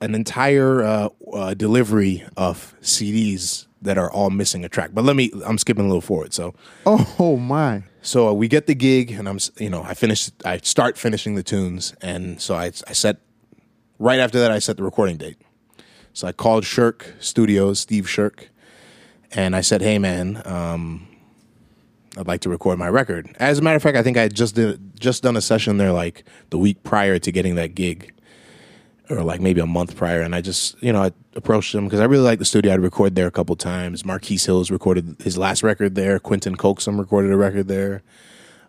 an 0.00 0.14
entire 0.14 0.82
uh, 0.82 1.08
uh, 1.32 1.54
delivery 1.54 2.24
of 2.36 2.74
CDs 2.80 3.66
that 3.82 3.98
are 3.98 4.10
all 4.12 4.30
missing 4.30 4.64
a 4.64 4.68
track. 4.68 4.90
But 4.92 5.04
let 5.04 5.16
me, 5.16 5.30
I'm 5.44 5.58
skipping 5.58 5.84
a 5.84 5.88
little 5.88 6.00
forward. 6.00 6.32
So 6.32 6.54
Oh 6.86 7.36
my. 7.36 7.82
So 8.08 8.28
uh, 8.28 8.32
we 8.32 8.48
get 8.48 8.66
the 8.66 8.74
gig, 8.74 9.10
and 9.10 9.28
I'm, 9.28 9.38
you 9.58 9.68
know, 9.68 9.82
I 9.82 9.92
finish, 9.92 10.30
I 10.42 10.56
start 10.58 10.96
finishing 10.96 11.34
the 11.34 11.42
tunes, 11.42 11.94
and 12.00 12.40
so 12.40 12.54
I, 12.54 12.72
I 12.86 12.94
set 12.94 13.18
right 13.98 14.18
after 14.18 14.40
that, 14.40 14.50
I 14.50 14.60
set 14.60 14.78
the 14.78 14.82
recording 14.82 15.18
date. 15.18 15.36
So 16.14 16.26
I 16.26 16.32
called 16.32 16.64
Shirk 16.64 17.14
Studios, 17.20 17.80
Steve 17.80 18.08
Shirk, 18.08 18.48
and 19.32 19.54
I 19.54 19.60
said, 19.60 19.82
"Hey, 19.82 19.98
man, 19.98 20.40
um, 20.46 21.06
I'd 22.16 22.26
like 22.26 22.40
to 22.40 22.48
record 22.48 22.78
my 22.78 22.88
record." 22.88 23.36
As 23.38 23.58
a 23.58 23.62
matter 23.62 23.76
of 23.76 23.82
fact, 23.82 23.98
I 23.98 24.02
think 24.02 24.16
I 24.16 24.28
just 24.28 24.54
did 24.54 24.98
just 24.98 25.22
done 25.22 25.36
a 25.36 25.42
session 25.42 25.76
there 25.76 25.92
like 25.92 26.24
the 26.48 26.56
week 26.56 26.82
prior 26.82 27.18
to 27.18 27.30
getting 27.30 27.56
that 27.56 27.74
gig, 27.74 28.14
or 29.10 29.22
like 29.22 29.40
maybe 29.40 29.60
a 29.60 29.66
month 29.66 29.96
prior, 29.96 30.20
and 30.20 30.34
I 30.34 30.40
just, 30.40 30.80
you 30.82 30.92
know, 30.92 31.02
I 31.02 31.12
approached 31.34 31.74
him 31.74 31.84
because 31.84 32.00
I 32.00 32.04
really 32.04 32.24
like 32.24 32.38
the 32.38 32.44
studio. 32.44 32.72
I'd 32.74 32.80
record 32.80 33.14
there 33.14 33.26
a 33.26 33.30
couple 33.30 33.56
times. 33.56 34.04
Marquis 34.04 34.38
Hills 34.38 34.70
recorded 34.70 35.16
his 35.22 35.38
last 35.38 35.62
record 35.62 35.94
there. 35.94 36.18
Quentin 36.18 36.56
Coaxum 36.56 36.98
recorded 36.98 37.32
a 37.32 37.36
record 37.36 37.68
there. 37.68 38.02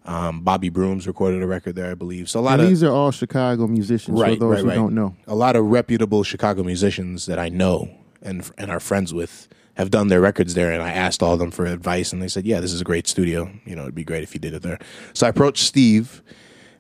Um, 0.05 0.41
Bobby 0.41 0.69
Brooms 0.69 1.05
recorded 1.07 1.43
a 1.43 1.47
record 1.47 1.75
there, 1.75 1.91
I 1.91 1.93
believe. 1.93 2.29
So 2.29 2.39
a 2.39 2.41
lot 2.41 2.53
And 2.53 2.63
of 2.63 2.67
these 2.69 2.83
are 2.83 2.91
all 2.91 3.11
Chicago 3.11 3.67
musicians. 3.67 4.19
right, 4.19 4.39
for 4.39 4.45
those 4.45 4.55
right, 4.55 4.61
who 4.63 4.69
right. 4.69 4.75
don't 4.75 4.95
know. 4.95 5.15
a 5.27 5.35
lot 5.35 5.55
of 5.55 5.65
reputable 5.65 6.23
Chicago 6.23 6.63
musicians 6.63 7.25
that 7.27 7.37
I 7.37 7.49
know 7.49 7.89
and 8.21 8.49
and 8.57 8.71
are 8.71 8.79
friends 8.79 9.13
with 9.13 9.47
have 9.75 9.91
done 9.91 10.07
their 10.07 10.19
records 10.21 10.53
there. 10.55 10.71
And 10.71 10.81
I 10.81 10.91
asked 10.91 11.21
all 11.21 11.33
of 11.33 11.39
them 11.39 11.51
for 11.51 11.65
advice, 11.65 12.11
and 12.13 12.21
they 12.21 12.27
said, 12.27 12.45
"Yeah, 12.45 12.59
this 12.59 12.73
is 12.73 12.81
a 12.81 12.85
great 12.85 13.07
studio. 13.07 13.51
You 13.65 13.75
know, 13.75 13.83
it'd 13.83 13.95
be 13.95 14.03
great 14.03 14.23
if 14.23 14.33
you 14.33 14.39
did 14.39 14.53
it 14.53 14.61
there." 14.61 14.79
So 15.13 15.27
I 15.27 15.29
approached 15.29 15.63
Steve, 15.65 16.23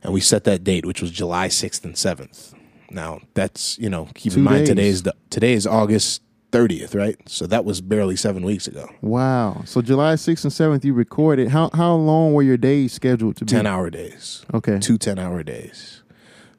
and 0.01 0.11
we 0.13 0.21
set 0.21 0.43
that 0.45 0.63
date, 0.63 0.85
which 0.85 1.01
was 1.01 1.11
July 1.11 1.49
sixth 1.49 1.83
and 1.85 1.97
seventh. 1.97 2.53
Now 2.91 3.21
that's 3.33 3.77
you 3.79 3.89
know 3.89 4.09
keep 4.15 4.33
Two 4.33 4.39
in 4.39 4.45
mind 4.45 4.57
days. 4.59 4.67
today's 4.69 5.03
the, 5.03 5.15
today 5.29 5.53
is 5.53 5.67
August 5.67 6.21
thirtieth, 6.51 6.95
right? 6.95 7.17
So 7.27 7.45
that 7.47 7.65
was 7.65 7.81
barely 7.81 8.15
seven 8.15 8.43
weeks 8.43 8.67
ago. 8.67 8.89
Wow. 9.01 9.61
So 9.65 9.81
July 9.81 10.15
6th 10.15 10.43
and 10.43 10.53
7th, 10.53 10.83
you 10.83 10.93
recorded. 10.93 11.49
How 11.49 11.69
how 11.73 11.93
long 11.95 12.33
were 12.33 12.41
your 12.43 12.57
days 12.57 12.93
scheduled 12.93 13.35
to 13.37 13.45
be? 13.45 13.49
Ten 13.49 13.67
hour 13.67 13.89
days. 13.89 14.45
Okay. 14.53 14.79
two 14.79 14.97
10 14.97 15.19
hour 15.19 15.43
days. 15.43 16.01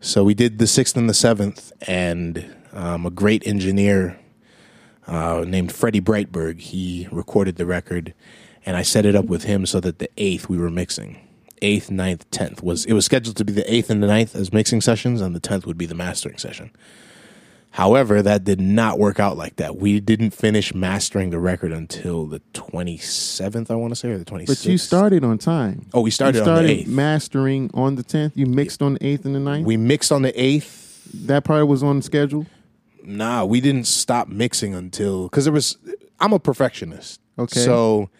So 0.00 0.24
we 0.24 0.32
did 0.34 0.58
the 0.58 0.66
sixth 0.66 0.96
and 0.96 1.08
the 1.10 1.14
seventh, 1.14 1.72
and 1.86 2.54
um, 2.72 3.04
a 3.04 3.10
great 3.10 3.46
engineer 3.46 4.18
uh, 5.06 5.44
named 5.46 5.72
Freddie 5.72 6.00
Breitberg, 6.00 6.60
he 6.60 7.06
recorded 7.10 7.56
the 7.56 7.66
record, 7.66 8.14
and 8.64 8.76
I 8.76 8.82
set 8.82 9.04
it 9.04 9.14
up 9.14 9.26
with 9.26 9.42
him 9.44 9.66
so 9.66 9.80
that 9.80 9.98
the 9.98 10.08
eighth 10.16 10.48
we 10.48 10.56
were 10.56 10.70
mixing. 10.70 11.18
Eighth, 11.62 11.90
ninth, 11.90 12.30
tenth 12.30 12.62
was 12.62 12.84
it 12.86 12.92
was 12.94 13.04
scheduled 13.04 13.36
to 13.36 13.44
be 13.44 13.52
the 13.52 13.72
eighth 13.72 13.90
and 13.90 14.02
the 14.02 14.06
ninth 14.06 14.34
as 14.34 14.52
mixing 14.52 14.80
sessions, 14.80 15.20
and 15.20 15.34
the 15.34 15.40
tenth 15.40 15.66
would 15.66 15.76
be 15.78 15.86
the 15.86 15.94
mastering 15.94 16.38
session. 16.38 16.70
However, 17.72 18.20
that 18.20 18.42
did 18.42 18.60
not 18.60 18.98
work 18.98 19.20
out 19.20 19.36
like 19.36 19.56
that. 19.56 19.76
We 19.76 20.00
didn't 20.00 20.30
finish 20.30 20.74
mastering 20.74 21.30
the 21.30 21.38
record 21.38 21.70
until 21.70 22.26
the 22.26 22.40
twenty 22.52 22.96
seventh, 22.96 23.70
I 23.70 23.76
want 23.76 23.92
to 23.92 23.96
say, 23.96 24.08
or 24.10 24.18
the 24.18 24.24
twenty 24.24 24.44
But 24.46 24.64
you 24.64 24.76
started 24.76 25.22
on 25.22 25.38
time. 25.38 25.86
Oh, 25.94 26.00
we 26.00 26.10
started 26.10 26.38
you 26.38 26.42
on 26.42 26.46
the 26.48 26.54
started 26.56 26.70
eighth. 26.70 26.88
mastering 26.88 27.70
on 27.74 27.94
the 27.94 28.02
tenth. 28.02 28.36
You 28.36 28.46
mixed 28.46 28.82
on 28.82 28.94
the 28.94 29.06
eighth 29.06 29.24
and 29.24 29.34
the 29.36 29.40
ninth. 29.40 29.66
we 29.66 29.76
mixed 29.76 30.10
on 30.10 30.22
the 30.22 30.32
eighth. 30.42 31.04
that 31.26 31.44
part 31.44 31.68
was 31.68 31.82
on 31.82 32.02
schedule. 32.02 32.46
Nah, 33.04 33.44
we 33.44 33.60
didn't 33.60 33.86
stop 33.86 34.28
mixing 34.28 34.74
until 34.74 35.24
because 35.28 35.44
there 35.44 35.52
was. 35.52 35.76
I'm 36.18 36.32
a 36.32 36.38
perfectionist. 36.40 37.20
Okay. 37.38 37.60
So 37.60 38.10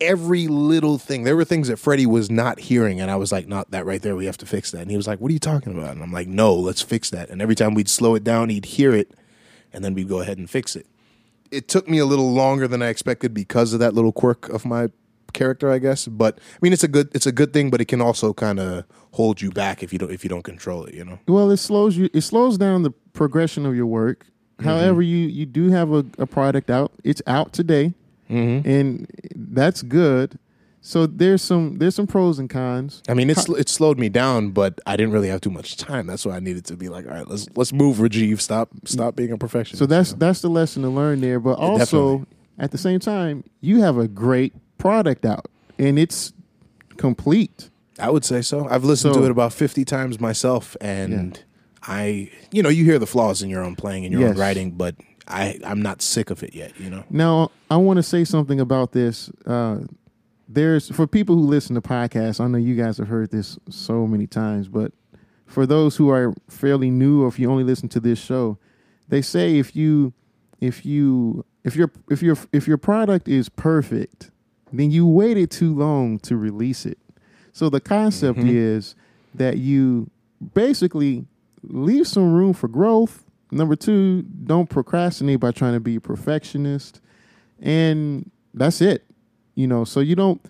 every 0.00 0.48
little 0.48 0.98
thing, 0.98 1.24
there 1.24 1.36
were 1.36 1.44
things 1.44 1.68
that 1.68 1.78
Freddie 1.78 2.06
was 2.06 2.30
not 2.30 2.58
hearing, 2.60 3.00
and 3.00 3.10
I 3.10 3.16
was 3.16 3.32
like, 3.32 3.46
"Not 3.46 3.70
that 3.70 3.86
right 3.86 4.00
there. 4.00 4.16
We 4.16 4.26
have 4.26 4.38
to 4.38 4.46
fix 4.46 4.70
that." 4.72 4.82
And 4.82 4.90
he 4.90 4.96
was 4.96 5.06
like, 5.06 5.20
"What 5.20 5.30
are 5.30 5.32
you 5.32 5.38
talking 5.38 5.76
about?" 5.76 5.92
And 5.92 6.02
I'm 6.02 6.12
like, 6.12 6.28
"No, 6.28 6.54
let's 6.54 6.82
fix 6.82 7.10
that." 7.10 7.30
And 7.30 7.40
every 7.42 7.54
time 7.54 7.74
we'd 7.74 7.88
slow 7.88 8.14
it 8.14 8.24
down, 8.24 8.48
he'd 8.48 8.64
hear 8.66 8.94
it, 8.94 9.12
and 9.72 9.84
then 9.84 9.94
we'd 9.94 10.08
go 10.08 10.20
ahead 10.20 10.38
and 10.38 10.48
fix 10.48 10.76
it. 10.76 10.86
It 11.50 11.68
took 11.68 11.88
me 11.88 11.98
a 11.98 12.06
little 12.06 12.32
longer 12.32 12.68
than 12.68 12.82
I 12.82 12.88
expected 12.88 13.34
because 13.34 13.72
of 13.72 13.80
that 13.80 13.92
little 13.94 14.12
quirk 14.12 14.48
of 14.48 14.64
my 14.64 14.88
character, 15.32 15.70
I 15.70 15.78
guess. 15.78 16.06
But 16.06 16.38
I 16.38 16.58
mean, 16.62 16.72
it's 16.72 16.84
a 16.84 16.88
good 16.88 17.10
it's 17.14 17.26
a 17.26 17.32
good 17.32 17.52
thing, 17.52 17.70
but 17.70 17.80
it 17.80 17.86
can 17.86 18.00
also 18.00 18.32
kind 18.32 18.60
of 18.60 18.84
hold 19.12 19.40
you 19.40 19.50
back 19.50 19.82
if 19.82 19.92
you 19.92 19.98
don't 19.98 20.10
if 20.10 20.24
you 20.24 20.30
don't 20.30 20.42
control 20.42 20.84
it. 20.84 20.94
You 20.94 21.04
know. 21.04 21.18
Well, 21.26 21.50
it 21.50 21.58
slows 21.58 21.96
you. 21.96 22.08
It 22.12 22.22
slows 22.22 22.58
down 22.58 22.82
the 22.82 22.90
progression 23.12 23.66
of 23.66 23.74
your 23.74 23.86
work. 23.86 24.26
Mm-hmm. 24.58 24.68
However, 24.68 25.02
you 25.02 25.18
you 25.26 25.46
do 25.46 25.70
have 25.70 25.92
a, 25.92 26.04
a 26.18 26.26
product 26.26 26.70
out. 26.70 26.92
It's 27.04 27.22
out 27.26 27.52
today, 27.52 27.94
Mm-hmm. 28.30 28.68
and 28.68 29.06
that's 29.34 29.82
good. 29.82 30.38
So 30.82 31.06
there's 31.06 31.42
some 31.42 31.76
there's 31.78 31.94
some 31.94 32.06
pros 32.06 32.38
and 32.38 32.48
cons. 32.48 33.02
I 33.08 33.12
mean, 33.14 33.28
it's 33.28 33.46
it 33.50 33.68
slowed 33.68 33.98
me 33.98 34.08
down, 34.08 34.50
but 34.50 34.80
I 34.86 34.96
didn't 34.96 35.12
really 35.12 35.28
have 35.28 35.42
too 35.42 35.50
much 35.50 35.76
time. 35.76 36.06
That's 36.06 36.24
why 36.24 36.36
I 36.36 36.40
needed 36.40 36.64
to 36.66 36.76
be 36.76 36.88
like, 36.88 37.06
all 37.06 37.12
right, 37.12 37.28
let's 37.28 37.46
let's 37.54 37.72
move, 37.72 37.98
Rajiv. 37.98 38.40
Stop 38.40 38.70
stop 38.86 39.14
being 39.14 39.30
a 39.32 39.36
perfectionist. 39.36 39.78
So 39.78 39.84
that's 39.86 40.14
that's 40.14 40.40
the 40.40 40.48
lesson 40.48 40.82
to 40.84 40.88
learn 40.88 41.20
there. 41.20 41.38
But 41.38 41.58
also 41.58 42.18
definitely. 42.18 42.36
at 42.58 42.70
the 42.70 42.78
same 42.78 42.98
time, 42.98 43.44
you 43.60 43.82
have 43.82 43.98
a 43.98 44.08
great 44.08 44.54
product 44.78 45.26
out, 45.26 45.46
and 45.78 45.98
it's 45.98 46.32
complete. 46.96 47.68
I 47.98 48.08
would 48.10 48.24
say 48.24 48.40
so. 48.40 48.66
I've 48.68 48.84
listened 48.84 49.14
So- 49.14 49.20
to 49.20 49.26
it 49.26 49.30
about 49.30 49.52
fifty 49.52 49.84
times 49.84 50.18
myself, 50.18 50.76
and 50.80 51.42
I, 51.82 52.30
you 52.52 52.62
know, 52.62 52.68
you 52.70 52.84
hear 52.84 52.98
the 52.98 53.06
flaws 53.06 53.42
in 53.42 53.50
your 53.50 53.62
own 53.62 53.76
playing 53.76 54.04
and 54.06 54.12
your 54.12 54.22
Yes. 54.22 54.30
own 54.30 54.36
writing, 54.38 54.70
but 54.72 54.94
I 55.30 55.58
I'm 55.64 55.82
not 55.82 56.02
sick 56.02 56.30
of 56.30 56.42
it 56.42 56.54
yet. 56.54 56.78
You 56.78 56.90
know. 56.90 57.04
Now, 57.10 57.50
I 57.70 57.76
want 57.76 57.98
to 57.98 58.02
say 58.02 58.24
something 58.24 58.60
about 58.60 58.92
this. 58.92 59.30
Uh, 59.46 59.80
there's 60.48 60.88
for 60.90 61.06
people 61.06 61.36
who 61.36 61.42
listen 61.42 61.74
to 61.76 61.80
podcasts. 61.80 62.40
I 62.40 62.46
know 62.48 62.58
you 62.58 62.74
guys 62.74 62.98
have 62.98 63.08
heard 63.08 63.30
this 63.30 63.58
so 63.68 64.06
many 64.06 64.26
times, 64.26 64.68
but 64.68 64.92
for 65.46 65.66
those 65.66 65.96
who 65.96 66.10
are 66.10 66.34
fairly 66.48 66.90
new, 66.90 67.22
or 67.24 67.28
if 67.28 67.38
you 67.38 67.50
only 67.50 67.64
listen 67.64 67.88
to 67.90 68.00
this 68.00 68.18
show, 68.18 68.58
they 69.08 69.22
say 69.22 69.58
if 69.58 69.74
you 69.74 70.12
if 70.60 70.84
you 70.84 71.44
if 71.64 71.76
your 71.76 71.90
if 72.10 72.22
your 72.22 72.36
if 72.52 72.66
your 72.66 72.78
product 72.78 73.28
is 73.28 73.48
perfect, 73.48 74.30
then 74.72 74.90
you 74.90 75.06
waited 75.06 75.50
too 75.50 75.74
long 75.74 76.18
to 76.20 76.36
release 76.36 76.86
it. 76.86 76.98
So 77.52 77.68
the 77.68 77.80
concept 77.80 78.38
is 78.40 78.94
that 79.34 79.58
you 79.58 80.10
basically 80.54 81.26
leave 81.62 82.06
some 82.06 82.32
room 82.32 82.52
for 82.52 82.68
growth. 82.68 83.24
Number 83.52 83.76
two, 83.76 84.22
don't 84.22 84.68
procrastinate 84.70 85.40
by 85.40 85.50
trying 85.52 85.74
to 85.74 85.80
be 85.80 85.96
a 85.96 86.00
perfectionist. 86.00 87.00
And 87.60 88.30
that's 88.54 88.80
it. 88.80 89.04
You 89.54 89.66
know, 89.66 89.84
so 89.84 90.00
you 90.00 90.14
don't 90.16 90.40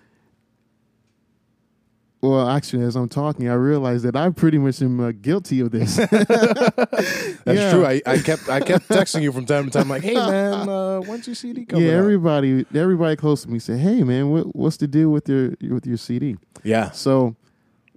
well, 2.23 2.47
actually, 2.47 2.83
as 2.85 2.95
I'm 2.95 3.09
talking, 3.09 3.49
I 3.49 3.55
realize 3.55 4.03
that 4.03 4.15
I 4.15 4.29
pretty 4.29 4.59
much 4.59 4.79
am 4.83 4.99
uh, 4.99 5.11
guilty 5.11 5.59
of 5.59 5.71
this. 5.71 5.95
That's 5.95 7.47
Yeah. 7.47 7.71
true. 7.71 7.83
I, 7.83 7.99
I 8.05 8.19
kept 8.19 8.47
I 8.47 8.59
kept 8.59 8.87
texting 8.89 9.23
you 9.23 9.31
from 9.31 9.47
time 9.47 9.65
to 9.65 9.71
time, 9.71 9.89
like, 9.89 10.03
hey 10.03 10.13
man, 10.29 10.69
uh, 10.69 10.99
when's 10.99 11.25
your 11.25 11.35
CD 11.35 11.65
coming? 11.65 11.83
yeah, 11.83 11.93
out?" 11.93 11.97
everybody, 11.99 12.63
everybody 12.75 13.15
close 13.15 13.41
to 13.41 13.49
me 13.49 13.57
said, 13.57 13.79
"Hey, 13.79 14.03
man, 14.03 14.29
what, 14.29 14.55
what's 14.55 14.77
the 14.77 14.85
deal 14.87 15.09
with 15.09 15.27
your 15.27 15.55
with 15.67 15.87
your 15.87 15.97
CD?" 15.97 16.37
yeah. 16.63 16.91
So, 16.91 17.35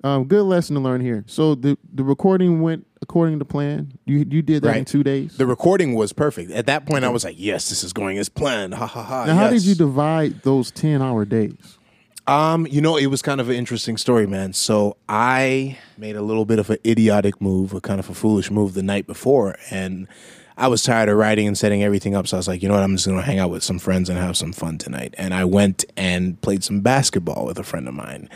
um, 0.02 0.24
good 0.24 0.44
lesson 0.44 0.74
to 0.76 0.80
learn 0.80 1.02
here. 1.02 1.24
So 1.26 1.54
the 1.54 1.76
the 1.92 2.02
recording 2.02 2.62
went 2.62 2.86
according 3.04 3.38
to 3.38 3.44
plan. 3.44 3.92
You 4.06 4.26
you 4.28 4.42
did 4.42 4.62
that 4.62 4.76
in 4.76 4.84
two 4.84 5.04
days. 5.04 5.36
The 5.36 5.46
recording 5.46 5.94
was 5.94 6.12
perfect. 6.12 6.50
At 6.50 6.66
that 6.66 6.86
point, 6.86 7.04
I 7.04 7.10
was 7.10 7.22
like, 7.22 7.36
"Yes, 7.38 7.68
this 7.68 7.84
is 7.84 7.92
going 7.92 8.18
as 8.18 8.28
planned." 8.28 8.74
Ha 8.74 8.86
ha 8.86 9.02
ha. 9.02 9.24
now, 9.26 9.34
how 9.34 9.50
did 9.50 9.62
you 9.62 9.74
divide 9.74 10.42
those 10.42 10.70
ten 10.70 11.00
hour 11.02 11.24
days? 11.24 11.78
Um, 12.26 12.66
you 12.66 12.80
know, 12.80 12.96
it 12.96 13.06
was 13.06 13.20
kind 13.20 13.38
of 13.38 13.50
an 13.50 13.54
interesting 13.54 13.98
story, 13.98 14.26
man. 14.26 14.54
So 14.54 14.96
I 15.08 15.78
made 15.98 16.16
a 16.16 16.22
little 16.22 16.46
bit 16.46 16.58
of 16.58 16.70
an 16.70 16.78
idiotic 16.84 17.40
move, 17.40 17.74
a 17.74 17.82
kind 17.82 18.00
of 18.00 18.08
a 18.08 18.14
foolish 18.14 18.50
move 18.50 18.72
the 18.72 18.82
night 18.82 19.06
before, 19.06 19.56
and 19.70 20.08
I 20.56 20.68
was 20.68 20.82
tired 20.82 21.10
of 21.10 21.18
writing 21.18 21.46
and 21.46 21.58
setting 21.58 21.82
everything 21.82 22.14
up. 22.14 22.26
So 22.26 22.36
I 22.36 22.38
was 22.38 22.48
like, 22.48 22.62
you 22.62 22.68
know 22.68 22.74
what, 22.74 22.82
I'm 22.82 22.96
just 22.96 23.06
gonna 23.06 23.20
hang 23.20 23.38
out 23.38 23.50
with 23.50 23.62
some 23.62 23.78
friends 23.78 24.08
and 24.08 24.18
have 24.18 24.38
some 24.38 24.54
fun 24.54 24.78
tonight. 24.78 25.14
And 25.18 25.34
I 25.34 25.44
went 25.44 25.84
and 25.96 26.40
played 26.40 26.64
some 26.64 26.80
basketball 26.80 27.44
with 27.44 27.58
a 27.58 27.64
friend 27.64 27.86
of 27.86 27.94
mine. 27.94 28.30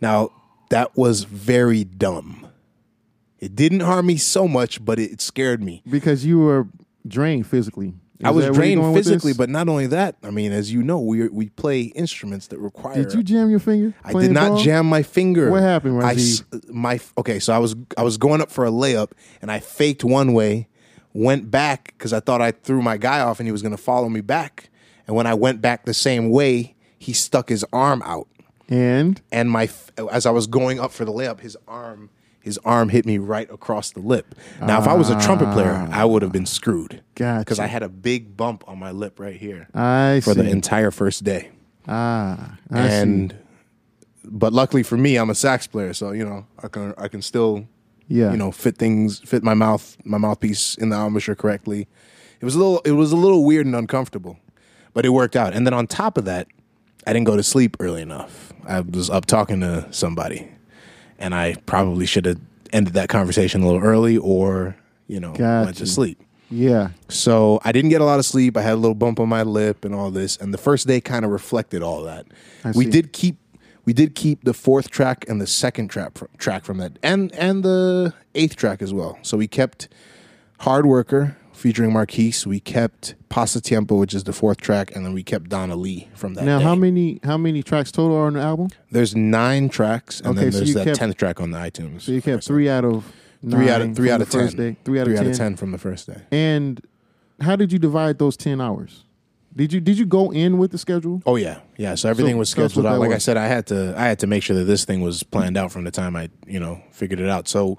Now 0.00 0.32
that 0.70 0.96
was 0.96 1.24
very 1.24 1.84
dumb. 1.84 2.47
It 3.38 3.54
didn't 3.54 3.80
harm 3.80 4.06
me 4.06 4.16
so 4.16 4.48
much, 4.48 4.84
but 4.84 4.98
it 4.98 5.20
scared 5.20 5.62
me. 5.62 5.82
Because 5.88 6.24
you 6.24 6.40
were 6.40 6.66
drained 7.06 7.46
physically. 7.46 7.94
Is 8.18 8.24
I 8.24 8.30
was 8.30 8.44
that 8.46 8.52
where 8.52 8.64
you're 8.66 8.76
drained 8.80 8.96
physically, 8.96 9.32
but 9.32 9.48
not 9.48 9.68
only 9.68 9.86
that. 9.88 10.16
I 10.24 10.30
mean, 10.30 10.50
as 10.50 10.72
you 10.72 10.82
know, 10.82 10.98
we 10.98 11.28
we 11.28 11.50
play 11.50 11.82
instruments 11.82 12.48
that 12.48 12.58
require. 12.58 12.96
did 13.04 13.14
you 13.14 13.22
jam 13.22 13.48
your 13.48 13.60
finger? 13.60 13.94
I 14.04 14.12
did 14.12 14.32
not 14.32 14.48
ball? 14.50 14.58
jam 14.62 14.86
my 14.86 15.04
finger. 15.04 15.52
What 15.52 15.62
happened, 15.62 16.02
I 16.02 16.14
Rajiv? 16.14 16.42
s- 16.52 16.60
my 16.68 16.98
okay, 17.16 17.38
so 17.38 17.52
I 17.52 17.58
was 17.58 17.76
I 17.96 18.02
was 18.02 18.16
going 18.16 18.40
up 18.40 18.50
for 18.50 18.66
a 18.66 18.70
layup 18.70 19.12
and 19.40 19.52
I 19.52 19.60
faked 19.60 20.02
one 20.02 20.32
way, 20.32 20.66
went 21.12 21.48
back 21.48 21.94
because 21.96 22.12
I 22.12 22.18
thought 22.18 22.42
I 22.42 22.50
threw 22.50 22.82
my 22.82 22.96
guy 22.96 23.20
off 23.20 23.38
and 23.38 23.46
he 23.46 23.52
was 23.52 23.62
going 23.62 23.76
to 23.76 23.82
follow 23.82 24.08
me 24.08 24.20
back. 24.20 24.68
And 25.06 25.14
when 25.14 25.28
I 25.28 25.34
went 25.34 25.60
back 25.60 25.84
the 25.84 25.94
same 25.94 26.28
way, 26.30 26.74
he 26.98 27.12
stuck 27.12 27.48
his 27.48 27.64
arm 27.72 28.02
out, 28.04 28.26
And 28.68 29.22
and 29.30 29.48
my 29.48 29.70
as 30.10 30.26
I 30.26 30.32
was 30.32 30.48
going 30.48 30.80
up 30.80 30.90
for 30.90 31.04
the 31.04 31.12
layup, 31.12 31.38
his 31.38 31.56
arm 31.68 32.10
his 32.48 32.58
arm 32.64 32.88
hit 32.88 33.04
me 33.04 33.18
right 33.18 33.50
across 33.50 33.90
the 33.90 34.00
lip. 34.00 34.34
Now, 34.60 34.80
if 34.80 34.88
I 34.88 34.94
was 34.94 35.10
a 35.10 35.20
trumpet 35.20 35.52
player, 35.52 35.86
I 35.92 36.04
would 36.04 36.22
have 36.22 36.32
been 36.32 36.46
screwed 36.46 37.02
Gotcha. 37.14 37.40
because 37.40 37.58
I 37.58 37.66
had 37.66 37.82
a 37.82 37.88
big 37.88 38.36
bump 38.36 38.64
on 38.66 38.78
my 38.78 38.90
lip 38.90 39.20
right 39.20 39.36
here 39.36 39.68
I 39.74 40.20
for 40.24 40.32
see. 40.34 40.40
the 40.40 40.48
entire 40.48 40.90
first 40.90 41.24
day 41.24 41.50
ah, 41.86 42.56
I 42.70 42.88
see. 42.88 42.94
and 42.94 43.36
but 44.24 44.52
luckily 44.52 44.82
for 44.82 44.96
me, 44.96 45.16
I'm 45.16 45.30
a 45.30 45.34
sax 45.34 45.66
player, 45.66 45.92
so 45.92 46.12
you 46.12 46.24
know 46.24 46.46
I 46.62 46.68
can 46.68 46.94
I 46.98 47.08
can 47.08 47.22
still 47.22 47.66
yeah, 48.08 48.30
you 48.30 48.36
know 48.36 48.50
fit 48.52 48.76
things 48.76 49.20
fit 49.20 49.42
my 49.42 49.54
mouth 49.54 49.96
my 50.04 50.18
mouthpiece 50.18 50.74
in 50.76 50.90
the 50.90 50.96
embouchure 50.96 51.34
correctly. 51.34 51.88
It 52.40 52.44
was 52.44 52.54
a 52.54 52.58
little 52.58 52.80
it 52.80 52.92
was 52.92 53.12
a 53.12 53.16
little 53.16 53.44
weird 53.44 53.66
and 53.66 53.74
uncomfortable, 53.74 54.38
but 54.94 55.04
it 55.04 55.10
worked 55.10 55.36
out. 55.36 55.54
And 55.54 55.66
then 55.66 55.74
on 55.74 55.86
top 55.86 56.18
of 56.18 56.24
that, 56.26 56.46
I 57.06 57.12
didn't 57.12 57.26
go 57.26 57.36
to 57.36 57.42
sleep 57.42 57.76
early 57.80 58.02
enough. 58.02 58.52
I 58.66 58.80
was 58.80 59.08
up 59.08 59.24
talking 59.26 59.60
to 59.60 59.88
somebody, 59.92 60.50
and 61.18 61.34
I 61.34 61.54
probably 61.66 62.06
should 62.06 62.24
have 62.26 62.40
ended 62.72 62.94
that 62.94 63.08
conversation 63.08 63.62
a 63.62 63.66
little 63.66 63.82
early, 63.82 64.16
or 64.16 64.76
you 65.06 65.20
know 65.20 65.32
went 65.64 65.76
to 65.78 65.86
sleep. 65.86 66.20
yeah. 66.50 66.90
So 67.08 67.60
I 67.64 67.72
didn't 67.72 67.90
get 67.90 68.00
a 68.00 68.04
lot 68.04 68.18
of 68.18 68.24
sleep. 68.24 68.56
I 68.56 68.62
had 68.62 68.74
a 68.74 68.76
little 68.76 68.94
bump 68.94 69.20
on 69.20 69.28
my 69.28 69.42
lip 69.42 69.84
and 69.84 69.94
all 69.94 70.10
this. 70.10 70.36
And 70.36 70.52
the 70.52 70.58
first 70.58 70.86
day 70.86 71.00
kind 71.00 71.24
of 71.24 71.30
reflected 71.30 71.82
all 71.82 72.02
that. 72.02 72.26
I 72.64 72.72
we 72.72 72.84
see. 72.84 72.90
did 72.90 73.12
keep 73.12 73.36
we 73.84 73.92
did 73.94 74.14
keep 74.14 74.44
the 74.44 74.52
fourth 74.52 74.90
track 74.90 75.24
and 75.28 75.40
the 75.40 75.46
second 75.46 75.88
track 75.88 76.12
track 76.36 76.64
from 76.64 76.78
that, 76.78 76.98
and 77.02 77.32
and 77.32 77.62
the 77.62 78.12
eighth 78.34 78.56
track 78.56 78.82
as 78.82 78.92
well. 78.92 79.18
So 79.22 79.36
we 79.38 79.46
kept 79.48 79.88
Hard 80.60 80.84
Worker 80.86 81.36
featuring 81.58 81.92
Marquis. 81.92 82.34
We 82.46 82.60
kept 82.60 83.14
Pasa 83.28 83.60
Tiempo, 83.60 83.96
which 83.96 84.14
is 84.14 84.24
the 84.24 84.32
fourth 84.32 84.58
track, 84.58 84.94
and 84.94 85.04
then 85.04 85.12
we 85.12 85.22
kept 85.22 85.48
Donna 85.50 85.76
Lee 85.76 86.08
from 86.14 86.34
that. 86.34 86.44
Now, 86.44 86.58
day. 86.58 86.64
how 86.64 86.74
many 86.74 87.20
how 87.24 87.36
many 87.36 87.62
tracks 87.62 87.90
total 87.92 88.16
are 88.16 88.26
on 88.26 88.34
the 88.34 88.40
album? 88.40 88.68
There's 88.90 89.14
nine 89.16 89.68
tracks, 89.68 90.20
and 90.20 90.28
Okay, 90.30 90.44
then 90.44 90.52
so 90.52 90.58
there's 90.58 90.74
that 90.74 90.84
kept- 90.84 90.98
tenth 90.98 91.16
track 91.16 91.40
on 91.40 91.50
the 91.50 91.58
iTunes. 91.58 92.02
So 92.02 92.12
you 92.12 92.22
kept 92.22 92.44
three 92.44 92.68
out 92.68 92.84
of 92.84 93.12
nine 93.42 93.60
three 93.60 93.70
out 93.70 93.80
of 93.82 93.96
three 93.96 94.10
out 94.10 94.20
of 94.22 94.30
ten. 94.30 94.40
first 94.40 94.56
day. 94.56 94.76
Three 94.84 94.98
out 95.00 95.02
of 95.02 95.08
three 95.08 95.16
ten. 95.16 95.26
out 95.26 95.30
of 95.32 95.36
ten 95.36 95.56
from 95.56 95.72
the 95.72 95.78
first 95.78 96.06
day. 96.06 96.22
And 96.30 96.80
how 97.40 97.56
did 97.56 97.72
you 97.72 97.78
divide 97.78 98.18
those 98.18 98.36
ten 98.36 98.60
hours? 98.60 99.04
Did 99.56 99.72
you 99.72 99.80
did 99.80 99.98
you 99.98 100.06
go 100.06 100.30
in 100.30 100.58
with 100.58 100.70
the 100.70 100.78
schedule? 100.78 101.20
Oh 101.26 101.34
yeah, 101.36 101.60
yeah. 101.76 101.96
So 101.96 102.08
everything 102.08 102.34
So 102.34 102.38
was 102.38 102.48
scheduled 102.50 102.86
out. 102.86 103.00
Like 103.00 103.10
I 103.10 103.18
said, 103.18 103.36
I 103.36 103.46
had 103.46 103.66
to 103.68 103.94
I 103.96 104.04
had 104.06 104.20
to 104.20 104.26
make 104.28 104.42
sure 104.44 104.54
that 104.56 104.64
this 104.64 104.84
thing 104.84 105.00
was 105.00 105.22
planned 105.24 105.56
out 105.56 105.72
from 105.72 105.82
the 105.84 105.90
time 105.90 106.14
I 106.14 106.28
you 106.46 106.60
know 106.60 106.80
figured 106.92 107.18
it 107.18 107.28
out. 107.28 107.48
So 107.48 107.78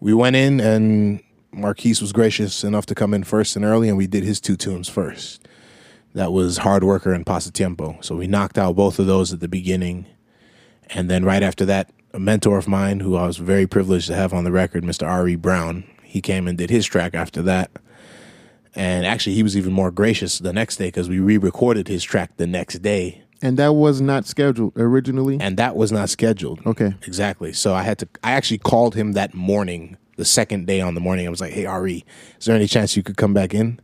we 0.00 0.14
went 0.14 0.36
in 0.36 0.60
and 0.60 1.20
Marquis 1.52 1.96
was 2.00 2.12
gracious 2.12 2.64
enough 2.64 2.86
to 2.86 2.94
come 2.94 3.12
in 3.14 3.24
first 3.24 3.56
and 3.56 3.64
early, 3.64 3.88
and 3.88 3.98
we 3.98 4.06
did 4.06 4.22
his 4.22 4.40
two 4.40 4.56
tunes 4.56 4.88
first. 4.88 5.46
That 6.14 6.32
was 6.32 6.58
Hard 6.58 6.84
Worker 6.84 7.12
and 7.12 7.24
Pasa 7.24 7.52
Tiempo. 7.52 7.98
So 8.00 8.16
we 8.16 8.26
knocked 8.26 8.58
out 8.58 8.76
both 8.76 8.98
of 8.98 9.06
those 9.06 9.32
at 9.32 9.40
the 9.40 9.48
beginning, 9.48 10.06
and 10.90 11.10
then 11.10 11.24
right 11.24 11.42
after 11.42 11.64
that, 11.66 11.90
a 12.12 12.18
mentor 12.18 12.58
of 12.58 12.66
mine 12.66 13.00
who 13.00 13.16
I 13.16 13.26
was 13.26 13.36
very 13.36 13.66
privileged 13.66 14.08
to 14.08 14.14
have 14.14 14.32
on 14.32 14.44
the 14.44 14.52
record, 14.52 14.82
Mr. 14.82 15.06
R.E. 15.06 15.36
Brown. 15.36 15.84
He 16.02 16.20
came 16.20 16.48
and 16.48 16.58
did 16.58 16.70
his 16.70 16.86
track 16.86 17.14
after 17.14 17.40
that. 17.42 17.70
And 18.74 19.06
actually, 19.06 19.34
he 19.34 19.42
was 19.42 19.56
even 19.56 19.72
more 19.72 19.90
gracious 19.90 20.38
the 20.38 20.52
next 20.52 20.76
day 20.76 20.88
because 20.88 21.08
we 21.08 21.20
re 21.20 21.36
recorded 21.36 21.88
his 21.88 22.02
track 22.02 22.36
the 22.36 22.46
next 22.46 22.80
day. 22.80 23.22
And 23.42 23.56
that 23.58 23.72
was 23.72 24.00
not 24.00 24.26
scheduled 24.26 24.76
originally. 24.76 25.38
And 25.40 25.56
that 25.56 25.74
was 25.74 25.90
not 25.90 26.10
scheduled. 26.10 26.64
Okay. 26.66 26.94
Exactly. 27.06 27.52
So 27.52 27.74
I 27.74 27.82
had 27.82 27.98
to, 27.98 28.08
I 28.22 28.32
actually 28.32 28.58
called 28.58 28.94
him 28.94 29.12
that 29.12 29.34
morning, 29.34 29.96
the 30.20 30.24
second 30.26 30.66
day 30.66 30.80
on 30.80 30.94
the 30.94 31.00
morning. 31.00 31.26
I 31.26 31.30
was 31.30 31.40
like, 31.40 31.52
hey, 31.52 31.64
R.E., 31.64 32.04
is 32.38 32.44
there 32.44 32.54
any 32.54 32.66
chance 32.66 32.94
you 32.94 33.02
could 33.02 33.16
come 33.16 33.34
back 33.34 33.54
in? 33.54 33.80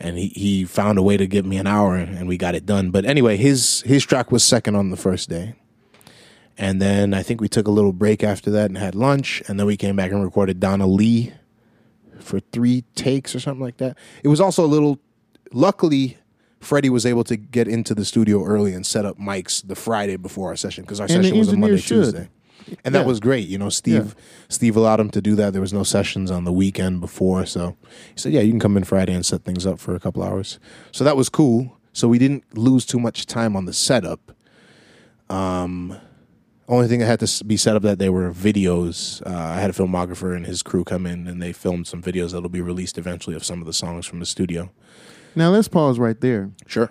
and 0.00 0.16
he, 0.16 0.28
he 0.28 0.64
found 0.64 0.96
a 0.96 1.02
way 1.02 1.16
to 1.16 1.26
give 1.26 1.44
me 1.44 1.56
an 1.56 1.66
hour 1.66 1.96
and 1.96 2.28
we 2.28 2.36
got 2.36 2.54
it 2.54 2.64
done. 2.64 2.92
But 2.92 3.04
anyway, 3.04 3.36
his 3.36 3.80
his 3.82 4.04
track 4.06 4.30
was 4.30 4.44
second 4.44 4.76
on 4.76 4.90
the 4.90 4.96
first 4.96 5.28
day. 5.28 5.56
And 6.56 6.80
then 6.80 7.14
I 7.14 7.24
think 7.24 7.40
we 7.40 7.48
took 7.48 7.66
a 7.66 7.72
little 7.72 7.92
break 7.92 8.22
after 8.22 8.48
that 8.52 8.66
and 8.66 8.78
had 8.78 8.94
lunch, 8.94 9.42
and 9.48 9.58
then 9.58 9.66
we 9.66 9.76
came 9.76 9.96
back 9.96 10.10
and 10.12 10.22
recorded 10.22 10.60
Donna 10.60 10.86
Lee 10.86 11.32
for 12.20 12.38
three 12.40 12.84
takes 12.94 13.34
or 13.34 13.40
something 13.40 13.62
like 13.62 13.78
that. 13.78 13.96
It 14.22 14.28
was 14.28 14.40
also 14.40 14.64
a 14.64 14.66
little 14.66 15.00
luckily 15.52 16.18
Freddie 16.60 16.90
was 16.90 17.06
able 17.06 17.24
to 17.24 17.36
get 17.36 17.68
into 17.68 17.94
the 17.94 18.04
studio 18.04 18.44
early 18.44 18.74
and 18.74 18.84
set 18.86 19.04
up 19.04 19.18
mics 19.18 19.66
the 19.66 19.76
Friday 19.76 20.16
before 20.16 20.48
our 20.48 20.56
session 20.56 20.84
because 20.84 21.00
our 21.00 21.06
And 21.10 21.24
session 21.24 21.38
was 21.38 21.52
a 21.52 21.56
Monday 21.56 21.76
should. 21.78 22.04
Tuesday. 22.04 22.28
And 22.84 22.94
that 22.94 23.00
Yeah. 23.00 23.06
was 23.06 23.20
great. 23.20 23.48
You 23.48 23.58
know, 23.58 23.68
Steve 23.68 24.14
Steve 24.48 24.76
allowed 24.76 25.00
him 25.00 25.10
to 25.10 25.20
do 25.20 25.34
that. 25.36 25.52
There 25.52 25.60
was 25.62 25.72
no 25.72 25.82
sessions 25.82 26.30
on 26.30 26.44
the 26.44 26.52
weekend 26.52 27.00
before, 27.00 27.46
so 27.46 27.76
he 28.14 28.18
said, 28.20 28.32
"Yeah, 28.32 28.40
you 28.40 28.50
can 28.50 28.60
come 28.60 28.76
in 28.76 28.84
Friday 28.84 29.12
and 29.14 29.24
set 29.24 29.44
things 29.44 29.66
up 29.66 29.78
for 29.80 29.94
a 29.94 30.00
couple 30.00 30.22
hours." 30.22 30.58
So 30.92 31.04
that 31.04 31.16
was 31.16 31.28
cool. 31.28 31.76
So 31.92 32.06
we 32.08 32.18
didn't 32.18 32.44
lose 32.56 32.84
too 32.86 32.98
much 33.00 33.26
time 33.26 33.56
on 33.56 33.64
the 33.64 33.72
setup. 33.72 34.32
Um, 35.30 35.96
only 36.68 36.86
thing 36.86 37.00
that 37.00 37.06
had 37.06 37.20
to 37.20 37.44
be 37.44 37.56
set 37.56 37.76
up 37.76 37.82
that 37.82 37.98
day 37.98 38.08
were 38.08 38.30
videos. 38.32 39.22
Uh, 39.26 39.30
I 39.30 39.60
had 39.60 39.70
a 39.70 39.72
filmographer 39.72 40.36
and 40.36 40.46
his 40.46 40.62
crew 40.62 40.84
come 40.84 41.06
in, 41.06 41.26
and 41.26 41.40
they 41.42 41.52
filmed 41.52 41.86
some 41.86 42.02
videos 42.02 42.32
that'll 42.32 42.48
be 42.50 42.60
released 42.60 42.98
eventually 42.98 43.34
of 43.34 43.44
some 43.44 43.60
of 43.60 43.66
the 43.66 43.72
songs 43.72 44.06
from 44.06 44.20
the 44.20 44.26
studio. 44.26 44.70
Now 45.34 45.50
let's 45.50 45.68
pause 45.68 45.98
right 45.98 46.20
there. 46.20 46.50
Sure. 46.66 46.90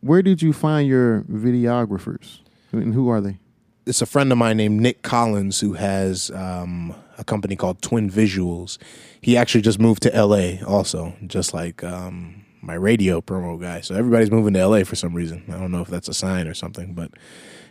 Where 0.00 0.22
did 0.22 0.42
you 0.42 0.52
find 0.52 0.86
your 0.88 1.22
videographers? 1.22 2.40
And 2.72 2.94
who 2.94 3.08
are 3.08 3.20
they? 3.20 3.38
It's 3.86 4.00
a 4.02 4.06
friend 4.06 4.32
of 4.32 4.38
mine 4.38 4.56
named 4.56 4.80
Nick 4.80 5.02
Collins 5.02 5.60
who 5.60 5.74
has 5.74 6.30
um, 6.30 6.94
a 7.18 7.24
company 7.24 7.56
called 7.56 7.82
Twin 7.82 8.10
Visuals. 8.10 8.78
He 9.20 9.36
actually 9.36 9.62
just 9.62 9.78
moved 9.78 10.02
to 10.04 10.10
LA 10.24 10.64
also, 10.66 11.14
just 11.26 11.52
like 11.54 11.82
um, 11.84 12.44
my 12.62 12.74
radio 12.74 13.20
promo 13.20 13.60
guy. 13.60 13.80
So 13.82 13.94
everybody's 13.94 14.30
moving 14.30 14.54
to 14.54 14.66
LA 14.66 14.84
for 14.84 14.96
some 14.96 15.14
reason. 15.14 15.44
I 15.48 15.58
don't 15.58 15.70
know 15.70 15.82
if 15.82 15.88
that's 15.88 16.08
a 16.08 16.14
sign 16.14 16.46
or 16.48 16.54
something, 16.54 16.94
but 16.94 17.10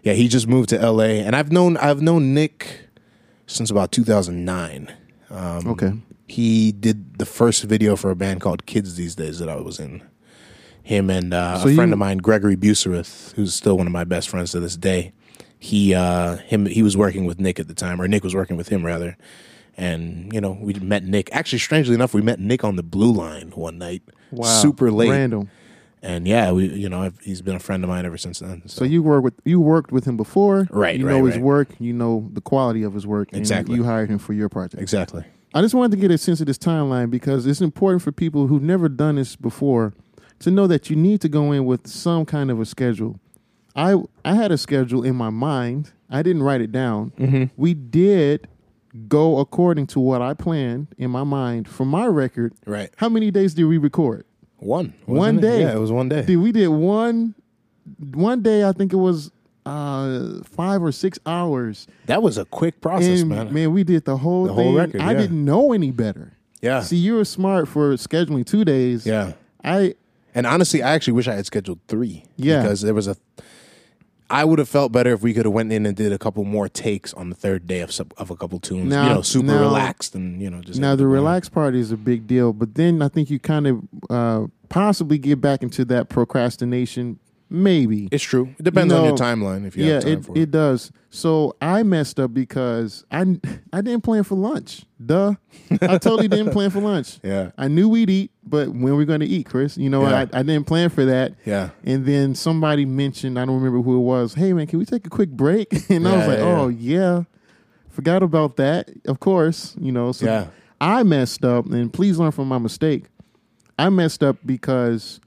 yeah, 0.04 0.13
he 0.13 0.28
just 0.28 0.47
moved 0.47 0.69
to 0.69 0.78
LA, 0.91 1.04
and 1.26 1.36
I've 1.36 1.52
known 1.52 1.78
I've 1.78 2.02
known 2.02 2.34
Nick 2.34 2.88
since 3.47 3.69
about 3.71 3.91
2009. 3.91 4.93
Um, 5.30 5.67
Okay. 5.67 5.93
He 6.28 6.71
did 6.71 7.19
the 7.19 7.26
first 7.26 7.63
video 7.65 7.95
for 7.95 8.10
a 8.10 8.15
band 8.15 8.41
called 8.41 8.65
Kids 8.65 8.95
These 8.95 9.13
Days 9.15 9.39
that 9.39 9.49
I 9.49 9.56
was 9.58 9.80
in. 9.80 10.02
Him 10.82 11.10
and 11.10 11.34
uh, 11.34 11.60
So 11.60 11.69
a 11.69 11.76
friend 11.76 11.89
you- 11.89 11.93
of 11.93 11.99
mine, 11.99 12.17
Gregory 12.19 12.56
Buserith, 12.56 13.34
who's 13.34 13.54
still 13.54 13.78
one 13.78 13.88
of 13.88 13.93
my 13.93 14.04
best 14.04 14.30
friends 14.30 14.52
to 14.52 14.60
this 14.60 14.76
day. 14.76 15.12
He 15.63 15.93
uh, 15.93 16.36
him 16.38 16.65
he 16.65 16.84
was 16.84 16.97
working 16.97 17.23
with 17.26 17.39
Nick 17.39 17.58
at 17.58 17.69
the 17.69 17.73
time, 17.73 18.02
or 18.02 18.08
Nick 18.10 18.21
was 18.23 18.36
working 18.36 18.58
with 18.58 18.67
him 18.67 18.86
rather. 18.86 19.15
And 19.78 20.32
you 20.34 20.41
know, 20.41 20.58
we 20.60 20.73
met 20.73 21.04
Nick. 21.06 21.30
Actually, 21.34 21.60
strangely 21.60 21.95
enough, 21.95 22.13
we 22.13 22.21
met 22.21 22.38
Nick 22.39 22.65
on 22.65 22.76
the 22.76 22.84
Blue 22.84 23.13
Line 23.13 23.52
one 23.56 23.78
night, 23.78 24.02
Wow. 24.32 24.43
super 24.45 24.91
late. 24.91 25.10
Random. 25.10 25.49
And 26.02 26.28
yeah, 26.28 26.52
we 26.52 26.67
you 26.67 26.89
know 26.89 27.02
I've, 27.04 27.17
he's 27.19 27.41
been 27.41 27.56
a 27.56 27.62
friend 27.62 27.82
of 27.82 27.89
mine 27.89 28.06
ever 28.06 28.17
since 28.17 28.39
then. 28.39 28.63
So 28.65 28.84
you 28.84 29.02
work 29.02 29.23
with 29.23 29.36
you 29.45 29.62
worked 29.62 29.93
with 29.93 30.04
him 30.04 30.17
before, 30.17 30.67
Right, 30.69 30.99
You 30.99 31.08
right, 31.08 31.13
know 31.17 31.26
his 31.26 31.36
right. 31.36 31.43
work, 31.43 31.69
you 31.80 31.93
know 31.93 32.28
the 32.34 32.41
quality 32.41 32.84
of 32.84 32.93
his 32.93 33.08
work, 33.08 33.30
and 33.32 33.39
Exactly. 33.39 33.76
You 33.78 33.86
hired 33.86 34.10
him 34.10 34.19
for 34.19 34.34
your 34.34 34.49
project. 34.49 34.82
exactly. 34.82 35.23
I 35.54 35.62
just 35.62 35.73
wanted 35.73 35.91
to 35.95 36.02
get 36.02 36.12
a 36.12 36.17
sense 36.17 36.41
of 36.41 36.47
this 36.47 36.58
timeline 36.58 37.10
because 37.10 37.45
it's 37.45 37.62
important 37.62 38.02
for 38.02 38.12
people 38.12 38.47
who've 38.47 38.62
never 38.62 38.89
done 38.89 39.15
this 39.15 39.38
before 39.38 39.93
to 40.39 40.52
know 40.52 40.67
that 40.67 40.89
you 40.89 40.97
need 40.97 41.21
to 41.21 41.30
go 41.30 41.54
in 41.54 41.63
with 41.63 41.88
some 41.88 42.26
kind 42.26 42.52
of 42.52 42.60
a 42.60 42.65
schedule. 42.65 43.17
I 43.76 43.96
I 44.24 44.36
had 44.36 44.52
a 44.52 44.58
schedule 44.58 45.04
in 45.04 45.16
my 45.16 45.30
mind. 45.30 45.92
I 46.10 46.22
didn't 46.22 46.44
write 46.44 46.62
it 46.62 46.72
down. 46.72 47.12
Mm-hmm. 47.20 47.46
We 47.58 47.74
did 47.74 48.48
go 49.08 49.40
according 49.40 49.88
to 49.88 50.00
what 50.00 50.22
I 50.22 50.34
planned 50.36 50.88
in 50.98 51.10
my 51.10 51.24
mind 51.24 51.68
for 51.68 51.86
my 51.86 52.06
record. 52.06 52.54
Right. 52.66 52.92
How 52.98 53.10
many 53.10 53.32
days 53.32 53.54
did 53.56 53.64
we 53.66 53.78
record? 53.80 54.26
One 54.58 54.94
One 55.06 55.18
wasn't 55.18 55.40
it? 55.40 55.42
day. 55.42 55.62
Yeah, 55.62 55.74
it 55.76 55.80
was 55.80 55.92
one 55.92 56.10
day. 56.10 56.22
Dude, 56.24 56.42
we 56.42 56.52
did 56.52 56.68
one 56.68 57.34
one 58.14 58.42
day. 58.44 58.64
I 58.68 58.72
think 58.72 58.94
it 58.94 58.98
was 58.98 59.32
uh 59.66 60.44
five 60.44 60.84
or 60.84 60.92
six 60.92 61.18
hours. 61.26 61.88
That 62.06 62.22
was 62.22 62.38
a 62.38 62.46
quick 62.46 62.80
process, 62.82 63.22
and 63.22 63.52
man. 63.52 63.74
we 63.74 63.84
did 63.84 64.06
the 64.06 64.18
whole 64.18 64.44
The 64.46 64.54
thing. 64.56 64.64
whole 64.66 64.76
record, 64.76 65.02
I 65.02 65.14
didn't 65.14 65.44
know 65.44 65.74
any 65.74 65.90
better. 65.92 66.34
Yeah, 66.62 66.80
See, 66.82 66.96
you 66.96 67.16
were 67.16 67.26
smart 67.26 67.68
for 67.68 67.94
scheduling 67.96 68.46
two 68.46 68.64
days. 68.64 69.06
yeah. 69.06 69.34
I 69.66 69.96
And 70.36 70.46
honestly, 70.48 70.82
I 70.82 70.94
actually 70.94 71.14
wish 71.14 71.28
I 71.28 71.36
had 71.36 71.46
scheduled 71.46 71.80
three. 71.90 72.24
Yeah. 72.38 72.62
because 72.62 72.82
there 72.84 72.94
was 72.94 73.08
a. 73.08 73.18
I 74.34 74.43
would 74.43 74.58
have 74.58 74.67
felt 74.67 74.91
better 74.91 75.13
if 75.13 75.22
we 75.22 75.34
could 75.34 75.46
have 75.46 75.54
went 75.54 75.72
in 75.72 75.86
and 75.86 75.96
did 75.96 76.12
a 76.12 76.17
couple 76.17 76.43
more 76.43 76.67
takes 76.67 77.13
on 77.13 77.30
the 77.30 77.36
third 77.36 77.67
day 77.67 77.82
of 77.82 77.91
some, 77.91 78.10
of 78.17 78.32
a 78.32 78.36
couple 78.36 78.60
tunes. 78.60 78.89
Now- 78.89 79.08
you 79.10 79.13
know, 79.15 79.22
super 79.22 79.46
now- 79.46 79.60
relaxed 79.62 80.15
and 80.15 80.41
you 80.41 80.50
know 80.50 80.62
just 80.62 80.80
now 80.80 80.96
the 80.96 81.04
on. 81.04 81.10
relaxed 81.12 81.52
part 81.52 81.76
is 81.76 81.91
a 81.91 81.98
big 81.98 82.26
deal, 82.26 82.52
but 82.52 82.74
then 82.74 83.02
I 83.04 83.10
think 83.10 83.30
you 83.30 83.38
kind 83.38 83.67
of 83.67 83.82
uh, 84.10 84.48
possibly 84.69 85.19
get 85.19 85.39
back 85.39 85.62
into 85.62 85.86
that 85.86 86.10
procrastination. 86.10 87.19
Maybe 87.56 88.10
It's 88.12 88.24
true. 88.24 88.50
It 88.58 88.63
depends 88.63 88.92
on 88.92 89.06
your 89.06 89.16
timeline 89.16 89.68
if 89.68 89.78
you 89.78 89.86
yeah, 89.86 89.94
have 89.94 90.04
time 90.04 90.12
it, 90.12 90.30
it. 90.30 90.38
it 90.42 90.52
does. 90.52 90.92
So 91.12 91.56
I 91.62 91.84
messed 91.84 92.20
up 92.20 92.34
because 92.34 93.06
I 93.12 93.22
I 93.72 93.82
didn't 93.82 94.02
plan 94.02 94.24
for 94.24 94.34
lunch. 94.34 94.86
Duh, 95.06 95.36
I 95.82 96.00
totally 96.00 96.28
didn't 96.28 96.52
plan 96.52 96.72
for 96.72 96.80
lunch. 96.82 97.20
Yeah. 97.24 97.52
I 97.56 97.68
knew 97.68 97.88
we'd 97.88 98.10
eat, 98.10 98.32
but 98.44 98.70
when 98.70 98.96
we're 98.96 99.06
going 99.06 99.20
to 99.20 99.28
eat, 99.28 99.46
Chris, 99.46 99.78
you 99.78 99.88
know, 99.89 100.02
Yeah. 100.02 100.26
I, 100.34 100.39
I 100.39 100.44
didn't 100.44 100.66
plan 100.66 100.89
for 100.89 101.06
that. 101.06 101.36
Yeah. 101.46 101.70
And 101.84 102.06
then 102.08 102.34
somebody 102.34 102.86
mentioned, 102.86 103.38
I 103.38 103.46
don't 103.46 103.56
remember 103.58 103.82
who 103.84 103.98
it 103.98 104.02
was. 104.04 104.34
Hey 104.34 104.52
man, 104.54 104.66
can 104.66 104.80
we 104.80 104.86
take 104.86 105.06
a 105.06 105.10
quick 105.12 105.30
break? 105.30 105.72
And 105.92 106.08
I 106.08 106.18
was 106.18 106.28
like, 106.28 106.39
yeah, 106.39 106.46
oh 106.60 106.68
yeah, 106.70 107.24
forgot 107.89 108.24
about 108.24 108.56
that. 108.58 108.89
Of 109.06 109.20
course, 109.20 109.76
you 109.80 109.92
know. 109.92 110.12
So 110.12 110.26
Yeah. 110.26 110.48
I 110.82 111.04
messed 111.04 111.46
up, 111.46 111.68
and 111.68 111.94
please 111.94 112.18
learn 112.18 112.32
from 112.32 112.48
my 112.48 112.58
mistake. 112.58 113.06
I 113.78 113.89
messed 113.89 114.24
up 114.24 114.38
because 114.44 115.22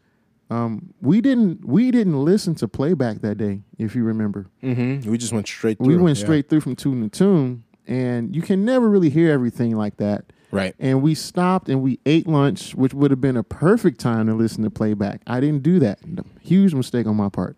um, 0.51 0.95
we 1.01 1.21
didn't 1.21 1.65
we 1.67 1.91
didn't 1.91 2.25
listen 2.25 2.55
to 2.57 2.69
playback 2.69 3.21
that 3.23 3.37
day. 3.37 3.63
If 3.79 3.95
you 3.95 4.05
remember, 4.05 4.47
Mm-hmm. 4.63 5.11
We 5.11 5.19
just 5.19 5.33
went 5.33 5.47
straight 5.49 5.79
through. 5.79 5.87
we 5.87 5.97
went 5.97 6.19
yeah. 6.19 6.25
straight 6.25 6.49
through 6.49 6.61
from 6.61 6.77
tune 6.77 7.03
to 7.03 7.09
tune, 7.09 7.65
and 7.87 8.35
you 8.35 8.43
can 8.43 8.65
never 8.65 8.89
really 8.89 9.11
hear 9.11 9.33
everything 9.33 9.77
like 9.77 9.97
that. 9.99 10.25
Right. 10.53 10.75
And 10.79 11.03
we 11.03 11.15
stopped 11.17 11.69
and 11.69 11.83
we 11.83 11.99
ate 12.07 12.29
lunch, 12.29 12.75
which 12.77 12.95
would 12.95 13.11
have 13.11 13.21
been 13.21 13.37
a 13.37 13.43
perfect 13.43 13.99
time 14.01 14.29
to 14.29 14.35
listen 14.35 14.63
to 14.63 14.71
playback. 14.71 15.21
I 15.27 15.41
didn't 15.41 15.65
do 15.65 15.81
that. 15.81 15.99
Huge 16.41 16.73
mistake 16.73 17.07
on 17.07 17.17
my 17.17 17.29
part. 17.29 17.57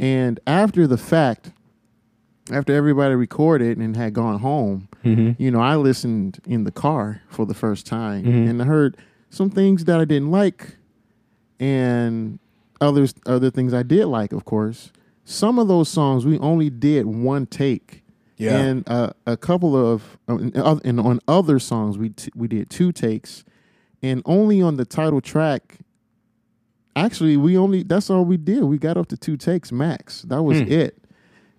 And 0.00 0.40
after 0.46 0.88
the 0.88 0.98
fact, 0.98 1.52
after 2.50 2.74
everybody 2.74 3.14
recorded 3.14 3.78
and 3.78 3.96
had 3.96 4.14
gone 4.14 4.40
home, 4.40 4.88
you 5.04 5.50
know, 5.50 5.60
I 5.60 5.76
listened 5.76 6.40
in 6.44 6.64
the 6.64 6.72
car 6.72 7.22
for 7.28 7.46
the 7.46 7.54
first 7.54 7.86
time 7.86 8.26
and 8.26 8.60
I 8.60 8.64
heard 8.64 8.96
some 9.30 9.48
things 9.48 9.84
that 9.84 10.00
I 10.00 10.04
didn't 10.04 10.32
like 10.32 10.76
and 11.62 12.40
others 12.80 13.14
other 13.24 13.50
things 13.50 13.72
I 13.72 13.84
did 13.84 14.06
like, 14.06 14.32
of 14.32 14.44
course. 14.44 14.92
Some 15.24 15.60
of 15.60 15.68
those 15.68 15.88
songs 15.88 16.26
we 16.26 16.36
only 16.40 16.68
did 16.68 17.06
one 17.06 17.46
take. 17.46 18.02
Yeah. 18.36 18.58
And 18.58 18.88
uh, 18.88 19.12
a 19.24 19.36
couple 19.36 19.76
of 19.76 20.18
uh, 20.28 20.76
and 20.84 20.98
on 20.98 21.20
other 21.28 21.60
songs 21.60 21.96
we 21.96 22.08
t- 22.10 22.32
we 22.34 22.48
did 22.48 22.68
two 22.68 22.90
takes, 22.90 23.44
and 24.02 24.20
only 24.26 24.60
on 24.60 24.76
the 24.76 24.84
title 24.84 25.20
track. 25.20 25.78
Actually, 26.96 27.36
we 27.36 27.56
only 27.56 27.84
that's 27.84 28.10
all 28.10 28.24
we 28.24 28.36
did. 28.36 28.64
We 28.64 28.78
got 28.78 28.96
up 28.96 29.06
to 29.08 29.16
two 29.16 29.36
takes 29.36 29.70
max. 29.70 30.22
That 30.22 30.42
was 30.42 30.60
it. 30.60 30.98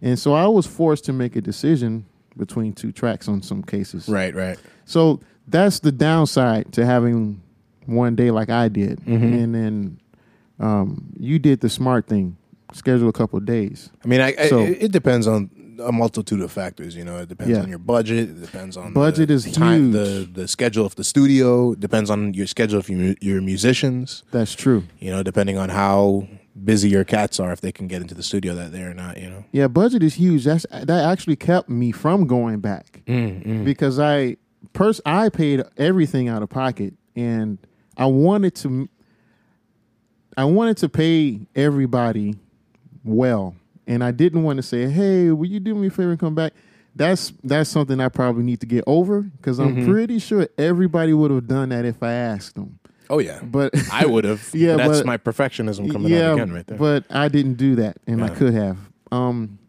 And 0.01 0.19
so 0.19 0.33
I 0.33 0.47
was 0.47 0.67
forced 0.67 1.05
to 1.05 1.13
make 1.13 1.37
a 1.37 1.41
decision 1.41 2.05
between 2.35 2.73
two 2.73 2.91
tracks 2.91 3.29
on 3.29 3.41
some 3.41 3.63
cases. 3.63 4.09
Right. 4.09 4.35
Right. 4.35 4.59
So 4.83 5.21
that's 5.47 5.79
the 5.79 5.93
downside 5.93 6.73
to 6.73 6.85
having 6.85 7.41
one 7.85 8.15
day 8.15 8.31
like 8.31 8.49
I 8.49 8.67
did, 8.67 8.99
mm-hmm. 9.01 9.33
and 9.33 9.55
then 9.55 9.99
um, 10.59 11.11
you 11.19 11.39
did 11.39 11.61
the 11.61 11.69
smart 11.69 12.07
thing, 12.07 12.37
schedule 12.73 13.09
a 13.09 13.13
couple 13.13 13.37
of 13.37 13.45
days. 13.45 13.89
I 14.03 14.07
mean, 14.07 14.21
I, 14.21 14.33
I- 14.37 14.49
So- 14.49 14.59
it, 14.59 14.83
it 14.83 14.91
depends 14.91 15.27
on 15.27 15.49
a 15.83 15.91
multitude 15.91 16.39
of 16.41 16.51
factors. 16.51 16.95
You 16.95 17.03
know, 17.03 17.17
it 17.17 17.29
depends 17.29 17.51
Yeah. 17.51 17.63
on 17.63 17.69
your 17.69 17.79
budget. 17.79 18.29
It 18.29 18.41
depends 18.41 18.77
on 18.77 18.93
Budget 18.93 19.29
the 19.29 19.33
is 19.33 19.51
time, 19.51 19.91
huge. 19.91 19.93
the 19.93 20.29
the 20.41 20.47
schedule 20.47 20.85
of 20.85 20.95
the 20.95 21.03
studio. 21.03 21.71
It 21.71 21.79
depends 21.79 22.09
on 22.11 22.33
your 22.35 22.45
schedule 22.47 22.77
of 22.79 22.87
your, 22.89 23.15
your 23.21 23.41
musicians. 23.41 24.23
That's 24.31 24.53
true. 24.53 24.83
You 24.99 25.09
know, 25.11 25.23
depending 25.23 25.57
on 25.57 25.69
how 25.69 26.27
busy 26.63 26.89
your 26.89 27.03
cats 27.03 27.39
are, 27.39 27.51
if 27.51 27.59
they 27.61 27.71
can 27.71 27.87
get 27.87 28.01
into 28.03 28.13
the 28.13 28.21
studio 28.21 28.53
that 28.53 28.71
day 28.71 28.83
or 28.83 28.93
not. 28.93 29.17
You 29.19 29.29
know. 29.31 29.45
Yeah, 29.51 29.67
budget 29.67 30.03
is 30.03 30.13
huge. 30.13 30.43
That's 30.45 30.65
that 30.71 30.89
actually 31.11 31.37
kept 31.37 31.69
me 31.69 31.91
from 31.91 32.27
going 32.27 32.59
back 32.59 33.01
mm, 33.07 33.43
mm. 33.43 33.65
because 33.65 33.97
I 33.99 34.37
pers- 34.73 35.01
I 35.07 35.29
paid 35.29 35.63
everything 35.77 36.27
out 36.29 36.43
of 36.43 36.49
pocket, 36.49 36.93
and 37.15 37.57
I 37.97 38.05
wanted 38.05 38.55
to 38.55 38.89
I 40.35 40.45
wanted 40.45 40.77
to 40.77 40.89
pay 40.89 41.41
everybody 41.55 42.35
well, 43.03 43.55
and 43.85 44.03
I 44.03 44.11
didn't 44.11 44.43
want 44.43 44.57
to 44.57 44.63
say, 44.63 44.87
"Hey, 44.89 45.29
will 45.31 45.45
you 45.47 45.59
do 45.59 45.75
me 45.75 45.87
a 45.87 45.89
favor 45.91 46.11
and 46.11 46.19
come 46.19 46.33
back?" 46.35 46.53
That's 46.95 47.33
that's 47.43 47.69
something 47.69 47.99
I 47.99 48.09
probably 48.09 48.43
need 48.43 48.59
to 48.61 48.65
get 48.65 48.83
over 48.87 49.21
because 49.21 49.59
I'm 49.59 49.75
Mm-hmm. 49.75 49.91
pretty 49.91 50.19
sure 50.19 50.47
everybody 50.57 51.13
would 51.13 51.31
have 51.31 51.47
done 51.47 51.69
that 51.69 51.85
if 51.85 52.01
I 52.03 52.13
asked 52.13 52.55
them. 52.55 52.79
Oh 53.09 53.19
yeah, 53.19 53.41
But 53.43 53.73
I 53.91 54.05
would 54.05 54.23
have. 54.23 54.47
Yeah, 54.53 54.75
that's 54.77 54.99
but- 54.99 55.05
my 55.05 55.17
perfectionism 55.17 55.91
coming 55.91 56.11
yeah, 56.11 56.29
out 56.31 56.33
again 56.35 56.53
right 56.53 56.65
there. 56.65 56.77
but 56.77 57.03
I 57.11 57.27
didn't 57.27 57.55
do 57.55 57.75
that, 57.75 57.97
and 58.07 58.23
I 58.23 58.29
could 58.29 58.53
have. 58.53 58.77
Um, 59.11 59.59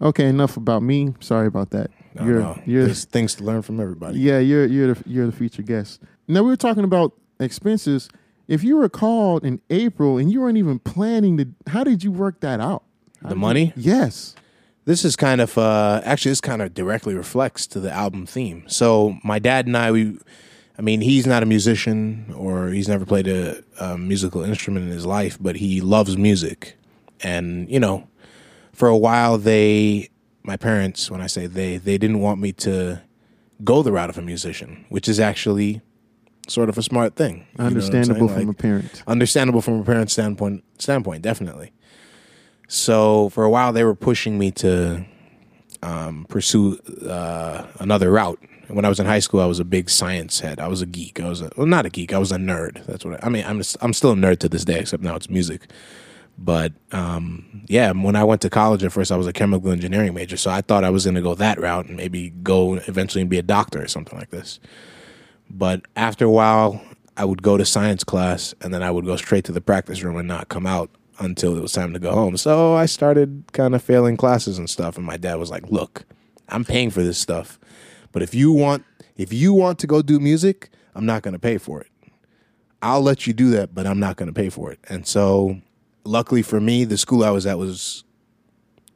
okay, 0.00 0.28
enough 0.28 0.56
about 0.56 0.82
me. 0.82 1.14
Sorry 1.20 1.46
about 1.48 1.70
that. 1.70 1.90
No, 2.14 2.24
you're 2.24 2.40
no. 2.40 2.60
you're 2.66 2.84
There's 2.86 3.04
things 3.04 3.34
to 3.36 3.44
learn 3.44 3.62
from 3.62 3.80
everybody. 3.80 4.20
yeah 4.20 4.38
you're 4.38 4.66
you're 4.66 4.94
the 4.94 5.02
you're 5.08 5.26
the 5.26 5.32
featured 5.32 5.66
guest. 5.66 6.00
Now 6.28 6.42
we 6.44 6.50
were 6.50 6.56
talking 6.56 6.84
about 6.84 7.12
expenses. 7.38 8.08
If 8.46 8.62
you 8.62 8.76
were 8.76 8.88
called 8.88 9.44
in 9.44 9.60
April 9.70 10.18
and 10.18 10.30
you 10.30 10.40
weren't 10.40 10.58
even 10.58 10.78
planning 10.78 11.38
to, 11.38 11.48
how 11.68 11.84
did 11.84 12.04
you 12.04 12.12
work 12.12 12.40
that 12.40 12.60
out? 12.60 12.84
The 13.22 13.34
money. 13.34 13.72
Yes. 13.74 14.34
This 14.84 15.02
is 15.02 15.16
kind 15.16 15.40
of 15.40 15.56
uh, 15.56 16.02
actually 16.04 16.32
this 16.32 16.42
kind 16.42 16.60
of 16.60 16.74
directly 16.74 17.14
reflects 17.14 17.66
to 17.68 17.80
the 17.80 17.90
album 17.90 18.26
theme. 18.26 18.64
So 18.66 19.16
my 19.24 19.38
dad 19.38 19.66
and 19.66 19.76
I, 19.78 19.90
we, 19.90 20.18
I 20.78 20.82
mean, 20.82 21.00
he's 21.00 21.26
not 21.26 21.42
a 21.42 21.46
musician 21.46 22.34
or 22.36 22.68
he's 22.68 22.88
never 22.88 23.06
played 23.06 23.26
a, 23.26 23.62
a 23.80 23.96
musical 23.96 24.42
instrument 24.42 24.86
in 24.86 24.92
his 24.92 25.06
life, 25.06 25.38
but 25.40 25.56
he 25.56 25.80
loves 25.80 26.18
music, 26.18 26.76
and 27.22 27.70
you 27.70 27.80
know, 27.80 28.08
for 28.72 28.88
a 28.88 28.96
while 28.96 29.38
they, 29.38 30.10
my 30.42 30.56
parents, 30.56 31.10
when 31.10 31.20
I 31.20 31.28
say 31.28 31.46
they, 31.46 31.78
they 31.78 31.96
didn't 31.96 32.20
want 32.20 32.40
me 32.40 32.52
to 32.52 33.00
go 33.62 33.82
the 33.82 33.92
route 33.92 34.10
of 34.10 34.18
a 34.18 34.22
musician, 34.22 34.84
which 34.88 35.08
is 35.08 35.18
actually 35.18 35.80
sort 36.48 36.68
of 36.68 36.78
a 36.78 36.82
smart 36.82 37.16
thing. 37.16 37.34
You 37.34 37.40
know 37.40 37.44
what 37.44 37.60
I'm 37.60 37.66
Understandable 37.66 38.28
from 38.28 38.46
Like, 38.46 38.48
a 38.48 38.62
parent. 38.62 39.02
understandable 39.06 39.60
from 39.62 39.80
a 39.80 39.84
parent's 39.84 40.12
standpoint 40.12 40.64
standpoint 40.78 41.22
definitely. 41.22 41.72
So 42.68 43.28
for 43.30 43.44
a 43.44 43.50
while 43.50 43.72
they 43.72 43.84
were 43.84 43.94
pushing 43.94 44.38
me 44.38 44.50
to 44.52 45.04
um, 45.82 46.26
pursue 46.28 46.78
uh, 47.08 47.66
another 47.78 48.10
route. 48.10 48.38
When 48.68 48.86
i 48.86 48.88
was 48.88 48.98
in 48.98 49.04
high 49.04 49.18
school 49.18 49.40
i 49.40 49.46
was 49.46 49.60
a 49.60 49.64
big 49.64 49.90
science 49.90 50.40
head. 50.40 50.58
I 50.58 50.68
was 50.68 50.80
a 50.80 50.86
geek. 50.86 51.20
I 51.20 51.28
was 51.28 51.42
a, 51.42 51.50
well 51.56 51.66
not 51.66 51.84
a 51.84 51.90
geek. 51.90 52.14
I 52.14 52.18
was 52.18 52.32
a 52.32 52.36
nerd. 52.36 52.84
That's 52.86 53.04
what 53.04 53.22
i, 53.22 53.26
I 53.26 53.28
mean 53.28 53.44
I'm, 53.44 53.60
I'm 53.82 53.92
still 53.92 54.12
a 54.12 54.14
nerd 54.16 54.38
to 54.38 54.48
this 54.48 54.64
day 54.64 54.78
except 54.80 55.02
now 55.02 55.14
it's 55.16 55.28
music. 55.28 55.68
But 56.38 56.72
um, 56.90 57.62
yeah 57.68 57.92
when 57.92 58.16
i 58.16 58.24
went 58.24 58.40
to 58.40 58.50
college 58.50 58.82
at 58.82 58.90
first 58.92 59.12
i 59.12 59.16
was 59.16 59.26
a 59.26 59.32
chemical 59.34 59.70
engineering 59.70 60.14
major. 60.14 60.38
So 60.38 60.50
i 60.50 60.62
thought 60.62 60.82
i 60.82 60.88
was 60.90 61.04
going 61.04 61.14
to 61.14 61.20
go 61.20 61.34
that 61.34 61.60
route 61.60 61.86
and 61.86 61.96
maybe 61.98 62.30
go 62.30 62.74
eventually 62.88 63.20
and 63.20 63.28
be 63.30 63.38
a 63.38 63.42
doctor 63.42 63.82
or 63.82 63.88
something 63.88 64.18
like 64.18 64.30
this 64.30 64.58
but 65.50 65.82
after 65.96 66.24
a 66.24 66.30
while, 66.30 66.82
I 67.16 67.24
would 67.24 67.42
go 67.42 67.56
to 67.56 67.64
science 67.64 68.04
class 68.04 68.54
and 68.60 68.74
then 68.74 68.82
I 68.82 68.90
would 68.90 69.04
go 69.04 69.16
straight 69.16 69.44
to 69.44 69.52
the 69.52 69.60
practice 69.60 70.02
room 70.02 70.16
and 70.16 70.26
not 70.26 70.48
come 70.48 70.66
out 70.66 70.90
until 71.18 71.56
it 71.56 71.60
was 71.60 71.72
time 71.72 71.92
to 71.92 71.98
go 71.98 72.12
home. 72.12 72.36
So 72.36 72.74
I 72.74 72.86
started 72.86 73.44
kind 73.52 73.74
of 73.74 73.82
failing 73.82 74.16
classes 74.16 74.58
and 74.58 74.68
stuff. 74.68 74.96
And 74.96 75.06
my 75.06 75.16
dad 75.16 75.36
was 75.36 75.50
like, 75.50 75.70
"Look, 75.70 76.04
I'm 76.48 76.64
paying 76.64 76.90
for 76.90 77.02
this 77.02 77.18
stuff, 77.18 77.58
but 78.12 78.22
if 78.22 78.34
you 78.34 78.52
want, 78.52 78.84
if 79.16 79.32
you 79.32 79.52
want 79.52 79.78
to 79.80 79.86
go 79.86 80.02
do 80.02 80.18
music, 80.18 80.70
I'm 80.94 81.06
not 81.06 81.22
going 81.22 81.34
to 81.34 81.38
pay 81.38 81.58
for 81.58 81.80
it. 81.80 81.88
I'll 82.82 83.02
let 83.02 83.26
you 83.26 83.32
do 83.32 83.50
that, 83.50 83.74
but 83.74 83.86
I'm 83.86 84.00
not 84.00 84.16
going 84.16 84.26
to 84.26 84.32
pay 84.32 84.48
for 84.48 84.72
it." 84.72 84.80
And 84.88 85.06
so, 85.06 85.60
luckily 86.04 86.42
for 86.42 86.60
me, 86.60 86.84
the 86.84 86.98
school 86.98 87.22
I 87.22 87.30
was 87.30 87.46
at 87.46 87.58
was 87.58 88.02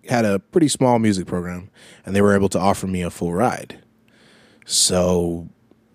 had 0.09 0.25
a 0.25 0.39
pretty 0.39 0.69
small 0.69 0.99
music 0.99 1.27
program, 1.27 1.71
and 2.05 2.17
they 2.17 2.23
were 2.23 2.35
able 2.35 2.49
to 2.49 2.59
offer 2.59 2.87
me 2.87 3.03
a 3.03 3.11
full 3.11 3.33
ride. 3.33 3.79
So 4.65 5.49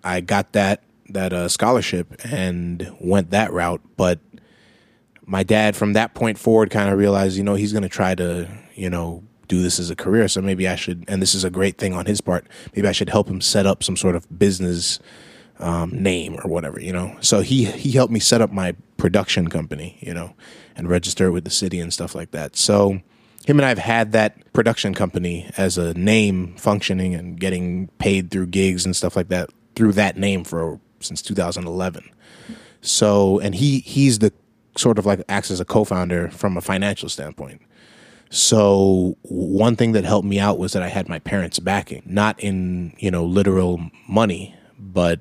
I 0.04 0.22
got 0.22 0.54
that 0.54 0.84
that 1.10 1.34
uh, 1.34 1.48
scholarship 1.48 2.22
and 2.26 2.96
went 3.00 3.32
that 3.32 3.52
route. 3.52 3.82
But 3.98 4.20
my 5.26 5.44
dad, 5.44 5.76
from 5.76 5.94
that 5.94 6.13
point 6.13 6.38
forward, 6.38 6.70
kind 6.70 6.89
of 6.89 6.98
realized, 6.98 7.38
you 7.38 7.44
know, 7.44 7.56
he's 7.56 7.72
going 7.72 7.84
to 7.84 7.89
try 7.89 8.16
to, 8.16 8.48
you 8.76 8.89
know, 8.89 9.24
do 9.48 9.62
this 9.62 9.80
as 9.80 9.89
a 9.89 9.96
career. 9.96 10.28
So 10.28 10.42
maybe 10.42 10.68
I 10.68 10.76
should, 10.76 11.06
and 11.08 11.22
this 11.22 11.36
is 11.36 11.44
a 11.44 11.50
great 11.50 11.78
thing 11.78 11.94
on 11.94 12.06
his 12.06 12.22
part. 12.22 12.48
Maybe 12.76 12.88
I 12.88 12.92
should 12.92 13.10
help 13.10 13.30
him 13.30 13.42
set 13.42 13.66
up 13.66 13.84
some 13.84 13.98
sort 13.98 14.16
of 14.16 14.38
business 14.38 15.00
um, 15.60 15.92
name 15.92 16.39
or 16.44 16.50
whatever, 16.50 16.80
you 16.80 16.92
know. 16.92 17.16
So 17.22 17.42
he 17.42 17.66
he 17.66 17.92
helped 17.92 18.12
me 18.12 18.20
set 18.20 18.42
up 18.42 18.52
my 18.52 18.76
production 18.98 19.50
company, 19.50 19.98
you 20.02 20.13
know, 20.13 20.34
and 20.76 20.89
register 20.89 21.28
it 21.28 21.32
with 21.32 21.44
the 21.44 21.52
city 21.52 21.80
and 21.80 21.94
stuff 21.94 22.16
like 22.16 22.32
that. 22.32 22.56
So 22.56 23.02
him 23.46 23.60
and 23.60 23.66
I 23.66 23.70
have 23.70 23.78
had 23.78 24.13
that 24.13 24.52
production 24.54 24.94
company 24.94 25.50
as 25.58 25.78
a 25.78 25.94
name 25.94 26.56
functioning 26.56 27.13
and 27.13 27.39
getting 27.39 27.88
paid 28.00 28.32
through 28.32 28.48
gigs 28.48 28.86
and 28.86 28.96
stuff 28.96 29.16
like 29.16 29.28
that 29.28 29.50
through 29.75 29.93
that 29.93 30.17
name 30.17 30.43
for 30.43 30.79
since 30.99 31.21
2011. 31.21 32.09
So, 32.81 33.39
and 33.39 33.55
he 33.55 33.79
he's 33.79 34.19
the 34.19 34.33
sort 34.75 34.97
of 34.97 35.05
like 35.05 35.23
acts 35.29 35.51
as 35.51 35.59
a 35.59 35.65
co-founder 35.65 36.29
from 36.29 36.57
a 36.57 36.62
financial 36.62 37.09
standpoint. 37.09 37.62
So 38.29 39.15
one 39.21 39.75
thing 39.75 39.91
that 39.91 40.05
helped 40.05 40.27
me 40.27 40.39
out 40.39 40.57
was 40.57 40.73
that 40.73 40.81
I 40.81 40.88
had 40.88 41.07
my 41.07 41.19
parents 41.19 41.59
backing, 41.59 42.01
not 42.05 42.39
in, 42.39 42.95
you 42.97 43.12
know, 43.12 43.23
literal 43.23 43.91
money, 44.07 44.55
but 44.79 45.19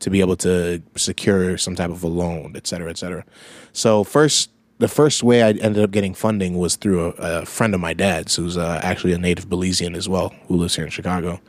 to 0.00 0.10
be 0.10 0.20
able 0.20 0.36
to 0.36 0.82
secure 0.96 1.56
some 1.56 1.76
type 1.76 1.90
of 1.90 2.02
a 2.02 2.08
loan, 2.08 2.54
et 2.56 2.66
cetera, 2.66 2.90
et 2.90 2.98
cetera. 2.98 3.24
So 3.72 4.02
first, 4.02 4.50
the 4.78 4.88
first 4.88 5.22
way 5.22 5.42
I 5.42 5.50
ended 5.50 5.78
up 5.78 5.92
getting 5.92 6.14
funding 6.14 6.58
was 6.58 6.74
through 6.74 7.06
a, 7.06 7.42
a 7.42 7.46
friend 7.46 7.74
of 7.74 7.80
my 7.80 7.94
dad's, 7.94 8.34
who's 8.34 8.56
uh, 8.56 8.80
actually 8.82 9.12
a 9.12 9.18
native 9.18 9.48
Belizean 9.48 9.96
as 9.96 10.08
well, 10.08 10.34
who 10.48 10.56
lives 10.56 10.74
here 10.74 10.84
in 10.84 10.90
Chicago. 10.90 11.40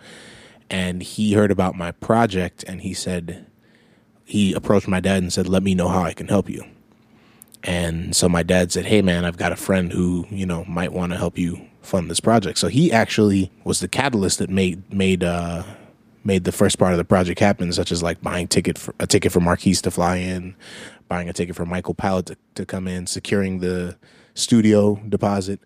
And 0.70 1.02
he 1.02 1.34
heard 1.34 1.52
about 1.52 1.76
my 1.76 1.92
project, 1.92 2.64
and 2.68 2.82
he 2.82 2.94
said, 2.94 3.48
he 4.30 4.54
approached 4.54 4.88
my 4.88 5.00
dad 5.00 5.24
and 5.24 5.34
said, 5.34 5.50
"Let 5.50 5.64
me 5.64 5.74
know 5.74 5.88
how 5.88 6.04
I 6.04 6.14
can 6.14 6.28
help 6.28 6.50
you." 6.50 6.64
And 7.64 8.16
so 8.16 8.30
my 8.30 8.44
dad 8.44 8.72
said, 8.72 8.86
"Hey 8.86 9.02
man, 9.02 9.26
I've 9.26 9.38
got 9.38 9.52
a 9.52 9.56
friend 9.56 9.92
who, 9.92 10.28
you 10.30 10.46
know, 10.46 10.64
might 10.66 10.94
want 10.94 11.12
to 11.12 11.18
help 11.18 11.36
you 11.36 11.60
fund 11.82 12.12
this 12.12 12.20
project." 12.20 12.60
So 12.60 12.68
he 12.68 12.92
actually 12.92 13.52
was 13.64 13.80
the 13.80 13.88
catalyst 13.88 14.38
that 14.38 14.52
made 14.52 14.94
made 14.94 15.24
uh 15.24 15.64
made 16.24 16.44
the 16.44 16.52
first 16.52 16.78
part 16.78 16.92
of 16.92 17.00
the 17.00 17.04
project 17.04 17.40
happen, 17.40 17.74
such 17.74 17.92
as 17.92 18.04
like 18.04 18.22
buying 18.22 18.48
ticket 18.48 18.78
for, 18.78 18.94
a 19.00 19.08
ticket 19.08 19.32
for 19.32 19.40
Marquis 19.40 19.76
to 19.76 19.90
fly 19.90 20.18
in, 20.18 20.56
buying 21.08 21.28
a 21.28 21.34
ticket 21.34 21.56
for 21.56 21.66
Michael 21.66 21.96
Pallet 21.96 22.28
to, 22.28 22.38
to 22.54 22.66
come 22.68 22.88
in, 22.88 23.08
securing 23.08 23.60
the 23.60 23.98
studio 24.36 25.02
deposit. 25.10 25.60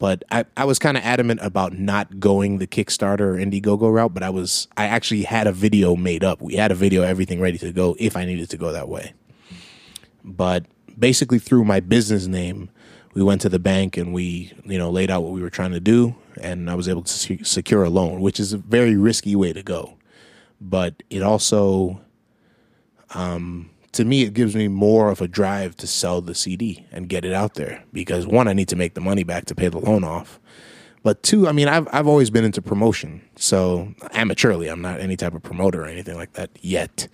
But 0.00 0.24
I, 0.30 0.46
I 0.56 0.64
was 0.64 0.78
kind 0.78 0.96
of 0.96 1.04
adamant 1.04 1.40
about 1.42 1.74
not 1.74 2.18
going 2.18 2.56
the 2.56 2.66
Kickstarter 2.66 3.20
or 3.20 3.34
Indiegogo 3.34 3.92
route, 3.92 4.14
but 4.14 4.22
I 4.22 4.30
was 4.30 4.66
I 4.76 4.86
actually 4.86 5.22
had 5.22 5.46
a 5.46 5.52
video 5.52 5.94
made 5.94 6.24
up. 6.24 6.40
We 6.40 6.54
had 6.54 6.72
a 6.72 6.74
video, 6.74 7.02
everything 7.02 7.38
ready 7.38 7.58
to 7.58 7.70
go 7.70 7.94
if 7.98 8.16
I 8.16 8.24
needed 8.24 8.48
to 8.50 8.56
go 8.56 8.72
that 8.72 8.88
way. 8.88 9.12
But 10.24 10.64
basically 10.98 11.38
through 11.38 11.64
my 11.66 11.80
business 11.80 12.26
name, 12.26 12.70
we 13.12 13.22
went 13.22 13.42
to 13.42 13.50
the 13.50 13.58
bank 13.58 13.98
and 13.98 14.14
we, 14.14 14.52
you 14.64 14.78
know, 14.78 14.90
laid 14.90 15.10
out 15.10 15.22
what 15.22 15.32
we 15.32 15.42
were 15.42 15.50
trying 15.50 15.72
to 15.72 15.80
do, 15.80 16.14
and 16.40 16.70
I 16.70 16.74
was 16.74 16.88
able 16.88 17.02
to 17.02 17.44
secure 17.44 17.84
a 17.84 17.90
loan, 17.90 18.22
which 18.22 18.40
is 18.40 18.54
a 18.54 18.58
very 18.58 18.96
risky 18.96 19.36
way 19.36 19.52
to 19.52 19.62
go. 19.62 19.98
But 20.62 21.02
it 21.10 21.22
also, 21.22 22.00
um, 23.14 23.70
to 23.92 24.04
me, 24.04 24.22
it 24.22 24.34
gives 24.34 24.54
me 24.54 24.68
more 24.68 25.10
of 25.10 25.20
a 25.20 25.28
drive 25.28 25.76
to 25.78 25.86
sell 25.86 26.20
the 26.20 26.34
CD 26.34 26.86
and 26.92 27.08
get 27.08 27.24
it 27.24 27.32
out 27.32 27.54
there 27.54 27.82
because 27.92 28.26
one, 28.26 28.46
I 28.48 28.52
need 28.52 28.68
to 28.68 28.76
make 28.76 28.94
the 28.94 29.00
money 29.00 29.24
back 29.24 29.46
to 29.46 29.54
pay 29.54 29.68
the 29.68 29.78
loan 29.78 30.04
off. 30.04 30.38
But 31.02 31.22
two, 31.22 31.48
I 31.48 31.52
mean, 31.52 31.66
I've 31.66 31.88
I've 31.92 32.06
always 32.06 32.28
been 32.30 32.44
into 32.44 32.60
promotion, 32.60 33.22
so 33.36 33.94
amateurly, 34.14 34.70
I'm 34.70 34.82
not 34.82 35.00
any 35.00 35.16
type 35.16 35.34
of 35.34 35.42
promoter 35.42 35.82
or 35.82 35.86
anything 35.86 36.14
like 36.16 36.34
that 36.34 36.50
yet. 36.60 37.08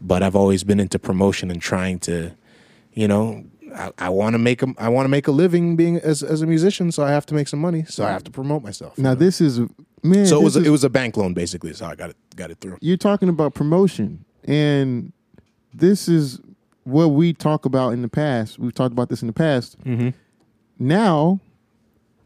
But 0.00 0.22
I've 0.22 0.34
always 0.36 0.64
been 0.64 0.80
into 0.80 0.98
promotion 0.98 1.50
and 1.50 1.60
trying 1.60 1.98
to, 2.00 2.32
you 2.92 3.06
know, 3.08 3.44
I, 3.74 3.90
I 3.98 4.08
want 4.08 4.34
to 4.34 4.38
make 4.38 4.62
a 4.62 4.68
I 4.78 4.88
want 4.88 5.04
to 5.04 5.10
make 5.10 5.28
a 5.28 5.32
living 5.32 5.76
being 5.76 5.98
as 5.98 6.22
as 6.22 6.40
a 6.40 6.46
musician, 6.46 6.90
so 6.92 7.04
I 7.04 7.10
have 7.10 7.26
to 7.26 7.34
make 7.34 7.46
some 7.48 7.60
money, 7.60 7.84
so 7.84 8.04
I 8.06 8.10
have 8.10 8.24
to 8.24 8.30
promote 8.30 8.62
myself. 8.62 8.96
Now 8.96 9.14
this 9.14 9.40
is 9.42 9.60
man. 10.02 10.24
so 10.26 10.40
it 10.40 10.44
was 10.44 10.56
a, 10.56 10.60
is- 10.60 10.66
it 10.66 10.70
was 10.70 10.84
a 10.84 10.90
bank 10.90 11.18
loan 11.18 11.34
basically, 11.34 11.70
is 11.70 11.80
how 11.80 11.88
I 11.90 11.94
got 11.94 12.10
it 12.10 12.16
got 12.36 12.50
it 12.50 12.58
through. 12.60 12.78
you're 12.80 12.96
talking 12.96 13.28
about 13.28 13.52
promotion 13.54 14.24
and 14.44 15.12
this 15.78 16.08
is 16.08 16.40
what 16.84 17.08
we 17.08 17.32
talk 17.32 17.64
about 17.64 17.92
in 17.92 18.02
the 18.02 18.08
past 18.08 18.58
we've 18.58 18.74
talked 18.74 18.92
about 18.92 19.08
this 19.08 19.20
in 19.22 19.26
the 19.26 19.32
past 19.32 19.78
Mm-hmm. 19.84 20.10
now 20.78 21.40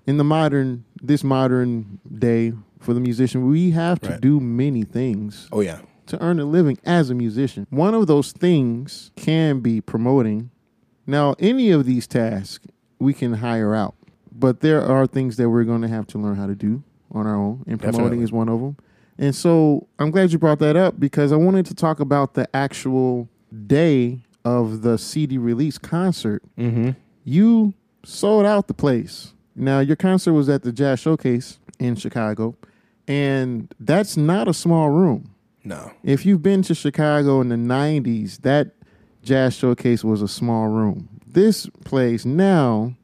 in 0.06 0.16
the 0.16 0.24
modern 0.24 0.84
this 1.02 1.22
modern 1.24 1.98
day 2.18 2.52
for 2.78 2.94
the 2.94 3.00
musician 3.00 3.48
we 3.48 3.70
have 3.70 4.00
to 4.00 4.10
Right. 4.10 4.20
do 4.20 4.40
many 4.40 4.82
things 4.84 5.48
Oh 5.52 5.60
yeah, 5.60 5.80
to 6.06 6.20
earn 6.22 6.40
a 6.40 6.44
living 6.44 6.78
as 6.84 7.10
a 7.10 7.14
musician 7.14 7.66
one 7.70 7.94
of 7.94 8.06
those 8.06 8.32
things 8.32 9.10
can 9.16 9.60
be 9.60 9.80
promoting 9.80 10.50
now 11.06 11.34
any 11.38 11.70
of 11.70 11.86
these 11.86 12.06
tasks 12.06 12.66
we 12.98 13.12
can 13.14 13.34
hire 13.34 13.74
out 13.74 13.94
but 14.32 14.60
there 14.60 14.82
are 14.82 15.06
things 15.06 15.36
that 15.36 15.48
we're 15.50 15.64
going 15.64 15.82
to 15.82 15.88
have 15.88 16.06
to 16.08 16.18
learn 16.18 16.36
how 16.36 16.46
to 16.46 16.54
do 16.54 16.82
on 17.12 17.26
our 17.26 17.34
own 17.36 17.64
and 17.66 17.80
promoting 17.80 18.02
Definitely. 18.04 18.24
is 18.24 18.32
one 18.32 18.48
of 18.48 18.60
them 18.60 18.76
and 19.18 19.34
so 19.34 19.86
i'm 19.98 20.10
glad 20.10 20.32
you 20.32 20.38
brought 20.38 20.58
that 20.60 20.76
up 20.76 20.98
because 21.00 21.32
i 21.32 21.36
wanted 21.36 21.66
to 21.66 21.74
talk 21.74 22.00
about 22.00 22.34
the 22.34 22.48
actual 22.54 23.28
day 23.66 24.20
of 24.44 24.82
the 24.82 24.96
cd 24.96 25.36
release 25.36 25.76
concert 25.76 26.42
mm-hmm. 26.56 26.90
you 27.24 27.74
sold 28.04 28.46
out 28.46 28.68
the 28.68 28.74
place. 28.74 29.32
Now, 29.54 29.80
your 29.80 29.96
concert 29.96 30.32
was 30.32 30.48
at 30.48 30.62
the 30.62 30.72
Jazz 30.72 31.00
Showcase 31.00 31.58
in 31.78 31.96
Chicago, 31.96 32.56
and 33.06 33.72
that's 33.80 34.16
not 34.16 34.48
a 34.48 34.54
small 34.54 34.90
room. 34.90 35.34
no, 35.64 35.92
If 36.02 36.24
you've 36.24 36.42
been 36.42 36.62
to 36.62 36.74
Chicago 36.74 37.40
in 37.40 37.48
the 37.48 37.56
90s, 37.56 38.42
that 38.42 38.70
Jazz 39.22 39.54
Showcase 39.54 40.04
was 40.04 40.22
a 40.22 40.28
small 40.28 40.68
room. 40.68 41.08
This 41.26 41.66
place 41.84 42.24
now 42.24 42.94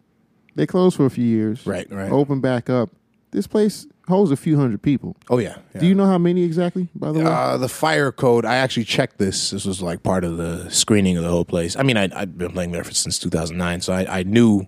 They 0.55 0.67
closed 0.67 0.97
for 0.97 1.05
a 1.05 1.11
few 1.11 1.25
years. 1.25 1.67
Right, 1.67 1.87
right. 1.93 2.11
Open 2.11 2.41
back 2.41 2.71
up. 2.71 2.89
This 3.31 3.47
place 3.47 3.87
holds 4.09 4.31
a 4.31 4.37
few 4.37 4.57
hundred 4.57 4.83
people. 4.83 5.17
Oh 5.29 5.39
yeah. 5.39 5.57
yeah. 5.75 5.81
Do 5.81 5.87
you 5.87 5.95
know 5.95 6.07
how 6.07 6.19
many 6.19 6.43
exactly? 6.45 6.89
By 6.95 7.13
the 7.13 7.21
way, 7.21 7.25
Uh, 7.27 7.57
the 7.57 7.69
fire 7.69 8.13
code. 8.13 8.45
I 8.45 8.57
actually 8.57 8.85
checked 8.85 9.19
this. 9.19 9.51
This 9.51 9.65
was 9.65 9.83
like 9.83 10.03
part 10.03 10.25
of 10.25 10.37
the 10.37 10.69
screening 10.71 11.17
of 11.17 11.25
the 11.25 11.31
whole 11.31 11.45
place. 11.45 11.77
I 11.77 11.83
mean, 11.83 11.97
I, 11.97 12.09
I've 12.15 12.37
been 12.39 12.53
playing 12.53 12.73
there 12.73 12.85
for, 12.85 12.93
since 12.95 13.19
2009, 13.19 13.81
so 13.81 13.93
I, 13.93 14.21
I 14.21 14.23
knew, 14.23 14.67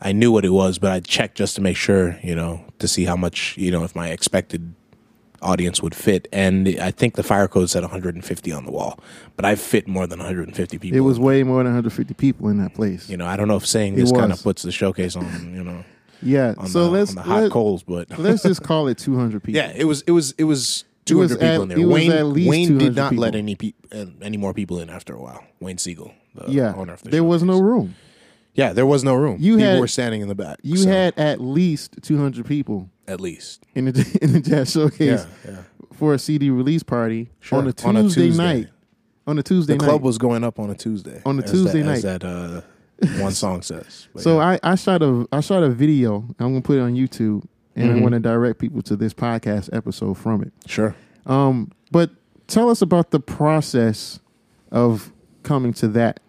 I 0.00 0.12
knew 0.12 0.30
what 0.30 0.44
it 0.44 0.50
was, 0.50 0.78
but 0.78 0.92
I 0.92 1.00
checked 1.00 1.36
just 1.38 1.54
to 1.56 1.62
make 1.62 1.76
sure, 1.76 2.18
you 2.22 2.34
know, 2.34 2.64
to 2.78 2.86
see 2.88 3.04
how 3.04 3.16
much, 3.16 3.56
you 3.56 3.70
know, 3.70 3.84
if 3.84 3.94
my 3.96 4.08
expected 4.10 4.74
audience 5.42 5.82
would 5.82 5.94
fit. 5.94 6.28
And 6.32 6.68
I 6.80 6.90
think 6.90 7.14
the 7.14 7.22
fire 7.22 7.46
code 7.48 7.70
said 7.70 7.82
150 7.82 8.52
on 8.52 8.64
the 8.64 8.70
wall, 8.70 8.98
but 9.36 9.44
I 9.44 9.54
fit 9.54 9.86
more 9.86 10.06
than 10.06 10.18
150 10.18 10.78
people. 10.78 10.96
it 10.96 11.00
was 11.00 11.18
way 11.18 11.42
more 11.42 11.58
than 11.58 11.66
150 11.66 12.14
people 12.14 12.48
in 12.48 12.58
that 12.58 12.74
place. 12.74 13.08
You 13.08 13.16
know, 13.16 13.26
I 13.26 13.36
don't 13.36 13.48
know 13.48 13.56
if 13.56 13.66
saying 13.66 13.94
It 13.94 13.96
this 13.98 14.12
kind 14.12 14.32
of 14.32 14.42
puts 14.42 14.62
the 14.62 14.72
showcase 14.72 15.14
on, 15.16 15.54
you 15.54 15.62
know, 15.62 15.84
yeah. 16.22 16.54
on, 16.58 16.66
so 16.68 16.84
the, 16.84 16.90
let's 16.90 17.14
the 17.14 17.22
hot 17.22 17.42
let, 17.44 17.52
coals, 17.52 17.82
but 17.82 18.18
let's 18.18 18.42
just 18.42 18.62
call 18.70 18.88
it 18.88 18.98
200 18.98 19.42
people. 19.42 19.56
Yeah, 19.60 19.72
it 19.74 19.84
was 19.84 20.02
it 20.02 20.10
was 20.12 20.32
it 20.38 20.44
was 20.44 20.84
It 21.08 21.14
was 21.14 21.30
200 21.30 21.34
people 21.34 21.46
at- 21.46 21.60
in 21.62 21.68
there. 21.68 21.88
Wayne 21.88 22.12
at 22.12 22.26
least 22.26 22.50
Wayne 22.50 22.78
did 22.78 22.96
not 22.96 23.14
let 23.14 23.34
any 23.34 23.56
uh, 23.92 24.06
any 24.22 24.36
more 24.36 24.52
people 24.54 24.78
in 24.80 24.90
after 24.90 25.14
a 25.14 25.20
while. 25.20 25.44
Wayne 25.60 25.76
Segal, 25.76 26.12
the 26.34 26.50
Yeah. 26.50 26.74
owner 26.74 26.94
of 26.94 27.02
the 27.02 27.10
There 27.10 27.24
was 27.24 27.42
no 27.42 27.60
room. 27.60 27.94
Yeah, 28.54 28.72
there 28.72 28.86
was 28.86 29.04
no 29.04 29.14
room. 29.14 29.36
You 29.38 29.56
people 29.56 29.72
had- 29.72 29.80
were 29.80 29.86
standing 29.88 30.22
in 30.22 30.28
the 30.28 30.34
back. 30.34 30.58
You 30.62 30.78
so, 30.78 30.88
had 30.88 31.14
at 31.18 31.40
least 31.40 31.96
200 32.02 32.46
people 32.46 32.88
at 33.06 33.20
least. 33.20 33.64
in 33.74 33.84
the 33.84 34.18
in 34.22 34.32
the 34.32 34.40
jazz 34.40 34.72
showcase 34.72 35.26
Yeah, 35.44 35.50
yeah. 35.52 35.56
for 35.92 36.14
a 36.14 36.18
CD 36.18 36.50
release 36.50 36.82
party 36.82 37.30
Sure. 37.40 37.58
on 37.58 37.66
a 37.68 37.72
Tuesday, 37.72 37.88
On 37.88 37.96
a 37.96 38.02
Tuesday. 38.08 38.30
night. 38.42 38.68
On 39.28 39.38
a 39.38 39.42
Tuesday 39.42 39.74
The 39.74 39.78
night. 39.78 39.88
club 39.90 40.02
was 40.02 40.18
going 40.18 40.42
up 40.44 40.58
on 40.58 40.70
a 40.70 40.74
Tuesday. 40.74 41.20
On 41.26 41.38
a 41.38 41.42
Tuesday 41.42 41.82
that, 41.82 41.86
night. 41.86 42.02
that 42.02 42.24
uh, 42.24 42.60
one 43.18 43.32
song 43.32 43.62
says. 43.62 44.08
So 44.16 44.38
yeah. 44.38 44.58
I, 44.62 44.72
I 44.72 44.74
shot 44.74 45.02
a 45.02 45.26
I 45.32 45.40
shot 45.40 45.62
a 45.62 45.68
video. 45.70 46.18
I'm 46.38 46.48
gonna 46.52 46.60
put 46.62 46.78
it 46.78 46.80
on 46.80 46.94
YouTube, 46.94 47.44
and 47.74 47.90
I 47.90 47.94
Mhm. 47.94 48.02
want 48.02 48.12
to 48.14 48.20
direct 48.20 48.58
people 48.58 48.82
to 48.82 48.96
this 48.96 49.12
podcast 49.12 49.68
episode 49.72 50.14
from 50.18 50.42
it. 50.42 50.52
sure. 50.66 50.94
Um, 51.26 51.72
but 51.90 52.10
tell 52.46 52.70
us 52.70 52.80
about 52.82 53.10
the 53.10 53.20
process 53.20 54.20
of 54.72 55.12
coming 55.42 55.72
to 55.74 55.88
that 55.88 56.20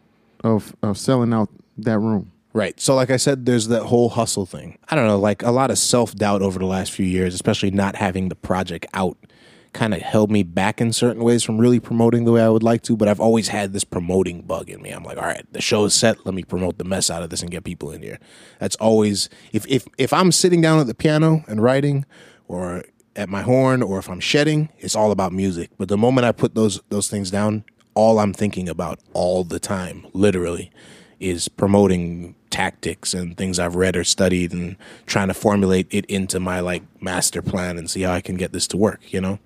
of 0.43 0.75
of 0.83 0.97
selling 0.97 1.33
out 1.33 1.49
that 1.77 1.99
room. 1.99 2.31
Right. 2.53 2.79
So, 2.79 2.95
like 2.95 3.11
I 3.11 3.17
said, 3.17 3.45
there's 3.45 3.67
that 3.67 3.83
whole 3.83 4.09
hustle 4.09 4.45
thing. 4.47 4.79
I 4.89 4.95
don't 4.95 5.05
know, 5.05 5.19
like 5.19 5.43
a 5.43 5.51
lot 5.51 5.69
of 5.69 5.77
self 5.77 6.15
doubt 6.15 6.41
over 6.41 6.57
the 6.57 6.65
last 6.65 6.91
few 6.91 7.05
years, 7.05 7.33
especially 7.35 7.69
not 7.71 7.95
having 7.95 8.29
the 8.29 8.35
project 8.35 8.87
out, 8.93 9.15
kind 9.77 9.93
of 9.93 10.01
held 10.01 10.31
me 10.31 10.41
back 10.41 10.81
in 10.81 10.91
certain 10.91 11.23
ways 11.23 11.43
from 11.43 11.59
really 11.59 11.79
promoting 11.79 12.25
the 12.25 12.31
way 12.31 12.41
I 12.41 12.49
would 12.49 12.63
like 12.63 12.81
to. 12.83 12.97
But 12.97 13.07
I've 13.07 13.19
always 13.19 13.49
had 13.49 13.73
this 13.73 13.83
promoting 13.83 14.41
bug 14.41 14.69
in 14.69 14.81
me. 14.81 14.89
I'm 14.89 15.03
like, 15.03 15.17
all 15.17 15.23
right, 15.23 15.45
the 15.53 15.61
show 15.61 15.85
is 15.85 15.93
set. 15.93 16.25
Let 16.25 16.33
me 16.33 16.43
promote 16.43 16.79
the 16.79 16.83
mess 16.83 17.11
out 17.11 17.21
of 17.21 17.29
this 17.29 17.43
and 17.43 17.51
get 17.51 17.63
people 17.63 17.91
in 17.91 18.01
here. 18.01 18.19
That's 18.59 18.75
always 18.77 19.29
if 19.53 19.65
if 19.67 19.87
if 19.97 20.11
I'm 20.11 20.31
sitting 20.31 20.61
down 20.61 20.79
at 20.79 20.87
the 20.87 20.95
piano 20.95 21.43
and 21.47 21.61
writing, 21.61 22.05
or 22.47 22.83
at 23.15 23.29
my 23.29 23.43
horn, 23.43 23.83
or 23.83 23.99
if 23.99 24.09
I'm 24.09 24.19
shedding, 24.19 24.69
it's 24.79 24.95
all 24.95 25.11
about 25.11 25.31
music. 25.31 25.69
But 25.77 25.89
the 25.89 25.97
moment 25.97 26.25
I 26.25 26.31
put 26.31 26.55
those 26.55 26.81
those 26.89 27.07
things 27.07 27.29
down, 27.29 27.63
all 27.93 28.19
I'm 28.19 28.33
thinking 28.33 28.67
about 28.67 28.99
all 29.13 29.43
the 29.43 29.59
time, 29.59 30.07
literally, 30.13 30.71
is 31.19 31.47
promoting 31.49 32.35
tactics 32.49 33.13
and 33.13 33.37
things 33.37 33.59
I've 33.59 33.75
read 33.75 33.95
or 33.95 34.03
studied 34.03 34.53
and 34.53 34.75
trying 35.05 35.27
to 35.27 35.33
formulate 35.35 35.87
it 35.91 36.05
into 36.05 36.39
my 36.39 36.61
like 36.61 36.83
master 36.99 37.43
plan 37.43 37.77
and 37.77 37.89
see 37.89 38.01
how 38.01 38.13
I 38.13 38.21
can 38.21 38.37
get 38.37 38.53
this 38.53 38.67
to 38.67 38.77
work, 38.77 39.13
you 39.13 39.21
know? 39.21 39.37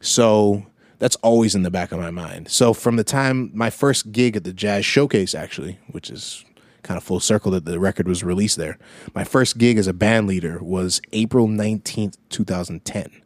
So 0.00 0.66
that's 0.98 1.16
always 1.16 1.54
in 1.54 1.62
the 1.62 1.70
back 1.70 1.92
of 1.92 1.98
my 1.98 2.10
mind. 2.10 2.50
So 2.50 2.72
from 2.72 2.96
the 2.96 3.04
time 3.04 3.50
my 3.54 3.70
first 3.70 4.12
gig 4.12 4.36
at 4.36 4.44
the 4.44 4.52
Jazz 4.52 4.84
Showcase, 4.84 5.34
actually, 5.34 5.78
which 5.90 6.10
is 6.10 6.44
kind 6.82 6.96
of 6.96 7.04
full 7.04 7.20
circle 7.20 7.50
that 7.50 7.64
the 7.64 7.80
record 7.80 8.06
was 8.06 8.22
released 8.22 8.56
there, 8.56 8.78
my 9.14 9.24
first 9.24 9.58
gig 9.58 9.78
as 9.78 9.86
a 9.86 9.92
band 9.92 10.26
leader 10.26 10.58
was 10.62 11.00
April 11.12 11.48
19th, 11.48 12.16
2010. 12.30 13.22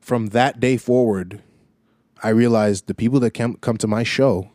From 0.00 0.28
that 0.28 0.60
day 0.60 0.76
forward, 0.76 1.42
I 2.22 2.30
realized 2.30 2.86
the 2.86 2.94
people 2.94 3.20
that 3.20 3.32
come 3.32 3.54
come 3.56 3.76
to 3.78 3.86
my 3.86 4.02
show, 4.02 4.50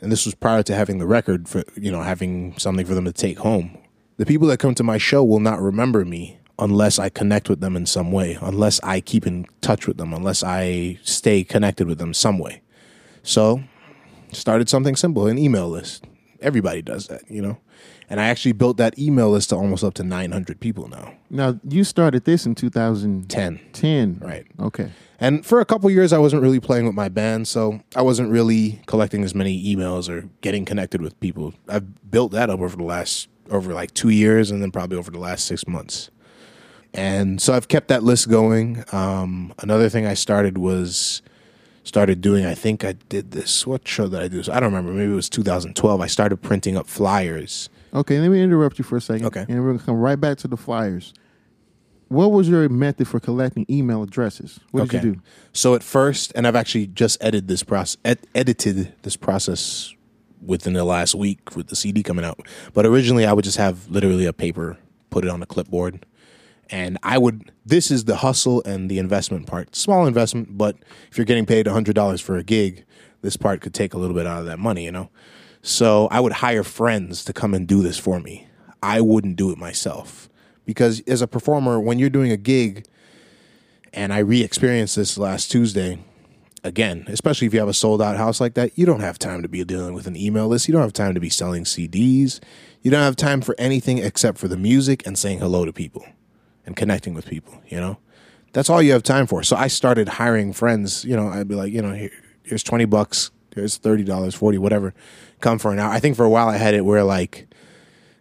and 0.00 0.10
this 0.10 0.24
was 0.24 0.34
prior 0.34 0.62
to 0.62 0.74
having 0.74 0.98
the 0.98 1.06
record 1.06 1.48
for 1.48 1.64
you 1.76 1.90
know 1.90 2.02
having 2.02 2.56
something 2.58 2.86
for 2.86 2.94
them 2.94 3.04
to 3.04 3.12
take 3.12 3.38
home. 3.40 3.76
The 4.16 4.26
people 4.26 4.46
that 4.48 4.58
come 4.58 4.74
to 4.76 4.82
my 4.82 4.98
show 4.98 5.24
will 5.24 5.40
not 5.40 5.60
remember 5.60 6.04
me 6.04 6.39
unless 6.60 6.98
I 6.98 7.08
connect 7.08 7.48
with 7.48 7.60
them 7.60 7.76
in 7.76 7.86
some 7.86 8.12
way, 8.12 8.38
unless 8.40 8.80
I 8.82 9.00
keep 9.00 9.26
in 9.26 9.46
touch 9.60 9.86
with 9.86 9.96
them, 9.96 10.12
unless 10.12 10.42
I 10.42 10.98
stay 11.02 11.42
connected 11.44 11.86
with 11.86 11.98
them 11.98 12.14
some 12.14 12.38
way. 12.38 12.62
So, 13.22 13.62
started 14.32 14.68
something 14.68 14.96
simple, 14.96 15.26
an 15.26 15.38
email 15.38 15.68
list. 15.68 16.04
Everybody 16.40 16.82
does 16.82 17.08
that, 17.08 17.22
you 17.30 17.42
know. 17.42 17.58
And 18.08 18.20
I 18.20 18.24
actually 18.26 18.52
built 18.52 18.76
that 18.78 18.98
email 18.98 19.30
list 19.30 19.50
to 19.50 19.56
almost 19.56 19.84
up 19.84 19.94
to 19.94 20.02
900 20.02 20.58
people 20.58 20.88
now. 20.88 21.14
Now 21.30 21.60
you 21.68 21.84
started 21.84 22.24
this 22.24 22.44
in 22.44 22.56
2010. 22.56 23.60
10. 23.72 24.18
Right. 24.20 24.46
Okay. 24.58 24.90
And 25.20 25.44
for 25.44 25.60
a 25.60 25.64
couple 25.64 25.90
years, 25.90 26.12
I 26.12 26.18
wasn't 26.18 26.42
really 26.42 26.60
playing 26.60 26.86
with 26.86 26.94
my 26.94 27.08
band, 27.08 27.46
so 27.46 27.80
I 27.94 28.02
wasn't 28.02 28.30
really 28.30 28.80
collecting 28.86 29.22
as 29.22 29.34
many 29.34 29.62
emails 29.64 30.08
or 30.08 30.28
getting 30.40 30.64
connected 30.64 31.02
with 31.02 31.18
people. 31.20 31.54
I've 31.68 32.10
built 32.10 32.32
that 32.32 32.50
up 32.50 32.60
over 32.60 32.76
the 32.76 32.84
last 32.84 33.28
over 33.50 33.74
like 33.74 33.92
two 33.94 34.08
years, 34.08 34.50
and 34.50 34.62
then 34.62 34.70
probably 34.70 34.96
over 34.96 35.10
the 35.10 35.18
last 35.18 35.44
six 35.44 35.66
months. 35.66 36.10
And 36.92 37.40
so 37.40 37.52
I've 37.54 37.68
kept 37.68 37.88
that 37.88 38.02
list 38.02 38.28
going. 38.28 38.84
Um, 38.92 39.54
another 39.60 39.88
thing 39.88 40.06
I 40.06 40.14
started 40.14 40.58
was 40.58 41.22
started 41.84 42.20
doing. 42.20 42.44
I 42.44 42.54
think 42.54 42.84
I 42.84 42.92
did 42.92 43.30
this. 43.30 43.66
What 43.66 43.86
show 43.86 44.08
did 44.08 44.20
I 44.20 44.28
do? 44.28 44.42
So 44.42 44.52
I 44.52 44.60
don't 44.60 44.72
remember. 44.72 44.92
Maybe 44.92 45.12
it 45.12 45.14
was 45.14 45.28
2012. 45.28 46.00
I 46.00 46.06
started 46.06 46.38
printing 46.38 46.76
up 46.76 46.86
flyers. 46.86 47.68
Okay. 47.94 48.18
Let 48.18 48.28
me 48.28 48.42
interrupt 48.42 48.78
you 48.78 48.84
for 48.84 48.96
a 48.96 49.00
second. 49.00 49.26
Okay. 49.26 49.46
And 49.48 49.62
we're 49.62 49.72
gonna 49.72 49.84
come 49.84 49.96
right 50.00 50.20
back 50.20 50.38
to 50.38 50.48
the 50.48 50.56
flyers. 50.56 51.14
What 52.08 52.32
was 52.32 52.48
your 52.48 52.68
method 52.68 53.06
for 53.06 53.20
collecting 53.20 53.66
email 53.70 54.02
addresses? 54.02 54.58
What 54.72 54.88
did 54.88 55.04
you 55.04 55.14
do? 55.14 55.20
So 55.52 55.76
at 55.76 55.84
first, 55.84 56.32
and 56.34 56.44
I've 56.44 56.56
actually 56.56 56.88
just 56.88 57.16
edited 57.20 57.46
this 57.46 57.62
process, 57.62 57.98
ed- 58.04 58.26
edited 58.34 58.92
this 59.02 59.14
process 59.16 59.94
within 60.44 60.72
the 60.72 60.82
last 60.84 61.14
week 61.14 61.54
with 61.54 61.68
the 61.68 61.76
CD 61.76 62.02
coming 62.02 62.24
out. 62.24 62.40
But 62.74 62.84
originally, 62.84 63.26
I 63.26 63.32
would 63.32 63.44
just 63.44 63.58
have 63.58 63.88
literally 63.88 64.26
a 64.26 64.32
paper, 64.32 64.76
put 65.10 65.24
it 65.24 65.30
on 65.30 65.40
a 65.40 65.46
clipboard, 65.46 66.04
and 66.70 66.98
I 67.02 67.18
would. 67.18 67.52
This 67.66 67.90
is 67.90 68.04
the 68.04 68.16
hustle 68.16 68.62
and 68.64 68.90
the 68.90 68.98
investment 68.98 69.46
part. 69.46 69.74
Small 69.74 70.06
investment, 70.06 70.56
but 70.56 70.76
if 71.10 71.18
you're 71.18 71.24
getting 71.24 71.46
paid 71.46 71.66
hundred 71.66 71.94
dollars 71.94 72.20
for 72.20 72.36
a 72.36 72.44
gig, 72.44 72.84
this 73.22 73.36
part 73.36 73.60
could 73.60 73.74
take 73.74 73.92
a 73.92 73.98
little 73.98 74.14
bit 74.14 74.26
out 74.26 74.40
of 74.40 74.46
that 74.46 74.58
money, 74.58 74.84
you 74.84 74.92
know. 74.92 75.10
So 75.62 76.08
I 76.10 76.20
would 76.20 76.32
hire 76.34 76.62
friends 76.62 77.24
to 77.24 77.32
come 77.32 77.52
and 77.52 77.66
do 77.66 77.82
this 77.82 77.98
for 77.98 78.20
me. 78.20 78.46
I 78.82 79.00
wouldn't 79.00 79.36
do 79.36 79.50
it 79.50 79.58
myself 79.58 80.30
because 80.64 81.00
as 81.06 81.20
a 81.20 81.26
performer, 81.26 81.78
when 81.78 81.98
you're 81.98 82.08
doing 82.08 82.32
a 82.32 82.36
gig, 82.36 82.86
and 83.92 84.12
I 84.12 84.18
re-experienced 84.18 84.96
this 84.96 85.18
last 85.18 85.50
Tuesday 85.50 85.98
again, 86.62 87.04
especially 87.08 87.46
if 87.46 87.52
you 87.52 87.60
have 87.60 87.68
a 87.68 87.74
sold 87.74 88.00
out 88.00 88.16
house 88.16 88.40
like 88.40 88.54
that, 88.54 88.78
you 88.78 88.86
don't 88.86 89.00
have 89.00 89.18
time 89.18 89.42
to 89.42 89.48
be 89.48 89.64
dealing 89.64 89.92
with 89.92 90.06
an 90.06 90.16
email 90.16 90.46
list. 90.46 90.68
You 90.68 90.72
don't 90.72 90.82
have 90.82 90.92
time 90.92 91.14
to 91.14 91.20
be 91.20 91.28
selling 91.28 91.64
CDs. 91.64 92.40
You 92.82 92.90
don't 92.90 93.02
have 93.02 93.16
time 93.16 93.40
for 93.42 93.54
anything 93.58 93.98
except 93.98 94.38
for 94.38 94.48
the 94.48 94.56
music 94.56 95.04
and 95.04 95.18
saying 95.18 95.40
hello 95.40 95.64
to 95.64 95.72
people 95.72 96.06
and 96.66 96.76
connecting 96.76 97.14
with 97.14 97.26
people, 97.26 97.60
you 97.68 97.78
know? 97.78 97.98
That's 98.52 98.68
all 98.68 98.82
you 98.82 98.92
have 98.92 99.02
time 99.02 99.26
for. 99.26 99.42
So 99.42 99.56
I 99.56 99.68
started 99.68 100.08
hiring 100.08 100.52
friends, 100.52 101.04
you 101.04 101.16
know, 101.16 101.28
I'd 101.28 101.48
be 101.48 101.54
like, 101.54 101.72
you 101.72 101.82
know, 101.82 101.92
here, 101.92 102.10
here's 102.42 102.62
20 102.62 102.84
bucks, 102.86 103.30
here's 103.54 103.78
$30, 103.78 104.34
40, 104.34 104.58
whatever. 104.58 104.92
Come 105.40 105.58
for 105.58 105.72
an 105.72 105.78
hour. 105.78 105.90
I 105.90 106.00
think 106.00 106.16
for 106.16 106.24
a 106.24 106.30
while 106.30 106.48
I 106.48 106.56
had 106.56 106.74
it 106.74 106.84
where 106.84 107.04
like 107.04 107.46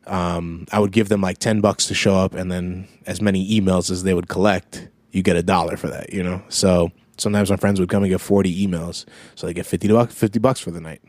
um, 0.06 0.66
I 0.72 0.80
would 0.80 0.92
give 0.92 1.10
them 1.10 1.22
like 1.22 1.40
10 1.40 1.62
bucks 1.62 1.88
to 1.88 1.94
show 1.94 2.16
up 2.16 2.34
and 2.34 2.52
then 2.52 2.88
as 3.06 3.22
many 3.22 3.60
emails 3.60 3.90
as 3.90 4.04
they 4.04 4.14
would 4.14 4.28
collect, 4.28 4.88
you 5.12 5.24
get 5.24 5.36
a 5.36 5.44
dollar 5.44 5.78
for 5.78 5.88
that, 5.88 6.14
you 6.14 6.22
know? 6.22 6.44
So 6.50 6.92
sometimes 7.18 7.50
my 7.50 7.58
friends 7.58 7.80
would 7.80 7.90
come 7.90 8.04
and 8.04 8.12
get 8.12 8.22
40 8.22 8.68
emails. 8.68 9.06
So 9.36 9.48
they 9.48 9.54
get 9.54 9.66
50 9.66 9.88
bucks, 9.90 10.14
50 10.14 10.40
bucks 10.40 10.60
for 10.60 10.72
the 10.72 10.82
night. 10.82 11.02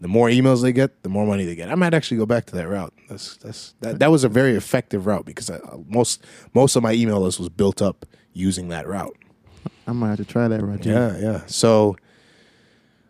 The 0.00 0.08
more 0.08 0.28
emails 0.28 0.62
they 0.62 0.72
get, 0.72 1.02
the 1.02 1.08
more 1.08 1.26
money 1.26 1.44
they 1.44 1.56
get. 1.56 1.70
I 1.70 1.74
might 1.74 1.92
actually 1.92 2.18
go 2.18 2.26
back 2.26 2.46
to 2.46 2.56
that 2.56 2.68
route. 2.68 2.92
That's 3.08 3.36
that's 3.38 3.74
that, 3.80 3.98
that 3.98 4.10
was 4.10 4.22
a 4.22 4.28
very 4.28 4.54
effective 4.54 5.06
route 5.06 5.24
because 5.24 5.50
I, 5.50 5.58
most 5.88 6.24
most 6.54 6.76
of 6.76 6.82
my 6.82 6.92
email 6.92 7.20
list 7.20 7.38
was 7.40 7.48
built 7.48 7.82
up 7.82 8.06
using 8.32 8.68
that 8.68 8.86
route. 8.86 9.16
I 9.86 9.92
might 9.92 10.10
have 10.10 10.18
to 10.18 10.24
try 10.24 10.46
that 10.48 10.62
right 10.62 10.84
Yeah, 10.84 11.16
yeah. 11.18 11.42
So, 11.46 11.96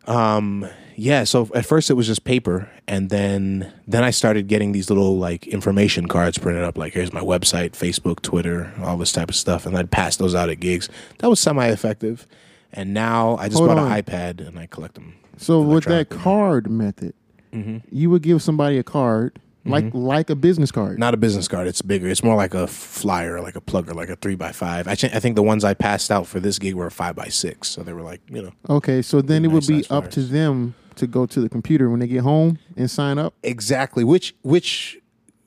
um, 0.06 0.66
yeah. 0.96 1.24
So 1.24 1.50
at 1.54 1.66
first 1.66 1.90
it 1.90 1.94
was 1.94 2.06
just 2.06 2.24
paper, 2.24 2.70
and 2.86 3.10
then 3.10 3.72
then 3.86 4.02
I 4.02 4.10
started 4.10 4.46
getting 4.48 4.72
these 4.72 4.88
little 4.88 5.18
like 5.18 5.46
information 5.46 6.08
cards 6.08 6.38
printed 6.38 6.64
up. 6.64 6.78
Like 6.78 6.94
here's 6.94 7.12
my 7.12 7.20
website, 7.20 7.72
Facebook, 7.72 8.22
Twitter, 8.22 8.72
all 8.82 8.96
this 8.96 9.12
type 9.12 9.28
of 9.28 9.36
stuff, 9.36 9.66
and 9.66 9.76
I'd 9.76 9.90
pass 9.90 10.16
those 10.16 10.34
out 10.34 10.48
at 10.48 10.60
gigs. 10.60 10.88
That 11.18 11.28
was 11.28 11.40
semi 11.40 11.66
effective. 11.68 12.26
And 12.72 12.92
now 12.92 13.36
I 13.36 13.48
just 13.48 13.58
Hold 13.58 13.68
bought 13.70 13.78
on. 13.78 13.90
an 13.90 14.02
iPad 14.02 14.46
and 14.46 14.58
I 14.58 14.66
collect 14.66 14.94
them. 14.94 15.14
So 15.38 15.60
with 15.62 15.84
that 15.84 16.08
card 16.10 16.70
method, 16.70 17.14
Mm-hmm. 17.52 17.78
you 17.90 18.10
would 18.10 18.20
give 18.22 18.42
somebody 18.42 18.76
a 18.76 18.82
card 18.82 19.38
like 19.64 19.86
like 19.94 20.28
a 20.28 20.34
business 20.36 20.70
card. 20.70 20.98
Not 20.98 21.14
a 21.14 21.16
business 21.16 21.48
card. 21.48 21.66
It's 21.66 21.80
bigger. 21.80 22.06
It's 22.06 22.22
more 22.22 22.36
like 22.36 22.52
a 22.52 22.66
flyer, 22.66 23.40
like 23.40 23.56
a 23.56 23.60
plugger, 23.62 23.94
like 23.94 24.10
a 24.10 24.16
three 24.16 24.34
by 24.34 24.52
five. 24.52 24.86
I, 24.86 24.94
thi- 24.94 25.10
I 25.14 25.18
think 25.18 25.34
the 25.34 25.42
ones 25.42 25.64
I 25.64 25.72
passed 25.72 26.10
out 26.10 26.26
for 26.26 26.40
this 26.40 26.58
gig 26.58 26.74
were 26.74 26.86
a 26.86 26.90
five 26.90 27.16
by 27.16 27.28
six, 27.28 27.68
so 27.68 27.82
they 27.82 27.94
were 27.94 28.02
like 28.02 28.20
you 28.30 28.42
know 28.42 28.52
okay, 28.68 29.00
so 29.00 29.22
then 29.22 29.44
it 29.46 29.48
would 29.48 29.66
be 29.66 29.82
up 29.88 30.10
to 30.10 30.20
them 30.20 30.74
to 30.96 31.06
go 31.06 31.24
to 31.24 31.40
the 31.40 31.48
computer 31.48 31.88
when 31.88 32.00
they 32.00 32.06
get 32.06 32.20
home 32.22 32.58
and 32.76 32.90
sign 32.90 33.18
up. 33.18 33.32
exactly 33.42 34.04
which 34.04 34.34
which 34.42 34.98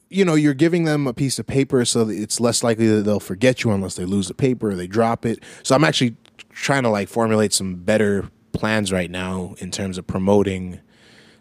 you 0.09 0.25
know, 0.25 0.33
you're 0.35 0.53
giving 0.55 0.83
them 0.85 1.05
a 1.07 1.13
piece 1.13 1.37
of 1.39 1.45
paper 1.47 1.85
so 1.85 2.03
that 2.03 2.13
it's 2.13 2.39
less 2.39 2.63
likely 2.63 2.87
that 2.87 3.03
they'll 3.03 3.19
forget 3.19 3.63
you 3.63 3.71
unless 3.71 3.95
they 3.95 4.05
lose 4.05 4.27
the 4.27 4.33
paper 4.33 4.71
or 4.71 4.75
they 4.75 4.87
drop 4.87 5.25
it. 5.25 5.41
So 5.63 5.73
I'm 5.73 5.83
actually 5.85 6.17
trying 6.49 6.83
to 6.83 6.89
like 6.89 7.07
formulate 7.07 7.53
some 7.53 7.75
better 7.75 8.29
plans 8.53 8.91
right 8.91 9.09
now 9.11 9.55
in 9.59 9.71
terms 9.71 9.97
of 9.97 10.05
promoting 10.07 10.79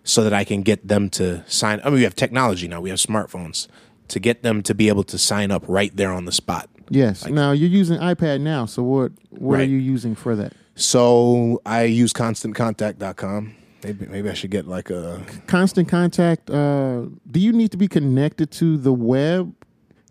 so 0.04 0.22
that 0.24 0.32
I 0.32 0.44
can 0.44 0.62
get 0.62 0.86
them 0.88 1.08
to 1.10 1.44
sign. 1.46 1.80
I 1.84 1.86
mean, 1.90 1.96
we 1.96 2.02
have 2.04 2.14
technology 2.16 2.66
now, 2.68 2.80
we 2.80 2.90
have 2.90 2.98
smartphones 2.98 3.68
to 4.08 4.18
get 4.18 4.42
them 4.42 4.62
to 4.62 4.74
be 4.74 4.88
able 4.88 5.04
to 5.04 5.18
sign 5.18 5.50
up 5.50 5.62
right 5.68 5.94
there 5.96 6.10
on 6.12 6.24
the 6.24 6.32
spot. 6.32 6.68
Yes. 6.92 7.24
now 7.26 7.52
you're 7.52 7.68
using 7.68 7.98
iPad 7.98 8.40
now, 8.40 8.66
so 8.66 8.82
what 8.82 9.12
what 9.30 9.60
are 9.60 9.64
you 9.64 9.76
using 9.78 10.16
for 10.16 10.34
that? 10.34 10.52
So 10.74 11.60
I 11.64 11.84
use 11.84 12.12
constantcontact.com. 12.12 13.54
Maybe 13.84 14.06
maybe 14.06 14.28
I 14.28 14.34
should 14.34 14.50
get 14.50 14.66
like 14.66 14.90
a 14.90 15.22
Constant 15.46 15.88
Contact. 15.88 16.50
Uh, 16.50 17.02
do 17.30 17.40
you 17.40 17.52
need 17.52 17.70
to 17.70 17.76
be 17.76 17.88
connected 17.88 18.50
to 18.52 18.76
the 18.76 18.92
web 18.92 19.54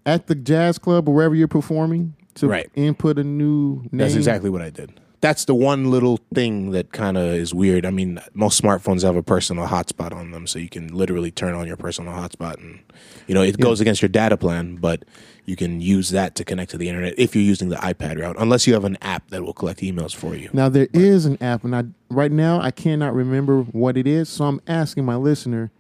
at 0.05 0.27
the 0.27 0.35
jazz 0.35 0.77
club 0.79 1.07
or 1.09 1.13
wherever 1.13 1.35
you're 1.35 1.47
performing 1.47 2.15
to 2.35 2.47
Right. 2.47 2.69
input 2.75 3.19
a 3.19 3.23
new 3.23 3.81
name? 3.91 3.97
That's 3.99 4.15
exactly 4.15 4.49
what 4.49 4.61
I 4.61 4.69
did. 4.69 4.99
That's 5.22 5.45
the 5.45 5.55
one 5.55 5.91
little 5.91 6.17
thing 6.34 6.72
that 6.72 6.93
kind 6.93 7.17
of 7.17 7.26
is 7.34 7.53
weird. 7.53 7.86
I 7.86 7.89
mean, 7.89 8.22
most 8.34 8.61
smartphones 8.61 9.03
have 9.03 9.17
a 9.17 9.24
personal 9.24 9.67
hotspot 9.67 10.13
on 10.13 10.32
them, 10.32 10.47
so 10.47 10.59
you 10.59 10.70
can 10.70 10.88
literally 10.95 11.30
turn 11.30 11.53
on 11.55 11.67
your 11.67 11.76
personal 11.76 12.13
hotspot, 12.13 12.55
and 12.55 12.80
you 13.28 13.36
know 13.36 13.41
it 13.41 13.59
goes 13.59 13.82
against 13.82 14.01
your 14.01 14.09
data 14.09 14.38
plan, 14.38 14.78
but 14.78 15.03
you 15.45 15.55
can 15.55 15.82
use 15.82 16.11
that 16.11 16.36
to 16.36 16.45
connect 16.45 16.72
to 16.72 16.78
the 16.78 16.88
internet 16.88 17.15
if 17.17 17.36
you're 17.36 17.43
using 17.43 17.70
the 17.70 17.76
iPad 17.78 18.20
route, 18.20 18.38
unless 18.39 18.65
you 18.65 18.74
have 18.74 18.86
an 18.86 18.97
app 19.01 19.30
that 19.32 19.43
will 19.43 19.53
collect 19.53 19.82
emails 19.82 20.15
for 20.15 20.36
you. 20.36 20.49
Now 20.53 20.70
there 20.70 20.88
is 20.93 21.26
an 21.26 21.38
app, 21.41 21.63
and 21.63 21.76
I 21.76 21.84
right 22.09 22.32
now 22.32 22.61
I 22.61 22.72
cannot 22.72 23.13
remember 23.13 23.63
what 23.63 23.97
it 23.97 24.07
is. 24.07 24.30
So 24.30 24.45
I'm 24.45 24.61
asking 24.67 25.03
my 25.03 25.15
listener, 25.15 25.72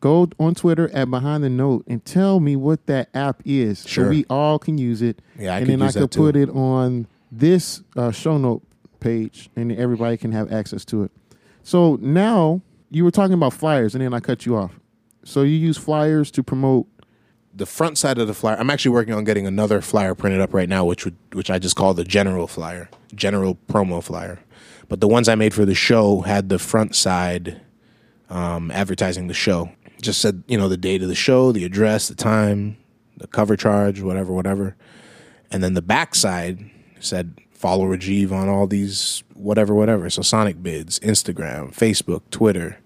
go 0.00 0.28
on 0.40 0.54
Twitter 0.54 0.90
at 0.92 1.10
Behind 1.10 1.44
the 1.44 1.50
Note 1.50 1.84
and 1.86 2.04
tell 2.04 2.40
me 2.40 2.56
what 2.56 2.86
that 2.86 3.08
app 3.14 3.40
is, 3.44 3.78
so 3.78 4.08
we 4.08 4.24
all 4.28 4.58
can 4.58 4.78
use 4.78 5.00
it. 5.00 5.22
Yeah, 5.38 5.54
I 5.54 5.58
and 5.58 5.68
then 5.68 5.82
I 5.82 5.92
could 5.92 6.10
put 6.10 6.34
it 6.34 6.50
on 6.50 7.06
this 7.38 7.82
uh, 7.96 8.10
show 8.10 8.38
note 8.38 8.62
page, 9.00 9.50
and 9.56 9.72
everybody 9.72 10.16
can 10.16 10.32
have 10.32 10.52
access 10.52 10.84
to 10.86 11.02
it. 11.04 11.10
So 11.62 11.96
now 12.00 12.62
you 12.90 13.04
were 13.04 13.10
talking 13.10 13.34
about 13.34 13.52
flyers, 13.52 13.94
and 13.94 14.02
then 14.02 14.14
I 14.14 14.20
cut 14.20 14.46
you 14.46 14.56
off. 14.56 14.78
So 15.24 15.42
you 15.42 15.56
use 15.56 15.76
flyers 15.76 16.30
to 16.32 16.42
promote. 16.42 16.86
the 17.56 17.66
front 17.66 17.98
side 17.98 18.18
of 18.18 18.26
the 18.26 18.34
flyer. 18.34 18.56
I'm 18.58 18.68
actually 18.70 18.90
working 18.92 19.14
on 19.14 19.24
getting 19.24 19.46
another 19.46 19.80
flyer 19.80 20.14
printed 20.14 20.40
up 20.40 20.52
right 20.52 20.68
now, 20.68 20.84
which 20.84 21.04
would 21.04 21.16
which 21.32 21.50
I 21.50 21.58
just 21.58 21.76
call 21.76 21.94
the 21.94 22.04
general 22.04 22.46
flyer, 22.46 22.88
general 23.14 23.58
promo 23.68 24.02
flyer. 24.02 24.40
But 24.88 25.00
the 25.00 25.08
ones 25.08 25.28
I 25.28 25.34
made 25.34 25.54
for 25.54 25.64
the 25.64 25.74
show 25.74 26.20
had 26.20 26.48
the 26.48 26.58
front 26.58 26.94
side 26.94 27.60
um, 28.28 28.70
advertising 28.70 29.28
the 29.28 29.34
show. 29.34 29.70
Just 30.02 30.20
said 30.20 30.42
you 30.46 30.58
know 30.58 30.68
the 30.68 30.76
date 30.76 31.02
of 31.02 31.08
the 31.08 31.14
show, 31.14 31.52
the 31.52 31.64
address, 31.64 32.08
the 32.08 32.14
time, 32.14 32.76
the 33.16 33.26
cover 33.26 33.56
charge, 33.56 34.02
whatever, 34.02 34.32
whatever. 34.32 34.76
And 35.50 35.62
then 35.62 35.74
the 35.74 35.82
back 35.82 36.14
side 36.14 36.70
said 37.04 37.38
follow 37.50 37.86
Rajiv 37.86 38.32
on 38.32 38.48
all 38.48 38.66
these 38.66 39.22
whatever, 39.34 39.74
whatever. 39.74 40.10
So 40.10 40.22
Sonicbids, 40.22 41.00
Instagram, 41.00 41.74
Facebook, 41.74 42.22
Twitter, 42.30 42.78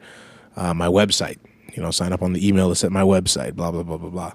uh, 0.57 0.75
my 0.75 0.87
website. 0.87 1.39
You 1.75 1.83
know, 1.83 1.91
sign 1.91 2.13
up 2.13 2.23
on 2.23 2.33
the 2.33 2.47
email 2.47 2.69
list 2.69 2.85
at 2.85 2.93
my 2.93 3.03
website. 3.03 3.55
Blah 3.55 3.71
blah 3.71 3.83
blah 3.83 3.97
blah 3.97 4.11
blah. 4.11 4.33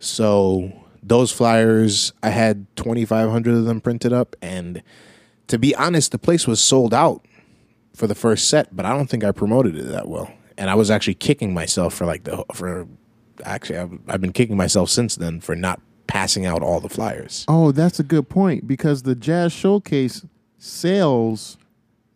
So 0.00 0.72
those 1.02 1.32
flyers, 1.32 2.12
I 2.22 2.30
had 2.30 2.66
2,500 2.76 3.54
of 3.54 3.64
them 3.64 3.80
printed 3.80 4.12
up, 4.12 4.36
and 4.42 4.82
to 5.48 5.58
be 5.58 5.74
honest, 5.74 6.12
the 6.12 6.18
place 6.18 6.46
was 6.46 6.60
sold 6.60 6.94
out 6.94 7.24
for 7.94 8.06
the 8.06 8.14
first 8.14 8.48
set, 8.48 8.74
but 8.74 8.86
I 8.86 8.94
don't 8.94 9.08
think 9.08 9.24
I 9.24 9.32
promoted 9.32 9.76
it 9.76 9.84
that 9.84 10.08
well. 10.08 10.32
And 10.56 10.70
I 10.70 10.74
was 10.74 10.90
actually 10.90 11.14
kicking 11.14 11.52
myself 11.52 11.94
for 11.94 12.06
like 12.06 12.24
the 12.24 12.44
for 12.52 12.86
actually 13.44 13.78
I've, 13.78 13.98
I've 14.08 14.20
been 14.20 14.32
kicking 14.32 14.56
myself 14.56 14.90
since 14.90 15.16
then 15.16 15.40
for 15.40 15.54
not 15.54 15.80
passing 16.08 16.44
out 16.44 16.62
all 16.62 16.80
the 16.80 16.88
flyers. 16.88 17.44
Oh, 17.46 17.70
that's 17.70 18.00
a 18.00 18.02
good 18.02 18.28
point 18.28 18.66
because 18.66 19.04
the 19.04 19.14
Jazz 19.14 19.52
Showcase 19.52 20.24
sells 20.58 21.56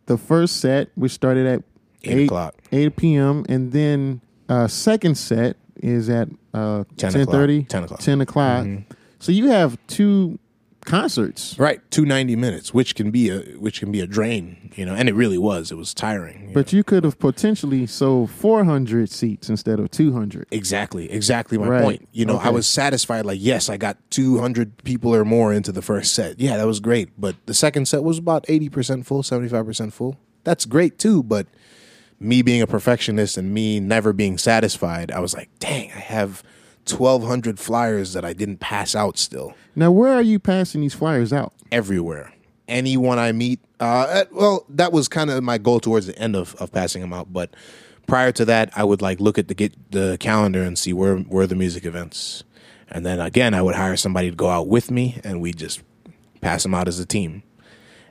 the 0.07 0.19
first 0.19 0.57
set, 0.57 0.89
which 0.97 1.13
started 1.13 1.47
at 1.47 1.63
Eight 2.05 2.25
o'clock. 2.25 2.57
8 2.73 2.97
p.m. 2.97 3.45
and 3.49 3.71
then 3.71 4.21
uh, 4.49 4.67
second 4.67 5.15
set 5.17 5.57
is 5.77 6.11
at 6.11 6.29
uh, 6.53 6.83
10 6.97 7.13
10 7.13 7.21
o'clock. 7.23 7.35
30, 7.35 7.63
10 7.65 7.85
o'clock. 7.85 8.01
10 8.01 8.21
o'clock. 8.21 8.67
So 9.21 9.31
you 9.31 9.51
have 9.51 9.79
two 9.87 10.41
concerts, 10.85 11.59
Right, 11.59 11.81
two 11.91 12.05
ninety 12.05 12.37
minutes, 12.37 12.75
which 12.75 12.95
can 12.95 13.11
be 13.11 13.29
a 13.31 13.41
which 13.59 13.81
can 13.81 13.91
be 13.93 14.01
a 14.01 14.07
drain, 14.07 14.71
you 14.75 14.85
know, 14.85 14.95
and 14.95 15.09
it 15.09 15.15
really 15.15 15.39
was. 15.39 15.71
It 15.71 15.77
was 15.77 15.95
tiring. 15.95 16.49
you 16.49 16.55
but 16.55 16.73
you 16.73 16.83
could 16.85 17.05
have 17.05 17.19
potentially 17.19 17.87
sold 17.87 18.31
400 18.31 19.09
seats 19.11 19.49
instead 19.49 19.79
of 19.81 19.91
200. 19.91 20.47
Exactly, 20.51 21.11
exactly 21.11 21.57
my 21.59 21.69
Right. 21.69 21.83
point. 21.83 22.09
You 22.13 22.27
know, 22.27 22.37
I 22.39 22.51
was 22.51 22.67
satisfied. 22.67 23.25
Like, 23.27 23.39
yes, 23.41 23.69
I 23.69 23.77
got 23.77 23.97
200 24.11 24.83
people 24.85 25.15
or 25.15 25.25
more 25.25 25.53
into 25.53 25.73
the 25.73 25.83
first 25.83 26.15
set. 26.15 26.39
Yeah, 26.41 26.57
that 26.57 26.67
was 26.67 26.81
great. 26.81 27.11
But 27.19 27.37
the 27.47 27.55
second 27.55 27.87
set 27.87 28.03
was 28.03 28.19
about 28.19 28.45
80% 28.49 29.05
full, 29.07 29.23
75% 29.23 29.93
full. 29.93 30.17
That's 30.45 30.65
great 30.65 30.99
too. 30.99 31.23
But 31.23 31.47
me 32.19 32.43
being 32.43 32.63
a 32.63 32.67
perfectionist 32.67 33.37
and 33.37 33.53
me 33.55 33.81
never 33.81 34.13
being 34.13 34.39
satisfied, 34.39 35.11
I 35.11 35.21
was 35.21 35.35
like, 35.35 35.49
dang, 35.59 35.91
I 35.93 35.99
have 36.01 36.43
1,200 36.87 37.59
flyers 37.59 38.13
that 38.13 38.25
I 38.25 38.33
didn't 38.33 38.59
pass 38.59 38.95
out 38.95 39.17
still 39.19 39.55
Now, 39.77 39.91
where 39.91 40.13
are 40.13 40.23
you 40.23 40.39
passing 40.39 40.81
these 40.81 40.95
flyers 40.95 41.33
out? 41.33 41.53
everywhere. 41.71 42.33
Anyone 42.69 43.19
I 43.19 43.33
meet, 43.33 43.61
uh, 43.81 43.85
uh, 43.85 44.25
well, 44.31 44.65
that 44.69 44.93
was 44.93 45.09
kind 45.09 45.31
of 45.31 45.43
my 45.43 45.59
goal 45.59 45.81
towards 45.81 46.07
the 46.07 46.19
end 46.19 46.37
of, 46.37 46.55
of 46.57 46.71
passing 46.73 47.01
them 47.03 47.13
out. 47.13 47.33
But 47.33 47.55
prior 48.07 48.31
to 48.33 48.45
that, 48.47 48.71
I 48.77 48.85
would 48.85 49.03
like 49.03 49.21
look 49.21 49.39
at 49.39 49.49
the 49.49 49.55
get 49.55 49.73
the 49.91 50.17
calendar 50.21 50.63
and 50.63 50.79
see 50.79 50.93
where 50.93 51.17
where 51.17 51.47
the 51.47 51.55
music 51.57 51.85
events, 51.85 52.45
and 52.91 53.05
then 53.05 53.21
again, 53.21 53.53
I 53.55 53.63
would 53.63 53.75
hire 53.75 53.97
somebody 53.97 54.31
to 54.31 54.37
go 54.37 54.49
out 54.49 54.69
with 54.69 54.91
me, 54.91 55.21
and 55.25 55.41
we 55.41 55.53
just 55.53 55.83
pass 56.41 56.63
them 56.63 56.75
out 56.75 56.89
as 56.89 56.99
a 57.01 57.07
team. 57.07 57.43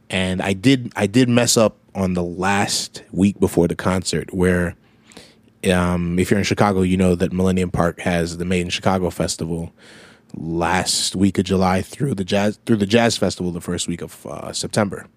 And 0.10 0.42
I 0.42 0.54
did 0.54 0.92
I 0.96 1.08
did 1.08 1.30
mess 1.30 1.56
up 1.58 1.78
on 1.96 2.14
the 2.14 2.24
last 2.24 3.04
week 3.12 3.40
before 3.40 3.68
the 3.68 3.76
concert 3.76 4.34
where. 4.34 4.76
Um, 5.70 6.18
if 6.18 6.32
you're 6.32 6.40
in 6.40 6.44
Chicago, 6.44 6.82
you 6.82 6.98
know 6.98 7.16
that 7.16 7.32
Millennium 7.32 7.70
Park 7.70 8.00
has 8.02 8.38
the 8.38 8.46
Made 8.46 8.62
in 8.62 8.70
Chicago 8.70 9.10
Festival, 9.10 9.72
last 10.34 11.16
week 11.16 11.38
of 11.38 11.46
July 11.46 11.82
through 11.82 12.16
the 12.16 12.24
jazz 12.24 12.58
through 12.66 12.78
the 12.78 12.86
jazz 12.86 13.18
festival 13.18 13.52
the 13.52 13.62
first 13.62 13.88
week 13.88 14.02
of 14.02 14.26
uh, 14.26 14.54
September. 14.54 15.08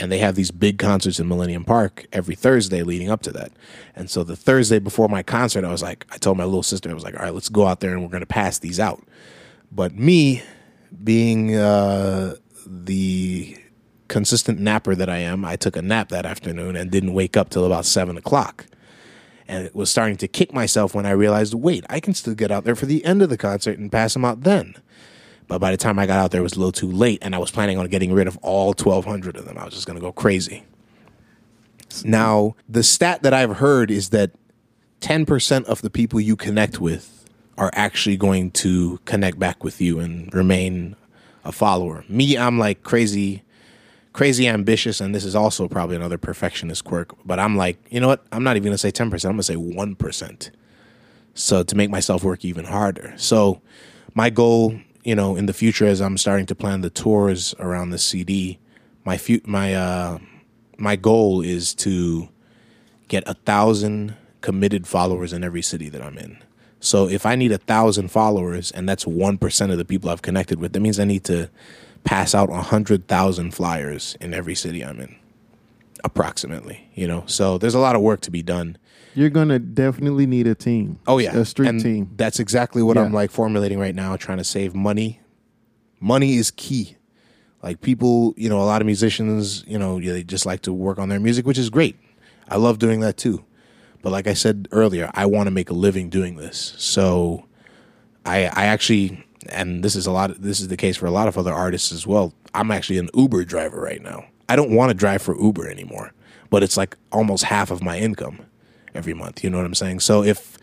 And 0.00 0.12
they 0.12 0.18
have 0.18 0.36
these 0.36 0.52
big 0.52 0.78
concerts 0.78 1.18
in 1.18 1.26
Millennium 1.26 1.64
Park 1.64 2.06
every 2.12 2.36
Thursday 2.36 2.84
leading 2.84 3.10
up 3.10 3.20
to 3.22 3.32
that. 3.32 3.50
And 3.96 4.08
so 4.08 4.22
the 4.22 4.36
Thursday 4.36 4.78
before 4.78 5.08
my 5.08 5.24
concert, 5.24 5.64
I 5.64 5.72
was 5.72 5.82
like, 5.82 6.06
I 6.12 6.18
told 6.18 6.36
my 6.36 6.44
little 6.44 6.62
sister, 6.62 6.88
I 6.88 6.94
was 6.94 7.02
like, 7.02 7.16
all 7.16 7.22
right, 7.22 7.34
let's 7.34 7.48
go 7.48 7.66
out 7.66 7.80
there 7.80 7.94
and 7.94 8.02
we're 8.02 8.08
going 8.08 8.20
to 8.20 8.26
pass 8.26 8.60
these 8.60 8.78
out. 8.78 9.02
But 9.72 9.96
me, 9.96 10.42
being 11.02 11.56
uh, 11.56 12.36
the 12.64 13.56
consistent 14.06 14.60
napper 14.60 14.94
that 14.94 15.08
I 15.08 15.18
am, 15.18 15.44
I 15.44 15.56
took 15.56 15.74
a 15.74 15.82
nap 15.82 16.10
that 16.10 16.24
afternoon 16.24 16.76
and 16.76 16.92
didn't 16.92 17.12
wake 17.12 17.36
up 17.36 17.50
till 17.50 17.64
about 17.64 17.84
seven 17.84 18.16
o'clock 18.16 18.66
and 19.48 19.64
it 19.64 19.74
was 19.74 19.90
starting 19.90 20.16
to 20.18 20.28
kick 20.28 20.52
myself 20.52 20.94
when 20.94 21.06
I 21.06 21.10
realized, 21.10 21.54
wait, 21.54 21.84
I 21.88 22.00
can 22.00 22.14
still 22.14 22.34
get 22.34 22.50
out 22.50 22.64
there 22.64 22.76
for 22.76 22.86
the 22.86 23.04
end 23.04 23.22
of 23.22 23.30
the 23.30 23.38
concert 23.38 23.78
and 23.78 23.90
pass 23.90 24.12
them 24.12 24.24
out 24.24 24.42
then. 24.42 24.76
But 25.48 25.58
by 25.58 25.70
the 25.70 25.78
time 25.78 25.98
I 25.98 26.06
got 26.06 26.18
out 26.18 26.30
there, 26.30 26.40
it 26.40 26.44
was 26.44 26.52
a 26.52 26.58
little 26.58 26.72
too 26.72 26.90
late, 26.92 27.18
and 27.22 27.34
I 27.34 27.38
was 27.38 27.50
planning 27.50 27.78
on 27.78 27.88
getting 27.88 28.12
rid 28.12 28.26
of 28.26 28.36
all 28.38 28.68
1,200 28.68 29.36
of 29.36 29.46
them. 29.46 29.56
I 29.56 29.64
was 29.64 29.72
just 29.72 29.86
going 29.86 29.98
to 29.98 30.04
go 30.04 30.12
crazy. 30.12 30.64
Now, 32.04 32.54
the 32.68 32.82
stat 32.82 33.22
that 33.22 33.32
I've 33.32 33.56
heard 33.56 33.90
is 33.90 34.10
that 34.10 34.32
10% 35.00 35.64
of 35.64 35.80
the 35.80 35.88
people 35.88 36.20
you 36.20 36.36
connect 36.36 36.80
with 36.80 37.24
are 37.56 37.70
actually 37.72 38.18
going 38.18 38.50
to 38.50 38.98
connect 39.06 39.38
back 39.38 39.64
with 39.64 39.80
you 39.80 39.98
and 39.98 40.32
remain 40.34 40.96
a 41.44 41.52
follower. 41.52 42.04
Me, 42.08 42.36
I'm 42.36 42.58
like 42.58 42.82
crazy 42.82 43.42
crazy 44.18 44.48
ambitious, 44.48 45.00
and 45.00 45.14
this 45.14 45.24
is 45.24 45.36
also 45.36 45.68
probably 45.68 45.94
another 45.94 46.18
perfectionist 46.18 46.82
quirk. 46.82 47.14
But 47.24 47.38
I'm 47.38 47.56
like, 47.56 47.78
you 47.88 48.00
know 48.00 48.08
what? 48.08 48.26
I'm 48.32 48.42
not 48.42 48.56
even 48.56 48.64
gonna 48.64 48.76
say 48.76 48.90
ten 48.90 49.10
percent. 49.10 49.30
I'm 49.30 49.36
gonna 49.36 49.44
say 49.44 49.54
one 49.54 49.94
percent. 49.94 50.50
So 51.34 51.62
to 51.62 51.76
make 51.76 51.88
myself 51.88 52.24
work 52.24 52.44
even 52.44 52.64
harder. 52.64 53.14
So 53.16 53.62
my 54.14 54.28
goal, 54.28 54.74
you 55.04 55.14
know, 55.14 55.36
in 55.36 55.46
the 55.46 55.52
future, 55.52 55.86
as 55.86 56.00
I'm 56.00 56.18
starting 56.18 56.46
to 56.46 56.56
plan 56.56 56.80
the 56.80 56.90
tours 56.90 57.54
around 57.60 57.90
the 57.90 57.98
CD, 57.98 58.58
my 59.04 59.16
fu- 59.18 59.40
my 59.44 59.72
uh, 59.72 60.18
my 60.78 60.96
goal 60.96 61.40
is 61.40 61.72
to 61.76 62.28
get 63.06 63.22
a 63.28 63.34
thousand 63.34 64.16
committed 64.40 64.88
followers 64.88 65.32
in 65.32 65.44
every 65.44 65.62
city 65.62 65.88
that 65.90 66.02
I'm 66.02 66.18
in. 66.18 66.42
So 66.80 67.08
if 67.08 67.24
I 67.24 67.36
need 67.36 67.52
a 67.52 67.58
thousand 67.58 68.08
followers, 68.08 68.72
and 68.72 68.88
that's 68.88 69.06
one 69.06 69.38
percent 69.38 69.70
of 69.70 69.78
the 69.78 69.84
people 69.84 70.10
I've 70.10 70.22
connected 70.22 70.58
with, 70.58 70.72
that 70.72 70.80
means 70.80 70.98
I 70.98 71.04
need 71.04 71.22
to 71.26 71.50
pass 72.04 72.34
out 72.34 72.50
a 72.50 72.62
hundred 72.62 73.06
thousand 73.08 73.52
flyers 73.54 74.16
in 74.20 74.32
every 74.34 74.54
city 74.54 74.84
I'm 74.84 75.00
in, 75.00 75.14
approximately. 76.04 76.88
You 76.94 77.08
know, 77.08 77.24
so 77.26 77.58
there's 77.58 77.74
a 77.74 77.78
lot 77.78 77.96
of 77.96 78.02
work 78.02 78.20
to 78.22 78.30
be 78.30 78.42
done. 78.42 78.76
You're 79.14 79.30
going 79.30 79.48
to 79.48 79.58
definitely 79.58 80.26
need 80.26 80.46
a 80.46 80.54
team. 80.54 80.98
Oh 81.06 81.18
yeah, 81.18 81.36
A 81.36 81.44
street 81.44 81.68
and 81.68 81.80
team. 81.80 82.10
That's 82.16 82.38
exactly 82.38 82.82
what 82.82 82.96
Yeah. 82.96 83.04
I'm 83.04 83.12
like 83.12 83.30
formulating 83.30 83.78
right 83.78 83.94
now, 83.94 84.16
trying 84.16 84.38
to 84.38 84.44
save 84.44 84.74
money. 84.74 85.20
Money 86.00 86.36
is 86.36 86.50
key. 86.52 86.96
Like 87.62 87.80
people, 87.80 88.34
you 88.36 88.48
know, 88.48 88.60
a 88.60 88.62
lot 88.64 88.80
of 88.80 88.86
musicians, 88.86 89.64
you 89.66 89.78
know, 89.78 89.98
they 90.00 90.22
just 90.22 90.46
like 90.46 90.62
to 90.62 90.72
work 90.72 90.98
on 91.00 91.08
their 91.08 91.18
music, 91.18 91.44
which 91.46 91.58
is 91.58 91.70
great. 91.70 91.96
I 92.48 92.56
love 92.56 92.78
doing 92.78 93.00
that 93.00 93.16
too. 93.16 93.44
But 94.02 94.12
like 94.12 94.28
I 94.28 94.34
said 94.34 94.68
earlier, 94.70 95.10
I 95.14 95.26
want 95.26 95.48
to 95.48 95.50
make 95.50 95.68
a 95.70 95.74
living 95.74 96.08
doing 96.08 96.36
this. 96.36 96.74
So 96.78 97.46
I 98.24 98.44
I 98.44 98.66
actually 98.66 99.24
and 99.48 99.82
this 99.82 99.96
is 99.96 100.06
a 100.06 100.12
lot 100.12 100.34
this 100.40 100.60
is 100.60 100.68
the 100.68 100.76
case 100.76 100.96
for 100.96 101.06
a 101.06 101.10
lot 101.10 101.28
of 101.28 101.38
other 101.38 101.52
artists 101.52 101.92
as 101.92 102.06
well. 102.06 102.32
I'm 102.54 102.70
actually 102.70 102.98
an 102.98 103.08
Uber 103.14 103.44
driver 103.44 103.80
right 103.80 104.02
now. 104.02 104.24
I 104.48 104.56
don't 104.56 104.70
want 104.70 104.90
to 104.90 104.94
drive 104.94 105.22
for 105.22 105.38
Uber 105.38 105.68
anymore, 105.68 106.12
but 106.50 106.62
it's 106.62 106.76
like 106.76 106.96
almost 107.12 107.44
half 107.44 107.70
of 107.70 107.82
my 107.82 107.98
income 107.98 108.40
every 108.94 109.14
month, 109.14 109.44
you 109.44 109.50
know 109.50 109.58
what 109.58 109.66
I'm 109.66 109.74
saying? 109.74 110.00
So 110.00 110.22
if 110.22 110.58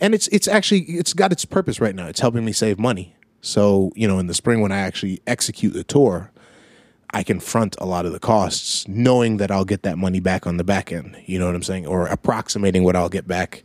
and 0.00 0.14
it's 0.14 0.28
it's 0.28 0.48
actually 0.48 0.82
it's 0.82 1.12
got 1.12 1.32
its 1.32 1.44
purpose 1.44 1.80
right 1.80 1.94
now. 1.94 2.06
It's 2.06 2.20
helping 2.20 2.44
me 2.44 2.52
save 2.52 2.78
money. 2.78 3.16
So, 3.40 3.92
you 3.94 4.08
know, 4.08 4.18
in 4.18 4.26
the 4.26 4.34
spring 4.34 4.60
when 4.60 4.72
I 4.72 4.78
actually 4.78 5.20
execute 5.26 5.74
the 5.74 5.84
tour, 5.84 6.30
I 7.10 7.22
can 7.22 7.40
front 7.40 7.76
a 7.78 7.84
lot 7.84 8.06
of 8.06 8.12
the 8.12 8.18
costs 8.18 8.88
knowing 8.88 9.36
that 9.36 9.50
I'll 9.50 9.66
get 9.66 9.82
that 9.82 9.98
money 9.98 10.18
back 10.18 10.46
on 10.46 10.56
the 10.56 10.64
back 10.64 10.90
end. 10.90 11.16
You 11.26 11.38
know 11.38 11.46
what 11.46 11.54
I'm 11.54 11.62
saying? 11.62 11.86
Or 11.86 12.06
approximating 12.06 12.84
what 12.84 12.96
I'll 12.96 13.10
get 13.10 13.28
back 13.28 13.62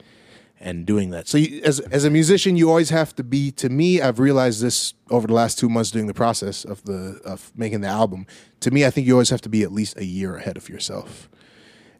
and 0.59 0.85
doing 0.85 1.09
that. 1.11 1.27
So, 1.27 1.37
you, 1.37 1.61
as 1.63 1.79
as 1.79 2.03
a 2.03 2.09
musician, 2.09 2.55
you 2.55 2.69
always 2.69 2.89
have 2.89 3.15
to 3.15 3.23
be. 3.23 3.51
To 3.51 3.69
me, 3.69 4.01
I've 4.01 4.19
realized 4.19 4.61
this 4.61 4.93
over 5.09 5.27
the 5.27 5.33
last 5.33 5.57
two 5.57 5.69
months 5.69 5.91
doing 5.91 6.07
the 6.07 6.13
process 6.13 6.65
of 6.65 6.83
the 6.83 7.19
of 7.23 7.51
making 7.55 7.81
the 7.81 7.87
album. 7.87 8.25
To 8.61 8.71
me, 8.71 8.85
I 8.85 8.89
think 8.89 9.07
you 9.07 9.13
always 9.13 9.29
have 9.29 9.41
to 9.41 9.49
be 9.49 9.63
at 9.63 9.71
least 9.71 9.97
a 9.97 10.05
year 10.05 10.35
ahead 10.35 10.57
of 10.57 10.69
yourself. 10.69 11.29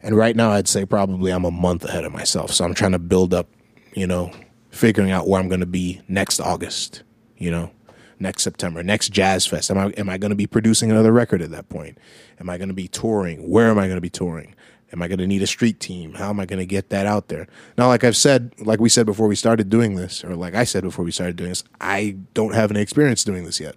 And 0.02 0.16
right 0.16 0.36
now, 0.36 0.50
I'd 0.50 0.68
say 0.68 0.84
probably 0.84 1.30
I'm 1.30 1.44
a 1.44 1.50
month 1.50 1.84
ahead 1.84 2.04
of 2.04 2.12
myself. 2.12 2.52
So 2.52 2.64
I'm 2.64 2.74
trying 2.74 2.92
to 2.92 2.98
build 2.98 3.34
up, 3.34 3.48
you 3.94 4.06
know, 4.06 4.32
figuring 4.70 5.10
out 5.10 5.28
where 5.28 5.40
I'm 5.40 5.48
going 5.48 5.60
to 5.60 5.66
be 5.66 6.00
next 6.08 6.40
August. 6.40 7.02
You 7.36 7.50
know, 7.50 7.70
next 8.18 8.42
September, 8.42 8.82
next 8.82 9.08
Jazz 9.10 9.46
Fest. 9.46 9.70
Am 9.70 9.78
I 9.78 9.86
am 9.96 10.08
I 10.08 10.18
going 10.18 10.30
to 10.30 10.36
be 10.36 10.46
producing 10.46 10.90
another 10.90 11.12
record 11.12 11.42
at 11.42 11.50
that 11.50 11.68
point? 11.68 11.98
Am 12.38 12.50
I 12.50 12.58
going 12.58 12.68
to 12.68 12.74
be 12.74 12.88
touring? 12.88 13.48
Where 13.48 13.68
am 13.68 13.78
I 13.78 13.86
going 13.86 13.96
to 13.96 14.02
be 14.02 14.10
touring? 14.10 14.54
Am 14.92 15.00
I 15.02 15.08
going 15.08 15.18
to 15.18 15.26
need 15.26 15.42
a 15.42 15.46
street 15.46 15.78
team? 15.78 16.14
How 16.14 16.30
am 16.30 16.40
I 16.40 16.46
going 16.46 16.58
to 16.58 16.66
get 16.66 16.90
that 16.90 17.06
out 17.06 17.28
there? 17.28 17.46
Now, 17.78 17.88
like 17.88 18.02
I've 18.02 18.16
said, 18.16 18.52
like 18.58 18.80
we 18.80 18.88
said 18.88 19.06
before 19.06 19.28
we 19.28 19.36
started 19.36 19.68
doing 19.68 19.94
this, 19.94 20.24
or 20.24 20.34
like 20.34 20.54
I 20.54 20.64
said 20.64 20.82
before 20.82 21.04
we 21.04 21.12
started 21.12 21.36
doing 21.36 21.50
this, 21.50 21.62
I 21.80 22.16
don't 22.34 22.54
have 22.54 22.70
any 22.70 22.80
experience 22.80 23.22
doing 23.22 23.44
this 23.44 23.60
yet. 23.60 23.76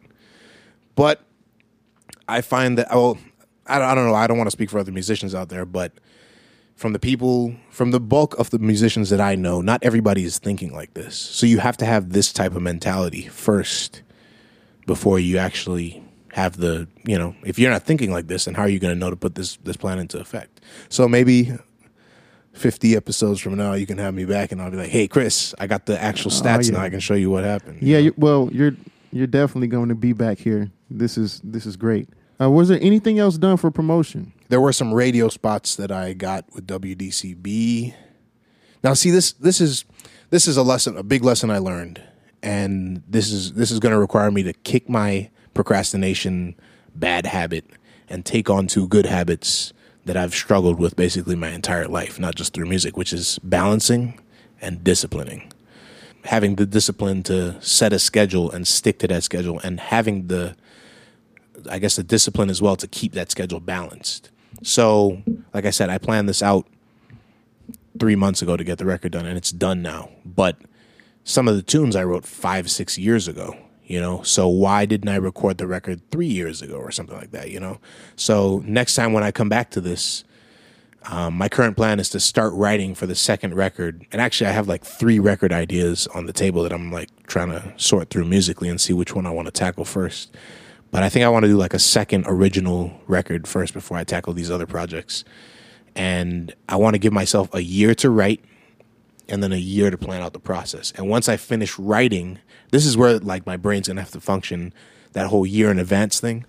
But 0.95 1.21
I 2.27 2.41
find 2.41 2.77
that, 2.77 2.87
well, 2.89 3.17
I 3.67 3.77
don't, 3.79 3.87
I 3.87 3.95
don't 3.95 4.07
know. 4.07 4.15
I 4.15 4.27
don't 4.27 4.37
want 4.37 4.47
to 4.47 4.51
speak 4.51 4.69
for 4.69 4.79
other 4.79 4.91
musicians 4.91 5.35
out 5.35 5.49
there, 5.49 5.65
but 5.65 5.93
from 6.75 6.93
the 6.93 6.99
people, 6.99 7.55
from 7.69 7.91
the 7.91 7.99
bulk 7.99 8.37
of 8.39 8.49
the 8.49 8.59
musicians 8.59 9.09
that 9.09 9.21
I 9.21 9.35
know, 9.35 9.61
not 9.61 9.83
everybody 9.83 10.23
is 10.23 10.39
thinking 10.39 10.73
like 10.73 10.93
this. 10.95 11.15
So 11.15 11.45
you 11.45 11.59
have 11.59 11.77
to 11.77 11.85
have 11.85 12.11
this 12.11 12.33
type 12.33 12.55
of 12.55 12.61
mentality 12.61 13.27
first 13.27 14.01
before 14.85 15.19
you 15.19 15.37
actually 15.37 16.03
have 16.33 16.57
the 16.57 16.87
you 17.05 17.17
know 17.17 17.35
if 17.43 17.57
you're 17.57 17.71
not 17.71 17.83
thinking 17.83 18.11
like 18.11 18.27
this 18.27 18.45
then 18.45 18.53
how 18.53 18.63
are 18.63 18.69
you 18.69 18.79
going 18.79 18.93
to 18.93 18.99
know 18.99 19.09
to 19.09 19.15
put 19.15 19.35
this 19.35 19.57
this 19.63 19.77
plan 19.77 19.99
into 19.99 20.19
effect 20.19 20.61
so 20.89 21.07
maybe 21.07 21.51
50 22.53 22.95
episodes 22.95 23.39
from 23.39 23.55
now 23.55 23.73
you 23.73 23.85
can 23.85 23.97
have 23.97 24.13
me 24.13 24.25
back 24.25 24.51
and 24.51 24.61
i'll 24.61 24.71
be 24.71 24.77
like 24.77 24.89
hey 24.89 25.07
chris 25.07 25.53
i 25.59 25.67
got 25.67 25.85
the 25.85 26.01
actual 26.01 26.31
stats 26.31 26.69
yeah. 26.69 26.77
now 26.77 26.83
i 26.83 26.89
can 26.89 26.99
show 26.99 27.13
you 27.15 27.29
what 27.29 27.43
happened 27.43 27.81
Yeah, 27.81 27.99
you, 27.99 28.13
well, 28.17 28.49
you're 28.51 28.75
you're 29.11 29.27
definitely 29.27 29.67
going 29.67 29.89
to 29.89 29.95
be 29.95 30.11
back 30.11 30.39
here. 30.39 30.71
This 30.89 31.19
is 31.19 31.39
this 31.43 31.67
is 31.67 31.75
great. 31.77 32.09
Uh, 32.41 32.49
was 32.49 32.67
there 32.67 32.79
anything 32.81 33.19
else 33.19 33.37
done 33.37 33.57
for 33.57 33.69
promotion? 33.69 34.33
there 34.49 34.59
were 34.61 34.73
some 34.73 34.93
radio 34.93 35.29
spots 35.29 35.75
that 35.77 35.91
i 35.91 36.13
got 36.13 36.45
with 36.53 36.67
wdcb 36.67 37.93
now 38.83 38.93
see 38.93 39.09
this 39.09 39.33
this 39.33 39.59
is 39.59 39.85
this 40.29 40.47
is 40.47 40.57
a 40.57 40.63
lesson 40.63 40.95
a 40.97 41.01
big 41.01 41.23
lesson 41.23 41.49
i 41.49 41.57
learned 41.57 41.99
and 42.43 43.01
this 43.07 43.31
is 43.31 43.53
this 43.53 43.71
is 43.71 43.79
going 43.79 43.93
to 43.93 43.97
require 43.97 44.29
me 44.29 44.43
to 44.43 44.53
kick 44.53 44.87
my 44.89 45.29
procrastination 45.53 46.55
bad 46.95 47.25
habit 47.25 47.65
and 48.09 48.25
take 48.25 48.49
on 48.49 48.67
two 48.67 48.87
good 48.87 49.05
habits 49.05 49.73
that 50.05 50.17
I've 50.17 50.33
struggled 50.33 50.79
with 50.79 50.95
basically 50.95 51.35
my 51.35 51.49
entire 51.49 51.87
life, 51.87 52.19
not 52.19 52.35
just 52.35 52.53
through 52.53 52.65
music, 52.65 52.97
which 52.97 53.13
is 53.13 53.39
balancing 53.39 54.19
and 54.61 54.83
disciplining. 54.83 55.51
Having 56.25 56.55
the 56.55 56.65
discipline 56.65 57.23
to 57.23 57.61
set 57.61 57.93
a 57.93 57.99
schedule 57.99 58.51
and 58.51 58.67
stick 58.67 58.99
to 58.99 59.07
that 59.07 59.23
schedule, 59.23 59.59
and 59.59 59.79
having 59.79 60.27
the, 60.27 60.55
I 61.69 61.79
guess, 61.79 61.95
the 61.95 62.03
discipline 62.03 62.49
as 62.49 62.61
well 62.61 62.75
to 62.77 62.87
keep 62.87 63.13
that 63.13 63.31
schedule 63.31 63.59
balanced. 63.59 64.29
So, 64.61 65.21
like 65.53 65.65
I 65.65 65.69
said, 65.69 65.89
I 65.89 65.97
planned 65.97 66.29
this 66.29 66.41
out 66.41 66.65
three 67.99 68.15
months 68.15 68.41
ago 68.41 68.55
to 68.55 68.63
get 68.63 68.77
the 68.77 68.85
record 68.85 69.11
done, 69.11 69.25
and 69.25 69.37
it's 69.37 69.51
done 69.51 69.81
now. 69.81 70.09
But 70.25 70.57
some 71.23 71.47
of 71.47 71.55
the 71.55 71.61
tunes 71.61 71.95
I 71.95 72.03
wrote 72.03 72.25
five, 72.25 72.69
six 72.69 72.97
years 72.97 73.27
ago, 73.27 73.57
you 73.85 73.99
know. 73.99 74.21
So 74.23 74.47
why 74.47 74.85
didn't 74.85 75.09
I 75.09 75.15
record 75.15 75.57
the 75.57 75.67
record 75.67 76.01
three 76.11 76.27
years 76.27 76.61
ago 76.61 76.75
or 76.75 76.91
something 76.91 77.17
like 77.17 77.31
that, 77.31 77.51
you 77.51 77.59
know? 77.59 77.79
So 78.15 78.61
next 78.65 78.95
time 78.95 79.13
when 79.13 79.23
I 79.23 79.31
come 79.31 79.49
back 79.49 79.71
to 79.71 79.81
this, 79.81 80.23
um, 81.05 81.33
my 81.33 81.49
current 81.49 81.75
plan 81.75 81.99
is 81.99 82.09
to 82.11 82.19
start 82.19 82.53
writing 82.53 82.95
for 82.95 83.05
the 83.05 83.15
second 83.15 83.55
record. 83.55 84.05
And 84.11 84.21
actually, 84.21 84.47
I 84.47 84.53
have 84.53 84.67
like 84.67 84.85
three 84.85 85.19
record 85.19 85.51
ideas 85.51 86.07
on 86.07 86.27
the 86.27 86.33
table 86.33 86.63
that 86.63 86.71
I'm 86.71 86.91
like 86.91 87.09
trying 87.27 87.49
to 87.49 87.73
sort 87.75 88.09
through 88.09 88.25
musically 88.25 88.69
and 88.69 88.79
see 88.79 88.93
which 88.93 89.13
one 89.13 89.25
I 89.25 89.31
want 89.31 89.47
to 89.47 89.51
tackle 89.51 89.83
first. 89.83 90.33
But 90.91 91.03
I 91.03 91.09
think 91.09 91.25
I 91.25 91.29
want 91.29 91.43
to 91.43 91.49
do 91.49 91.57
like 91.57 91.73
a 91.73 91.79
second 91.79 92.25
original 92.27 92.93
record 93.07 93.47
first 93.47 93.73
before 93.73 93.97
I 93.97 94.03
tackle 94.03 94.33
these 94.33 94.51
other 94.51 94.67
projects. 94.67 95.25
And 95.95 96.53
I 96.69 96.77
want 96.77 96.93
to 96.93 96.99
give 96.99 97.11
myself 97.11 97.53
a 97.53 97.61
year 97.61 97.93
to 97.95 98.09
write 98.09 98.43
and 99.29 99.41
then 99.43 99.51
a 99.51 99.57
year 99.57 99.89
to 99.89 99.97
plan 99.97 100.21
out 100.21 100.33
the 100.33 100.39
process. 100.39 100.91
And 100.95 101.07
once 101.09 101.29
I 101.29 101.37
finish 101.37 101.77
writing, 101.79 102.39
this 102.71 102.85
is 102.85 102.97
where 102.97 103.19
like 103.19 103.45
my 103.45 103.57
brain's 103.57 103.87
gonna 103.87 104.01
have 104.01 104.11
to 104.11 104.19
function 104.21 104.73
that 105.13 105.27
whole 105.27 105.45
year 105.45 105.69
in 105.71 105.79
advance 105.79 106.19
thing. 106.19 106.45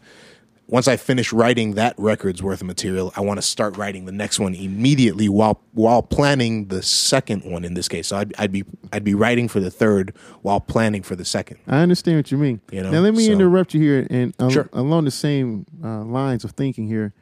Once 0.66 0.88
I 0.88 0.96
finish 0.96 1.30
writing 1.30 1.74
that 1.74 1.94
record's 1.98 2.42
worth 2.42 2.62
of 2.62 2.66
material, 2.66 3.12
I 3.14 3.20
want 3.20 3.36
to 3.36 3.42
start 3.42 3.76
writing 3.76 4.06
the 4.06 4.12
next 4.12 4.40
one 4.40 4.54
immediately 4.54 5.28
while 5.28 5.60
while 5.72 6.00
planning 6.02 6.68
the 6.68 6.82
second 6.82 7.44
one. 7.44 7.66
In 7.66 7.74
this 7.74 7.86
case, 7.86 8.08
so 8.08 8.16
I'd, 8.16 8.34
I'd 8.38 8.50
be 8.50 8.64
I'd 8.90 9.04
be 9.04 9.14
writing 9.14 9.46
for 9.46 9.60
the 9.60 9.70
third 9.70 10.14
while 10.40 10.60
planning 10.60 11.02
for 11.02 11.16
the 11.16 11.24
second. 11.26 11.58
I 11.68 11.80
understand 11.80 12.16
what 12.16 12.32
you 12.32 12.38
mean. 12.38 12.62
You 12.72 12.82
know, 12.82 12.90
now 12.92 13.00
let 13.00 13.12
me 13.14 13.26
so- 13.26 13.32
interrupt 13.32 13.74
you 13.74 13.80
here, 13.82 14.06
and 14.08 14.32
al- 14.40 14.48
Sure. 14.48 14.70
along 14.72 15.04
the 15.04 15.10
same 15.10 15.66
uh, 15.84 16.02
lines 16.02 16.44
of 16.44 16.52
thinking 16.52 16.86
here, 16.88 17.12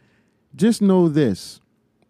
just 0.55 0.81
know 0.81 1.09
this: 1.09 1.61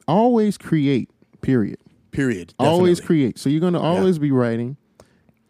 always 0.07 0.59
create. 0.59 1.09
Period. 1.41 1.79
Period. 2.13 2.55
Always 2.59 3.01
create. 3.01 3.39
So 3.39 3.49
you're 3.49 3.61
going 3.61 3.73
to 3.73 3.81
always 3.81 4.19
be 4.19 4.31
writing, 4.31 4.77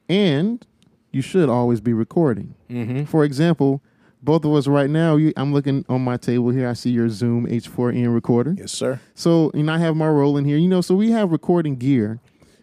and 0.09 0.65
you 1.11 1.21
should 1.21 1.49
always 1.49 1.81
be 1.81 1.93
recording. 1.93 2.55
Mm-hmm. 2.71 3.05
For 3.05 3.25
example, 3.25 3.83
both 4.23 4.45
of 4.45 4.55
us 4.55 4.69
right 4.69 4.89
now, 4.89 5.17
you, 5.17 5.33
I'm 5.37 5.53
looking 5.53 5.85
on 5.89 6.03
my 6.03 6.17
table 6.17 6.51
here. 6.51 6.69
I 6.69 6.75
see 6.75 6.91
your 6.91 7.09
Zoom 7.09 7.47
H4n 7.47 8.15
recorder. 8.15 8.55
Yes, 8.57 8.73
sir. 8.73 9.01
So, 9.15 9.51
and 9.53 9.71
I 9.71 9.79
have 9.79 9.97
my 9.97 10.09
roll 10.09 10.37
in 10.37 10.45
here. 10.45 10.57
You 10.57 10.69
know, 10.69 10.81
so 10.81 10.95
we 10.95 11.11
have 11.11 11.33
recording 11.33 11.77
gear, 11.77 12.21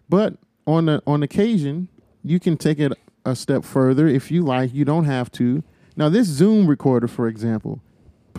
but 0.07 0.37
on 0.65 0.85
the 0.85 1.03
on 1.05 1.21
occasion, 1.21 1.89
you 2.23 2.39
can 2.39 2.55
take 2.57 2.79
it 2.79 2.93
a 3.25 3.35
step 3.35 3.65
further 3.65 4.07
if 4.07 4.31
you 4.31 4.41
like. 4.43 4.73
You 4.73 4.85
don't 4.85 5.05
have 5.05 5.31
to. 5.33 5.63
Now, 5.97 6.07
this 6.07 6.27
Zoom 6.27 6.67
recorder, 6.67 7.09
for 7.09 7.27
example, 7.27 7.81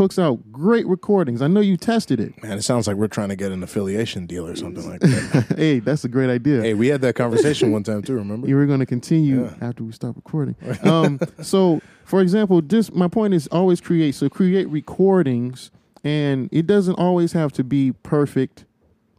puts 0.00 0.18
out 0.18 0.50
great 0.50 0.86
recordings. 0.86 1.42
I 1.42 1.46
know 1.46 1.60
you 1.60 1.76
tested 1.76 2.20
it. 2.20 2.42
Man, 2.42 2.56
it 2.56 2.62
sounds 2.62 2.86
like 2.86 2.96
we're 2.96 3.06
trying 3.06 3.28
to 3.28 3.36
get 3.36 3.52
an 3.52 3.62
affiliation 3.62 4.24
deal 4.24 4.46
or 4.46 4.56
something 4.56 4.88
like 4.88 5.00
that. 5.00 5.52
hey, 5.58 5.78
that's 5.80 6.04
a 6.06 6.08
great 6.08 6.30
idea. 6.30 6.62
hey, 6.62 6.72
we 6.72 6.88
had 6.88 7.02
that 7.02 7.16
conversation 7.16 7.70
one 7.70 7.82
time 7.82 8.00
too. 8.00 8.14
Remember? 8.14 8.48
You 8.48 8.56
were 8.56 8.64
going 8.64 8.80
to 8.80 8.86
continue 8.86 9.42
Yeah. 9.44 9.54
after 9.60 9.84
we 9.84 9.92
stop 9.92 10.16
recording. 10.16 10.56
Um, 10.84 11.20
so, 11.42 11.82
for 12.06 12.22
example, 12.22 12.62
just 12.62 12.94
my 12.94 13.08
point 13.08 13.34
is 13.34 13.46
always 13.48 13.78
create. 13.82 14.14
So 14.14 14.30
create 14.30 14.70
recordings, 14.70 15.70
and 16.02 16.48
it 16.50 16.66
doesn't 16.66 16.94
always 16.94 17.32
have 17.32 17.52
to 17.52 17.62
be 17.62 17.92
perfect 17.92 18.64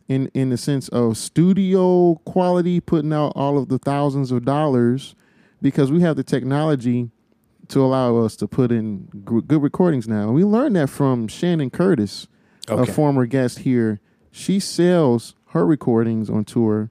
in 0.08 0.32
in 0.34 0.50
the 0.50 0.58
sense 0.58 0.88
of 0.90 1.16
studio 1.16 2.16
quality, 2.26 2.80
putting 2.80 3.14
out 3.14 3.34
all 3.36 3.60
of 3.60 3.70
the 3.70 3.78
thousands 3.78 4.32
of 4.32 4.46
dollars, 4.46 5.14
because 5.62 5.92
we 5.92 6.02
have 6.02 6.16
the 6.16 6.24
technology 6.24 7.12
to 7.72 7.84
allow 7.84 8.18
us 8.18 8.36
to 8.38 8.48
put 8.48 8.72
in 8.72 9.08
gr- 9.24 9.40
good 9.40 9.62
recordings 9.62 10.08
now. 10.08 10.24
And 10.28 10.36
we 10.36 10.44
learned 10.44 10.76
that 10.76 10.90
from 10.90 11.28
Shannon 11.28 11.70
Curtis, 11.70 12.28
Okay. 12.70 12.90
a 12.90 12.94
former 12.94 13.26
guest 13.26 13.60
here. 13.60 14.00
She 14.30 14.60
sells 14.60 15.36
her 15.48 15.66
recordings 15.66 16.30
on 16.30 16.46
tour 16.46 16.90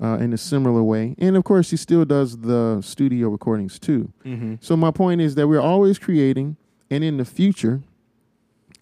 uh, 0.00 0.18
in 0.20 0.32
a 0.32 0.38
similar 0.38 0.82
way. 0.82 1.14
And 1.18 1.36
of 1.36 1.44
course, 1.44 1.68
she 1.68 1.76
still 1.76 2.04
does 2.04 2.38
the 2.38 2.80
studio 2.82 3.28
recordings 3.28 3.78
too. 3.78 4.12
Mm-hmm. 4.24 4.54
So, 4.60 4.76
my 4.76 4.90
point 4.90 5.20
is 5.20 5.34
that 5.34 5.48
we're 5.48 5.60
always 5.60 5.98
creating, 5.98 6.56
and 6.90 7.02
in 7.02 7.16
the 7.16 7.24
future, 7.24 7.82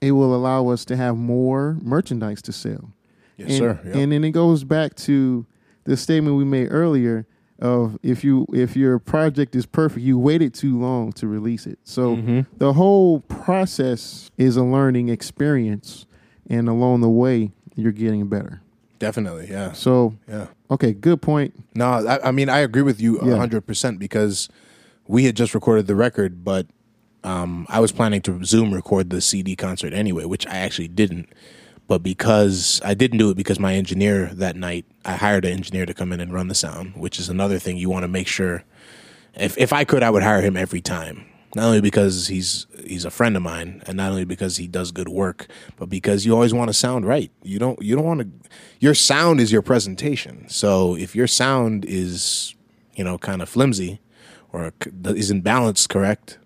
it 0.00 0.12
will 0.12 0.34
allow 0.34 0.68
us 0.68 0.84
to 0.86 0.96
have 0.96 1.16
more 1.16 1.78
merchandise 1.82 2.42
to 2.42 2.52
sell. 2.52 2.92
Yes, 3.36 3.48
and, 3.50 3.58
sir. 3.58 3.80
Yep. 3.84 3.94
And 3.94 4.12
then 4.12 4.24
it 4.24 4.30
goes 4.32 4.62
back 4.64 4.94
to 4.96 5.46
the 5.84 5.96
statement 5.96 6.36
we 6.36 6.44
made 6.44 6.68
earlier 6.70 7.26
of 7.60 7.98
if 8.02 8.24
you 8.24 8.46
if 8.52 8.76
your 8.76 8.98
project 8.98 9.54
is 9.54 9.66
perfect, 9.66 10.04
you 10.04 10.18
waited 10.18 10.54
too 10.54 10.78
long 10.78 11.12
to 11.12 11.26
release 11.26 11.66
it. 11.66 11.78
So 11.84 12.16
Mhm. 12.16 12.46
the 12.58 12.72
whole 12.72 13.20
process 13.20 14.30
is 14.36 14.56
a 14.56 14.64
learning 14.64 15.08
experience, 15.08 16.06
and 16.48 16.68
along 16.68 17.00
the 17.00 17.08
way, 17.08 17.52
you're 17.76 17.92
getting 17.92 18.26
better. 18.28 18.60
Definitely. 18.98 19.48
Yeah. 19.50 19.72
So 19.72 20.14
Yeah. 20.28 20.46
okay, 20.70 20.92
good 20.92 21.20
point. 21.22 21.54
No, 21.74 21.86
I, 21.86 22.28
I 22.28 22.30
mean 22.32 22.48
I 22.48 22.58
agree 22.58 22.82
with 22.82 23.00
you 23.00 23.18
a 23.20 23.26
Yeah. 23.28 23.36
hundred 23.36 23.66
percent 23.66 23.98
because 23.98 24.48
we 25.06 25.24
had 25.24 25.36
just 25.36 25.54
recorded 25.54 25.86
the 25.86 25.94
record, 25.96 26.44
but 26.44 26.66
um, 27.22 27.66
I 27.70 27.80
was 27.80 27.90
planning 27.92 28.20
to 28.22 28.44
Zoom 28.44 28.74
record 28.74 29.08
the 29.10 29.20
CD 29.20 29.56
concert 29.56 29.92
anyway, 29.94 30.24
which 30.26 30.46
I 30.46 30.56
actually 30.56 30.88
didn't. 30.88 31.28
But 31.86 32.02
because 32.02 32.80
I 32.84 32.94
didn't 32.94 33.18
do 33.18 33.30
it 33.30 33.36
because 33.36 33.58
my 33.58 33.74
engineer 33.74 34.30
that 34.34 34.56
night, 34.56 34.86
I 35.04 35.16
hired 35.16 35.44
an 35.44 35.52
engineer 35.52 35.84
to 35.84 35.94
come 35.94 36.12
in 36.12 36.20
and 36.20 36.32
run 36.32 36.48
the 36.48 36.54
sound, 36.54 36.96
which 36.96 37.18
is 37.18 37.28
another 37.28 37.58
thing 37.58 37.76
you 37.76 37.90
want 37.90 38.04
to 38.04 38.08
make 38.08 38.26
sure 38.26 38.64
if 39.36 39.58
if 39.58 39.72
I 39.72 39.84
could, 39.84 40.02
I 40.02 40.10
would 40.10 40.22
hire 40.22 40.40
him 40.40 40.56
every 40.56 40.80
time. 40.80 41.26
Not 41.54 41.66
only 41.66 41.80
because 41.80 42.26
he's 42.26 42.66
he's 42.84 43.04
a 43.04 43.10
friend 43.10 43.36
of 43.36 43.42
mine, 43.42 43.82
and 43.86 43.96
not 43.96 44.10
only 44.10 44.24
because 44.24 44.56
he 44.56 44.66
does 44.66 44.90
good 44.90 45.08
work, 45.08 45.46
but 45.76 45.88
because 45.88 46.26
you 46.26 46.34
always 46.34 46.52
want 46.52 46.68
to 46.68 46.74
sound 46.74 47.06
right. 47.06 47.30
You 47.42 47.58
don't 47.58 47.80
you 47.80 47.94
don't 47.94 48.04
want 48.04 48.20
to. 48.20 48.50
Your 48.80 48.94
sound 48.94 49.40
is 49.40 49.52
your 49.52 49.62
presentation. 49.62 50.48
So 50.48 50.96
if 50.96 51.14
your 51.14 51.26
sound 51.26 51.84
is 51.84 52.54
you 52.96 53.04
know 53.04 53.18
kind 53.18 53.40
of 53.40 53.48
flimsy 53.48 54.00
or 54.52 54.72
isn't 55.04 55.42
balanced 55.42 55.90
correct, 55.90 56.38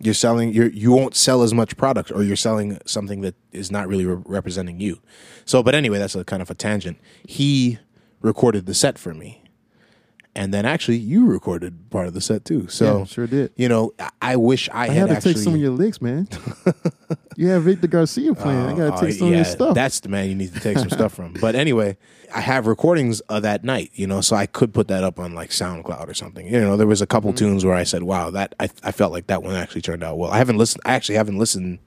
you're 0.00 0.14
selling 0.14 0.52
you 0.52 0.64
you 0.64 0.92
won't 0.92 1.14
sell 1.14 1.42
as 1.42 1.52
much 1.54 1.76
product, 1.76 2.10
or 2.10 2.22
you're 2.22 2.36
selling 2.36 2.78
something 2.86 3.20
that 3.20 3.34
is 3.52 3.70
not 3.70 3.86
really 3.88 4.06
re- 4.06 4.22
representing 4.26 4.80
you. 4.80 5.00
So, 5.44 5.62
but 5.62 5.74
anyway, 5.74 5.98
that's 5.98 6.14
a 6.14 6.24
kind 6.24 6.42
of 6.42 6.50
a 6.50 6.54
tangent. 6.54 6.98
He 7.26 7.78
recorded 8.20 8.66
the 8.66 8.74
set 8.74 8.98
for 8.98 9.14
me 9.14 9.42
and 10.40 10.54
then 10.54 10.64
actually 10.64 10.96
you 10.96 11.26
recorded 11.26 11.90
part 11.90 12.06
of 12.06 12.14
the 12.14 12.20
set 12.20 12.44
too. 12.46 12.66
So 12.68 12.98
Yeah, 13.00 13.04
sure 13.04 13.26
did. 13.26 13.52
You 13.56 13.68
know, 13.68 13.92
I- 13.98 14.10
I 14.22 14.36
wish 14.36 14.68
I, 14.70 14.84
I 14.84 14.86
had, 14.88 14.96
had 14.96 15.06
to 15.08 15.14
actually. 15.16 15.34
take 15.34 15.42
some 15.42 15.54
of 15.54 15.60
your 15.60 15.70
licks, 15.72 16.00
man. 16.00 16.28
you 17.36 17.48
have 17.48 17.64
Victor 17.64 17.86
Garcia 17.88 18.34
playing. 18.34 18.58
I 18.66 18.70
gotta 18.76 18.94
Oh, 18.96 19.00
take 19.00 19.14
some 19.14 19.28
of 19.28 19.34
your 19.34 19.44
stuff. 19.44 19.74
That's 19.74 20.00
the 20.00 20.08
man 20.08 20.28
you 20.28 20.34
need 20.34 20.54
to 20.54 20.60
take 20.60 20.78
some 20.78 20.90
stuff 20.90 21.12
from. 21.14 21.34
But 21.34 21.54
anyway, 21.54 21.96
I 22.34 22.40
have 22.40 22.66
recordings 22.66 23.20
of 23.28 23.42
that 23.42 23.64
night, 23.64 23.90
you 23.94 24.06
know, 24.06 24.20
so 24.20 24.34
I 24.36 24.46
could 24.46 24.72
put 24.72 24.88
that 24.88 25.04
up 25.04 25.18
on 25.18 25.34
like 25.34 25.50
SoundCloud 25.50 26.08
or 26.08 26.14
something. 26.14 26.46
You 26.46 26.60
know, 26.60 26.76
there 26.76 26.86
was 26.86 27.02
a 27.02 27.06
couple 27.06 27.30
Mm-hmm. 27.30 27.36
tunes 27.44 27.64
where 27.64 27.74
I 27.74 27.84
said, 27.84 28.02
"Wow, 28.02 28.30
that 28.30 28.54
I, 28.58 28.68
I 28.82 28.92
felt 28.92 29.12
like 29.12 29.26
that 29.28 29.42
one 29.42 29.54
actually 29.54 29.82
turned 29.82 30.02
out 30.02 30.16
well." 30.16 30.30
I 30.30 30.38
haven't 30.38 30.56
listened. 30.58 30.82
I 30.86 30.94
actually 30.94 31.16
haven't 31.16 31.38
listened. 31.38 31.80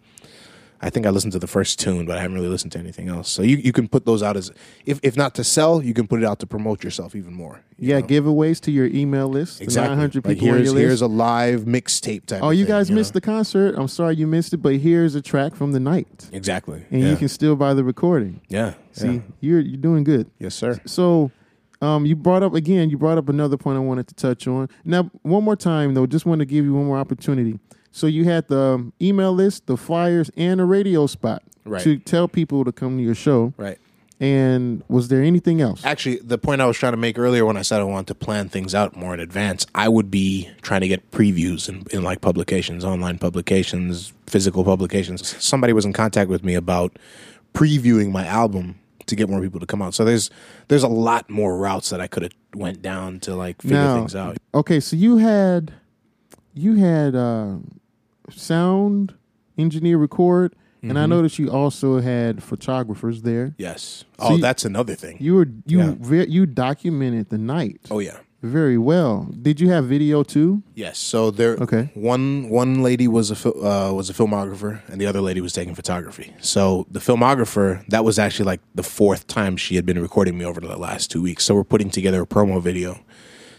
I 0.85 0.89
think 0.89 1.05
I 1.05 1.09
listened 1.11 1.31
to 1.33 1.39
the 1.39 1.47
first 1.47 1.79
tune, 1.79 2.05
but 2.05 2.17
I 2.17 2.21
haven't 2.21 2.35
really 2.35 2.49
listened 2.49 2.73
to 2.73 2.79
anything 2.79 3.07
else. 3.07 3.29
So 3.29 3.41
you, 3.41 3.57
you 3.57 3.71
can 3.71 3.87
put 3.87 4.05
those 4.05 4.21
out 4.21 4.35
as 4.35 4.51
if 4.85 4.99
if 5.01 5.15
not 5.15 5.33
to 5.35 5.43
sell, 5.43 5.81
you 5.81 5.93
can 5.93 6.07
put 6.07 6.21
it 6.21 6.25
out 6.25 6.39
to 6.39 6.45
promote 6.47 6.83
yourself 6.83 7.15
even 7.15 7.33
more. 7.33 7.61
you 7.79 7.89
yeah, 7.89 7.99
know? 7.99 8.05
giveaways 8.07 8.59
to 8.61 8.71
your 8.71 8.87
email 8.87 9.27
list. 9.29 9.61
exactly. 9.61 9.89
900 9.95 10.25
Like, 10.25 10.35
people 10.35 10.49
on 10.49 10.55
here's 10.57 10.71
your 10.71 10.79
here's 10.79 11.01
list. 11.01 11.11
a 11.11 11.15
live 11.15 11.61
mixtape 11.61 12.25
type. 12.25 12.43
oh, 12.43 12.49
you 12.49 12.65
thing, 12.65 12.73
guys 12.75 12.89
know? 12.89 12.95
missed 12.97 13.13
the 13.13 13.21
concert. 13.21 13.75
I'm 13.77 13.87
sorry 13.87 14.15
you 14.17 14.27
missed 14.27 14.53
it, 14.53 14.57
but 14.57 14.75
here's 14.75 15.15
a 15.15 15.21
track 15.21 15.55
from 15.55 15.71
the 15.71 15.79
night, 15.79 16.29
exactly, 16.33 16.85
and 16.91 17.01
yeah. 17.01 17.09
you 17.11 17.15
can 17.15 17.29
still 17.29 17.55
buy 17.55 17.73
the 17.73 17.83
recording. 17.83 18.41
yeah, 18.49 18.73
See, 18.91 19.07
yeah. 19.07 19.19
you're 19.39 19.59
you're 19.61 19.77
doing 19.81 20.03
good. 20.03 20.29
yes, 20.39 20.53
sir. 20.53 20.81
So, 20.85 21.31
um, 21.81 22.05
you 22.05 22.15
brought 22.15 22.43
up 22.43 22.53
again. 22.53 22.89
You 22.89 22.97
brought 22.97 23.17
up 23.17 23.29
another 23.29 23.57
point 23.57 23.77
I 23.77 23.81
wanted 23.81 24.07
to 24.07 24.15
touch 24.15 24.47
on. 24.47 24.67
Now, 24.83 25.09
one 25.21 25.43
more 25.45 25.55
time 25.55 25.93
though, 25.93 26.05
just 26.05 26.25
want 26.25 26.39
to 26.39 26.45
give 26.45 26.65
you 26.65 26.73
one 26.73 26.85
more 26.85 26.97
opportunity. 26.97 27.59
So 27.95 28.07
you 28.07 28.25
had 28.25 28.47
the 28.47 28.59
um, 28.59 28.93
email 29.01 29.31
list, 29.31 29.67
the 29.67 29.77
flyers, 29.77 30.29
and 30.35 30.59
a 30.59 30.65
radio 30.65 31.07
spot 31.07 31.43
Right. 31.63 31.81
to 31.83 31.97
tell 31.97 32.27
people 32.27 32.65
to 32.65 32.73
come 32.73 32.97
to 32.97 33.03
your 33.03 33.15
show. 33.15 33.53
Right. 33.55 33.77
And 34.19 34.83
was 34.89 35.07
there 35.09 35.21
anything 35.23 35.61
else? 35.61 35.85
Actually, 35.85 36.17
the 36.17 36.37
point 36.37 36.59
I 36.61 36.65
was 36.65 36.75
trying 36.77 36.93
to 36.93 36.97
make 36.97 37.17
earlier 37.17 37.45
when 37.45 37.55
I 37.55 37.61
said 37.61 37.79
I 37.79 37.83
wanted 37.83 38.07
to 38.07 38.15
plan 38.15 38.49
things 38.49 38.73
out 38.75 38.95
more 38.95 39.13
in 39.13 39.19
advance, 39.19 39.65
I 39.75 39.87
would 39.89 40.09
be 40.11 40.49
trying 40.61 40.81
to 40.81 40.87
get 40.87 41.11
previews 41.11 41.69
in, 41.69 41.83
in 41.91 42.03
like 42.03 42.19
publications, 42.21 42.83
online 42.83 43.17
publications, 43.19 44.11
physical 44.27 44.63
publications. 44.65 45.25
Somebody 45.43 45.71
was 45.73 45.85
in 45.85 45.93
contact 45.93 46.29
with 46.29 46.43
me 46.43 46.55
about 46.55 46.97
previewing 47.53 48.11
my 48.11 48.25
album 48.25 48.79
to 49.05 49.15
get 49.15 49.29
more 49.29 49.41
people 49.41 49.59
to 49.59 49.65
come 49.65 49.81
out. 49.81 49.93
So 49.93 50.03
there's 50.03 50.29
there's 50.69 50.83
a 50.83 50.87
lot 50.87 51.29
more 51.29 51.57
routes 51.57 51.89
that 51.91 52.01
I 52.01 52.07
could 52.07 52.23
have 52.23 52.33
went 52.55 52.81
down 52.81 53.19
to 53.21 53.35
like 53.35 53.61
figure 53.61 53.77
Now- 53.77 53.95
things 53.97 54.15
out. 54.15 54.37
Okay, 54.53 54.79
so 54.79 54.95
you 54.95 55.17
had 55.17 55.73
you 56.53 56.75
had 56.75 57.15
uh, 57.15 57.55
sound 58.29 59.13
engineer 59.57 59.97
record, 59.97 60.55
and 60.81 60.91
Mm-hmm. 60.91 60.97
I 60.97 61.05
noticed 61.05 61.39
you 61.39 61.49
also 61.49 62.01
had 62.01 62.43
photographers 62.43 63.21
there. 63.21 63.55
Yes. 63.57 64.03
Oh, 64.19 64.35
you- 64.35 64.41
that's 64.41 64.65
another 64.65 64.95
thing. 64.95 65.17
You 65.19 65.35
were 65.35 65.47
you 65.65 65.79
Yeah. 65.79 65.95
ve- 65.99 66.27
you 66.29 66.45
documented 66.45 67.29
the 67.29 67.37
night 67.37 67.79
oh 67.89 67.99
yeah. 67.99 68.17
very 68.41 68.77
well. 68.77 69.29
Did 69.41 69.61
you 69.61 69.69
have 69.69 69.85
video 69.85 70.23
too? 70.23 70.61
Yes. 70.75 70.97
So 70.99 71.31
there. 71.31 71.55
Okay. 71.61 71.89
One 71.93 72.49
one 72.49 72.83
lady 72.83 73.07
was 73.07 73.31
a 73.31 73.37
uh, 73.49 73.93
was 73.93 74.09
a 74.09 74.13
filmographer, 74.13 74.81
and 74.89 74.99
the 74.99 75.05
other 75.05 75.21
lady 75.21 75.39
was 75.39 75.53
taking 75.53 75.73
photography. 75.75 76.33
So 76.41 76.85
the 76.91 76.99
filmographer 76.99 77.85
that 77.87 78.03
was 78.03 78.19
actually 78.19 78.45
like 78.45 78.59
the 78.75 78.83
fourth 78.83 79.25
time 79.27 79.55
she 79.55 79.75
had 79.75 79.85
been 79.85 80.01
recording 80.01 80.37
me 80.37 80.43
over 80.43 80.59
the 80.59 80.75
last 80.77 81.09
two 81.11 81.21
weeks. 81.21 81.45
So 81.45 81.55
we're 81.55 81.63
putting 81.63 81.91
together 81.91 82.21
a 82.23 82.27
promo 82.27 82.61
video 82.61 82.99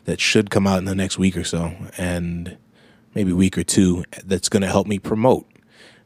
that 0.04 0.20
should 0.20 0.50
come 0.50 0.66
out 0.66 0.76
in 0.78 0.84
the 0.84 0.94
next 0.94 1.18
week 1.18 1.36
or 1.38 1.44
so, 1.44 1.72
and 1.96 2.58
maybe 3.14 3.32
week 3.32 3.56
or 3.56 3.64
two. 3.64 4.04
That's 4.24 4.48
going 4.48 4.62
to 4.62 4.68
help 4.68 4.86
me 4.86 4.98
promote. 4.98 5.46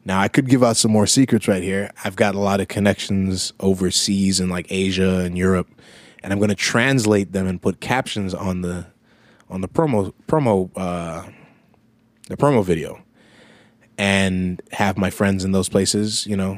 Now 0.05 0.19
I 0.19 0.27
could 0.27 0.47
give 0.47 0.63
out 0.63 0.77
some 0.77 0.91
more 0.91 1.07
secrets 1.07 1.47
right 1.47 1.61
here. 1.61 1.91
I've 2.03 2.15
got 2.15 2.35
a 2.35 2.39
lot 2.39 2.61
of 2.61 2.67
connections 2.67 3.53
overseas 3.59 4.39
in 4.39 4.49
like 4.49 4.67
Asia 4.69 5.19
and 5.19 5.37
Europe, 5.37 5.69
and 6.23 6.31
I'm 6.31 6.39
going 6.39 6.49
to 6.49 6.55
translate 6.55 7.31
them 7.31 7.47
and 7.47 7.61
put 7.61 7.79
captions 7.79 8.33
on 8.33 8.61
the 8.61 8.87
on 9.49 9.61
the 9.61 9.67
promo 9.67 10.13
promo 10.27 10.71
uh, 10.75 11.29
the 12.27 12.37
promo 12.37 12.63
video, 12.63 13.03
and 13.97 14.61
have 14.71 14.97
my 14.97 15.09
friends 15.09 15.43
in 15.43 15.51
those 15.51 15.67
places, 15.67 16.25
you 16.25 16.37
know, 16.37 16.57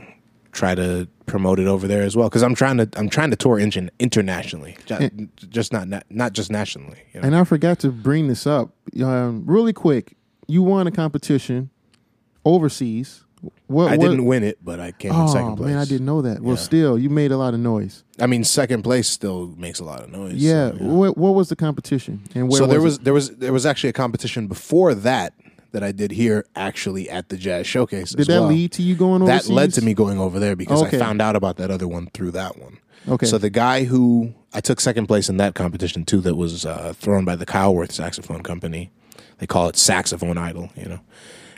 try 0.51 0.75
to 0.75 1.07
promote 1.25 1.59
it 1.59 1.67
over 1.67 1.87
there 1.87 2.03
as 2.03 2.15
well. 2.15 2.29
Because 2.29 2.43
I'm 2.43 2.55
trying 2.55 2.77
to 2.77 2.89
I'm 2.95 3.09
trying 3.09 3.31
to 3.31 3.35
tour 3.35 3.57
in, 3.57 3.89
internationally, 3.99 4.77
just, 4.85 5.11
just 5.49 5.73
not 5.73 5.87
not 6.09 6.33
just 6.33 6.51
nationally. 6.51 6.99
You 7.13 7.21
know? 7.21 7.27
And 7.27 7.35
I 7.35 7.43
forgot 7.43 7.79
to 7.79 7.89
bring 7.91 8.27
this 8.27 8.45
up 8.45 8.71
um, 9.01 9.43
really 9.45 9.73
quick. 9.73 10.15
You 10.51 10.63
won 10.63 10.85
a 10.85 10.91
competition 10.91 11.69
overseas. 12.45 13.23
What, 13.67 13.87
I 13.91 13.95
what- 13.97 14.01
didn't 14.09 14.25
win 14.25 14.43
it, 14.43 14.59
but 14.63 14.79
I 14.79 14.91
came 14.91 15.13
Oh 15.13 15.23
in 15.23 15.27
second 15.29 15.55
place. 15.55 15.69
man, 15.69 15.77
I 15.79 15.85
didn't 15.85 16.05
know 16.05 16.21
that. 16.21 16.41
Well, 16.41 16.55
Yeah. 16.55 16.61
still, 16.61 16.99
you 16.99 17.09
made 17.09 17.31
a 17.31 17.37
lot 17.37 17.53
of 17.53 17.59
noise. 17.59 18.03
I 18.19 18.27
mean, 18.27 18.43
second 18.43 18.83
place 18.83 19.07
still 19.07 19.53
makes 19.57 19.79
a 19.79 19.83
lot 19.83 20.03
of 20.03 20.11
noise. 20.11 20.35
Yeah. 20.35 20.71
so, 20.77 20.83
What, 20.85 21.17
what 21.17 21.33
was 21.33 21.49
the 21.49 21.55
competition? 21.55 22.21
And 22.35 22.49
where 22.49 22.59
so 22.59 22.67
there 22.67 22.81
was 22.81 22.97
was 22.97 22.99
there 22.99 23.13
was 23.13 23.29
there 23.31 23.53
was 23.53 23.65
actually 23.65 23.89
a 23.89 23.93
competition 23.93 24.47
before 24.47 24.93
that 24.93 25.33
that 25.71 25.83
I 25.83 25.91
did 25.93 26.11
here 26.11 26.45
actually 26.55 27.09
at 27.09 27.29
the 27.29 27.37
Jazz 27.37 27.65
Showcase. 27.65 28.11
Did 28.11 28.19
as 28.21 28.27
that 28.27 28.41
well. 28.41 28.49
lead 28.49 28.73
to 28.73 28.83
you 28.83 28.93
going 28.93 29.21
overseas? 29.23 29.47
that 29.47 29.53
led 29.53 29.73
to 29.75 29.81
me 29.81 29.93
going 29.93 30.19
over 30.19 30.37
there 30.37 30.55
because 30.57 30.83
Okay. 30.83 30.97
I 30.97 30.99
found 30.99 31.21
out 31.21 31.35
about 31.37 31.55
that 31.57 31.71
other 31.71 31.87
one 31.87 32.09
through 32.13 32.31
that 32.31 32.59
one. 32.59 32.77
Okay. 33.07 33.25
So 33.25 33.37
the 33.39 33.49
guy 33.49 33.85
who 33.85 34.33
I 34.53 34.59
took 34.59 34.79
second 34.81 35.07
place 35.07 35.29
in 35.29 35.37
that 35.37 35.55
competition 35.55 36.03
too, 36.05 36.19
that 36.21 36.35
was 36.35 36.65
uh, 36.65 36.93
thrown 36.95 37.25
by 37.25 37.35
the 37.37 37.45
Keilwerth 37.47 37.93
Saxophone 37.93 38.43
Company. 38.43 38.91
They 39.41 39.47
call 39.47 39.67
it 39.67 39.75
Saxophone 39.75 40.37
Idol, 40.37 40.69
you 40.75 40.85
know. 40.85 40.99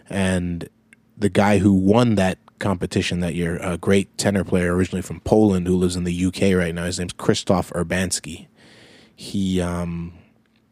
And 0.09 0.69
the 1.17 1.27
guy 1.27 1.57
who 1.57 1.73
won 1.73 2.15
that 2.15 2.39
competition 2.59 3.19
that 3.19 3.36
year, 3.36 3.57
a 3.57 3.77
great 3.77 4.17
tenor 4.17 4.45
player 4.45 4.73
originally 4.73 5.01
from 5.01 5.19
Poland 5.19 5.67
who 5.67 5.75
lives 5.75 5.97
in 5.97 6.05
the 6.05 6.25
UK 6.25 6.57
right 6.57 6.73
now. 6.73 6.86
His 6.86 6.97
name's 6.97 7.11
Krzysztof 7.11 7.73
Urbanski. 7.73 8.47
He 9.13 9.59
um, 9.59 10.13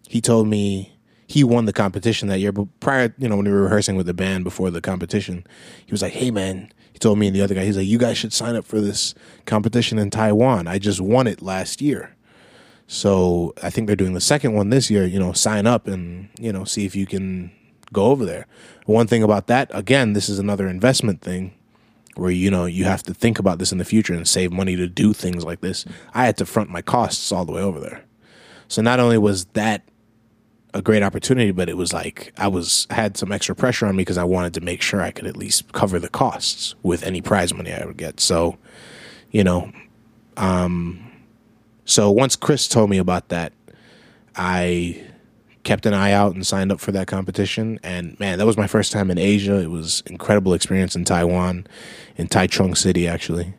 he 0.08 0.22
told 0.22 0.48
me 0.48 0.94
he 1.28 1.44
won 1.44 1.66
the 1.66 1.74
competition 1.74 2.30
that 2.30 2.40
year, 2.40 2.54
but 2.54 2.68
prior, 2.80 3.14
you 3.18 3.28
know, 3.28 3.36
when 3.36 3.46
we 3.46 3.52
were 3.52 3.64
rehearsing 3.64 3.98
with 3.98 4.06
the 4.06 4.14
band 4.14 4.46
before 4.46 4.72
the 4.72 4.80
competition, 4.80 5.46
he 5.86 5.92
was 5.92 6.02
like, 6.02 6.14
"Hey, 6.14 6.32
man." 6.32 6.72
He 6.94 7.00
told 7.00 7.18
me 7.18 7.28
and 7.28 7.36
the 7.36 7.42
other 7.42 7.56
guy, 7.56 7.66
he's 7.66 7.78
like, 7.78 7.88
"You 7.88 7.98
guys 7.98 8.18
should 8.18 8.34
sign 8.34 8.56
up 8.56 8.66
for 8.66 8.80
this 8.80 9.16
competition 9.46 9.98
in 10.00 10.12
Taiwan. 10.12 10.68
I 10.68 10.78
just 10.80 11.02
won 11.02 11.28
it 11.28 11.42
last 11.42 11.82
year." 11.82 12.16
So 12.88 13.54
I 13.64 13.70
think 13.70 13.88
they're 13.88 13.96
doing 13.96 14.14
the 14.14 14.22
second 14.22 14.54
one 14.54 14.70
this 14.70 14.90
year. 14.90 15.06
You 15.06 15.20
know, 15.20 15.34
sign 15.34 15.68
up 15.68 15.88
and 15.88 16.30
you 16.40 16.52
know 16.52 16.64
see 16.64 16.86
if 16.86 16.96
you 16.96 17.06
can 17.06 17.52
go 17.94 18.06
over 18.06 18.26
there. 18.26 18.48
One 18.86 19.08
thing 19.08 19.24
about 19.24 19.48
that, 19.48 19.70
again, 19.74 20.14
this 20.14 20.30
is 20.30 20.40
another 20.40 20.68
investment 20.68 21.22
thing 21.22 21.54
where 22.16 22.32
you 22.32 22.52
know 22.52 22.66
you 22.66 22.86
have 22.86 23.04
to 23.04 23.14
think 23.14 23.40
about 23.40 23.60
this 23.60 23.72
in 23.72 23.78
the 23.78 23.86
future 23.86 24.14
and 24.14 24.28
save 24.28 24.52
money 24.52 24.76
to 24.76 24.88
do 24.88 25.14
things 25.14 25.44
like 25.44 25.62
this. 25.62 25.86
I 26.14 26.26
had 26.26 26.38
to 26.38 26.46
front 26.46 26.70
my 26.70 26.82
costs 26.82 27.32
all 27.32 27.46
the 27.46 27.54
way 27.54 27.62
over 27.62 27.80
there. 27.80 28.04
So 28.68 28.82
not 28.82 29.00
only 29.00 29.18
was 29.18 29.46
that 29.54 29.84
a 30.74 30.82
great 30.82 31.04
opportunity, 31.04 31.52
but 31.52 31.70
it 31.70 31.78
was 31.78 31.94
like 31.94 32.34
I 32.38 32.48
was 32.48 32.88
had 32.90 33.18
some 33.18 33.32
extra 33.32 33.56
pressure 33.56 33.86
on 33.86 33.96
me 33.96 34.02
because 34.02 34.18
I 34.18 34.24
wanted 34.24 34.54
to 34.56 34.62
make 34.62 34.82
sure 34.82 35.02
I 35.02 35.12
could 35.12 35.28
at 35.28 35.38
least 35.38 35.72
cover 35.74 36.00
the 36.00 36.10
costs 36.10 36.76
with 36.84 37.04
any 37.04 37.22
prize 37.22 37.54
money 37.54 37.74
I 37.74 37.86
would 37.86 37.98
get. 37.98 38.20
So, 38.20 38.58
you 39.32 39.44
know, 39.44 39.72
um, 40.38 41.11
so 41.86 42.12
once 42.12 42.36
Chris 42.36 42.68
told 42.68 42.90
me 42.90 42.98
about 42.98 43.30
that, 43.30 43.54
I 44.36 45.04
kept 45.64 45.86
an 45.86 45.94
eye 45.94 46.12
out 46.12 46.34
and 46.34 46.46
signed 46.46 46.72
up 46.72 46.80
for 46.80 46.92
that 46.92 47.08
competition. 47.08 47.80
And 47.84 48.20
man, 48.20 48.38
that 48.40 48.46
was 48.46 48.58
my 48.58 48.68
first 48.68 48.92
time 48.92 49.12
in 49.12 49.18
Asia. 49.18 49.60
It 49.62 49.70
was 49.70 50.02
incredible 50.08 50.54
experience 50.54 50.96
in 50.96 51.06
Taiwan, 51.06 51.68
in 52.16 52.28
Taichung 52.28 52.76
City 52.76 53.08
actually, 53.08 53.54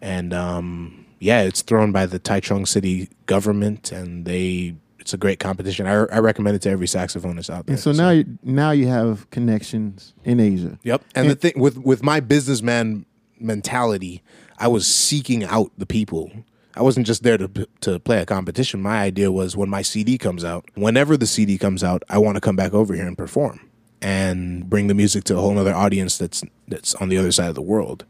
and 0.00 0.32
um, 0.32 1.06
yeah, 1.20 1.42
it's 1.42 1.62
thrown 1.62 1.92
by 1.92 2.06
the 2.06 2.20
Taichung 2.20 2.66
City 2.66 3.08
government, 3.26 3.92
and 3.92 4.24
they. 4.24 4.76
It's 5.00 5.14
a 5.14 5.16
great 5.16 5.38
competition. 5.38 5.86
I, 5.86 5.92
I 5.92 6.18
recommend 6.18 6.56
it 6.56 6.62
to 6.62 6.70
every 6.70 6.86
saxophonist 6.86 7.48
out 7.48 7.64
there. 7.64 7.74
And 7.74 7.80
so 7.80 7.92
now, 7.92 8.10
you, 8.10 8.38
now 8.42 8.72
you 8.72 8.88
have 8.88 9.30
connections 9.30 10.12
in 10.22 10.38
Asia. 10.38 10.78
Yep. 10.82 11.02
And 11.14 11.30
the 11.30 11.34
thing 11.34 11.54
with 11.56 11.78
with 11.78 12.02
my 12.02 12.20
businessman 12.20 13.06
mentality, 13.40 14.22
I 14.58 14.68
was 14.68 14.86
seeking 14.86 15.44
out 15.44 15.72
the 15.78 15.86
people. 15.86 16.30
I 16.78 16.82
wasn't 16.82 17.06
just 17.06 17.24
there 17.24 17.36
to 17.36 17.68
to 17.80 17.98
play 17.98 18.20
a 18.20 18.26
competition. 18.26 18.80
My 18.80 19.02
idea 19.02 19.32
was 19.32 19.56
when 19.56 19.68
my 19.68 19.82
CD 19.82 20.16
comes 20.16 20.44
out, 20.44 20.64
whenever 20.74 21.16
the 21.16 21.26
CD 21.26 21.58
comes 21.58 21.82
out, 21.82 22.04
I 22.08 22.18
want 22.18 22.36
to 22.36 22.40
come 22.40 22.56
back 22.56 22.72
over 22.72 22.94
here 22.94 23.06
and 23.06 23.18
perform 23.18 23.68
and 24.00 24.70
bring 24.70 24.86
the 24.86 24.94
music 24.94 25.24
to 25.24 25.36
a 25.36 25.40
whole 25.40 25.58
other 25.58 25.74
audience 25.74 26.18
that's 26.18 26.44
that's 26.68 26.94
on 26.96 27.08
the 27.08 27.18
other 27.18 27.32
side 27.32 27.48
of 27.48 27.54
the 27.56 27.62
world. 27.62 28.04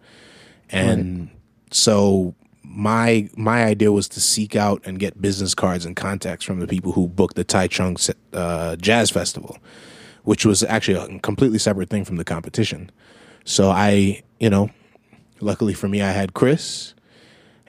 And 0.70 1.30
so 1.70 2.34
my 2.62 3.30
my 3.36 3.64
idea 3.64 3.90
was 3.90 4.08
to 4.10 4.20
seek 4.20 4.54
out 4.54 4.82
and 4.84 4.98
get 4.98 5.20
business 5.20 5.54
cards 5.54 5.86
and 5.86 5.96
contacts 5.96 6.44
from 6.44 6.60
the 6.60 6.66
people 6.66 6.92
who 6.92 7.08
booked 7.08 7.36
the 7.36 7.44
Taichung 7.44 8.14
uh, 8.34 8.76
Jazz 8.76 9.10
Festival, 9.10 9.58
which 10.24 10.44
was 10.44 10.62
actually 10.62 11.16
a 11.16 11.18
completely 11.20 11.58
separate 11.58 11.88
thing 11.88 12.04
from 12.04 12.16
the 12.16 12.24
competition. 12.24 12.90
So 13.44 13.70
I, 13.70 14.22
you 14.38 14.50
know, 14.50 14.68
luckily 15.40 15.72
for 15.72 15.88
me, 15.88 16.02
I 16.02 16.10
had 16.10 16.34
Chris, 16.34 16.92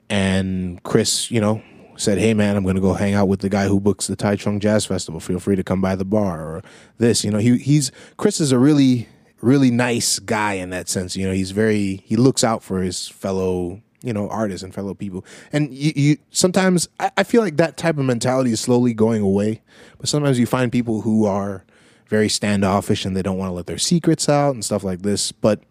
and 0.10 0.82
Chris, 0.84 1.30
you 1.30 1.42
know, 1.42 1.62
said, 1.96 2.18
"Hey 2.18 2.34
man, 2.34 2.56
I'm 2.56 2.64
going 2.64 2.76
to 2.76 2.82
go 2.82 2.94
hang 2.94 3.14
out 3.14 3.28
with 3.28 3.42
the 3.42 3.50
guy 3.50 3.68
who 3.68 3.80
books 3.80 4.08
the 4.08 4.16
Taichung 4.16 4.60
Jazz 4.60 4.86
Festival. 4.86 5.20
Feel 5.20 5.40
free 5.40 5.56
to 5.56 5.64
come 5.64 5.82
by 5.82 5.96
the 5.96 6.06
bar 6.06 6.42
or 6.42 6.64
this." 6.98 7.24
You 7.24 7.32
know, 7.32 7.40
he 7.40 7.58
he's 7.58 7.92
Chris 8.18 8.40
is 8.40 8.52
a 8.52 8.60
really 8.60 9.08
really 9.42 9.72
nice 9.72 10.20
guy 10.20 10.54
in 10.54 10.70
that 10.72 10.90
sense. 10.90 11.16
You 11.16 11.28
know, 11.28 11.34
he's 11.34 11.52
very 11.52 12.04
he 12.06 12.16
looks 12.16 12.44
out 12.44 12.64
for 12.64 12.82
his 12.82 13.08
fellow 13.08 13.82
you 14.02 14.14
know 14.14 14.30
artists 14.30 14.64
and 14.64 14.74
fellow 14.74 14.94
people. 14.94 15.26
And 15.52 15.74
you, 15.74 15.92
you 15.96 16.18
sometimes 16.32 16.88
I, 17.00 17.12
I 17.18 17.24
feel 17.24 17.42
like 17.42 17.58
that 17.58 17.78
type 17.78 17.98
of 17.98 18.06
mentality 18.06 18.52
is 18.52 18.60
slowly 18.60 18.94
going 18.94 19.22
away. 19.22 19.62
But 19.98 20.10
sometimes 20.10 20.40
you 20.40 20.46
find 20.46 20.72
people 20.72 21.02
who 21.02 21.26
are 21.26 21.66
very 22.08 22.30
standoffish 22.30 23.06
and 23.06 23.16
they 23.16 23.22
don't 23.22 23.38
want 23.38 23.50
to 23.50 23.54
let 23.54 23.68
their 23.68 23.78
secrets 23.78 24.28
out 24.28 24.54
and 24.54 24.64
stuff 24.66 24.84
like 24.84 25.02
this. 25.02 25.32
But 25.32 25.62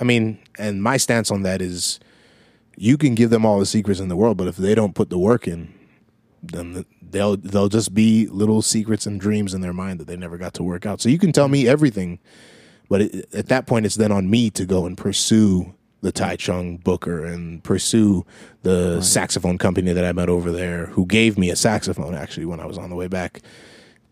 I 0.00 0.04
mean, 0.04 0.38
and 0.58 0.82
my 0.82 0.96
stance 0.96 1.30
on 1.30 1.42
that 1.42 1.62
is 1.62 1.98
you 2.76 2.96
can 2.98 3.14
give 3.14 3.30
them 3.30 3.44
all 3.44 3.58
the 3.58 3.66
secrets 3.66 4.00
in 4.00 4.08
the 4.08 4.16
world, 4.16 4.36
but 4.36 4.48
if 4.48 4.56
they 4.56 4.74
don't 4.74 4.94
put 4.94 5.10
the 5.10 5.18
work 5.18 5.48
in, 5.48 5.72
then 6.42 6.84
they'll 7.10 7.36
they'll 7.36 7.68
just 7.68 7.94
be 7.94 8.26
little 8.26 8.62
secrets 8.62 9.06
and 9.06 9.20
dreams 9.20 9.54
in 9.54 9.60
their 9.60 9.72
mind 9.72 9.98
that 10.00 10.06
they 10.06 10.16
never 10.16 10.38
got 10.38 10.54
to 10.54 10.62
work 10.62 10.86
out. 10.86 11.00
So 11.00 11.08
you 11.08 11.18
can 11.18 11.32
tell 11.32 11.48
me 11.48 11.66
everything, 11.66 12.18
but 12.88 13.02
it, 13.02 13.34
at 13.34 13.48
that 13.48 13.66
point, 13.66 13.86
it's 13.86 13.96
then 13.96 14.12
on 14.12 14.30
me 14.30 14.50
to 14.50 14.64
go 14.64 14.86
and 14.86 14.96
pursue 14.96 15.74
the 16.02 16.12
Taichung 16.12 16.84
Booker 16.84 17.24
and 17.24 17.64
pursue 17.64 18.24
the 18.62 18.96
right. 18.96 19.04
saxophone 19.04 19.58
company 19.58 19.92
that 19.92 20.04
I 20.04 20.12
met 20.12 20.28
over 20.28 20.52
there, 20.52 20.86
who 20.86 21.06
gave 21.06 21.38
me 21.38 21.50
a 21.50 21.56
saxophone 21.56 22.14
actually 22.14 22.46
when 22.46 22.60
I 22.60 22.66
was 22.66 22.78
on 22.78 22.90
the 22.90 22.96
way 22.96 23.08
back. 23.08 23.40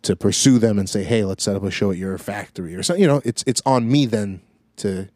To 0.03 0.15
pursue 0.15 0.59
them 0.59 0.79
and 0.79 0.87
say, 0.87 1.03
"Hey, 1.03 1.25
let's 1.25 1.45
set 1.45 1.57
up 1.57 1.63
a 1.63 1.71
show 1.71 1.91
at 1.91 1.97
your 1.97 2.19
factory," 2.19 2.75
or 2.75 2.83
something. 2.83 3.01
You 3.01 3.09
know, 3.09 3.23
it's 3.25 3.43
it's 3.47 3.63
on 3.65 3.91
me 3.91 4.05
then 4.05 4.43
to 4.77 5.09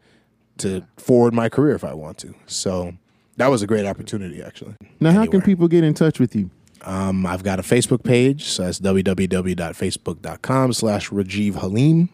to 0.59 0.82
forward 0.96 1.34
my 1.34 1.51
career 1.51 1.74
if 1.74 1.84
I 1.84 1.92
want 1.92 2.16
to. 2.18 2.34
So 2.46 2.94
that 3.39 3.49
was 3.49 3.62
a 3.62 3.66
great 3.66 3.86
opportunity, 3.86 4.43
actually. 4.43 4.74
Now, 5.01 5.12
how 5.12 5.26
can 5.26 5.41
people 5.41 5.68
get 5.68 5.84
in 5.84 5.95
touch 5.95 6.20
with 6.20 6.36
you? 6.36 6.51
Um, 6.82 7.26
I've 7.26 7.43
got 7.43 7.59
a 7.59 7.62
Facebook 7.62 8.05
page, 8.05 8.45
so 8.45 8.64
that's 8.64 8.78
www.facebook.com 8.80 10.72
slash 10.72 11.11
Rajiv 11.11 11.55
Halim. 11.55 12.09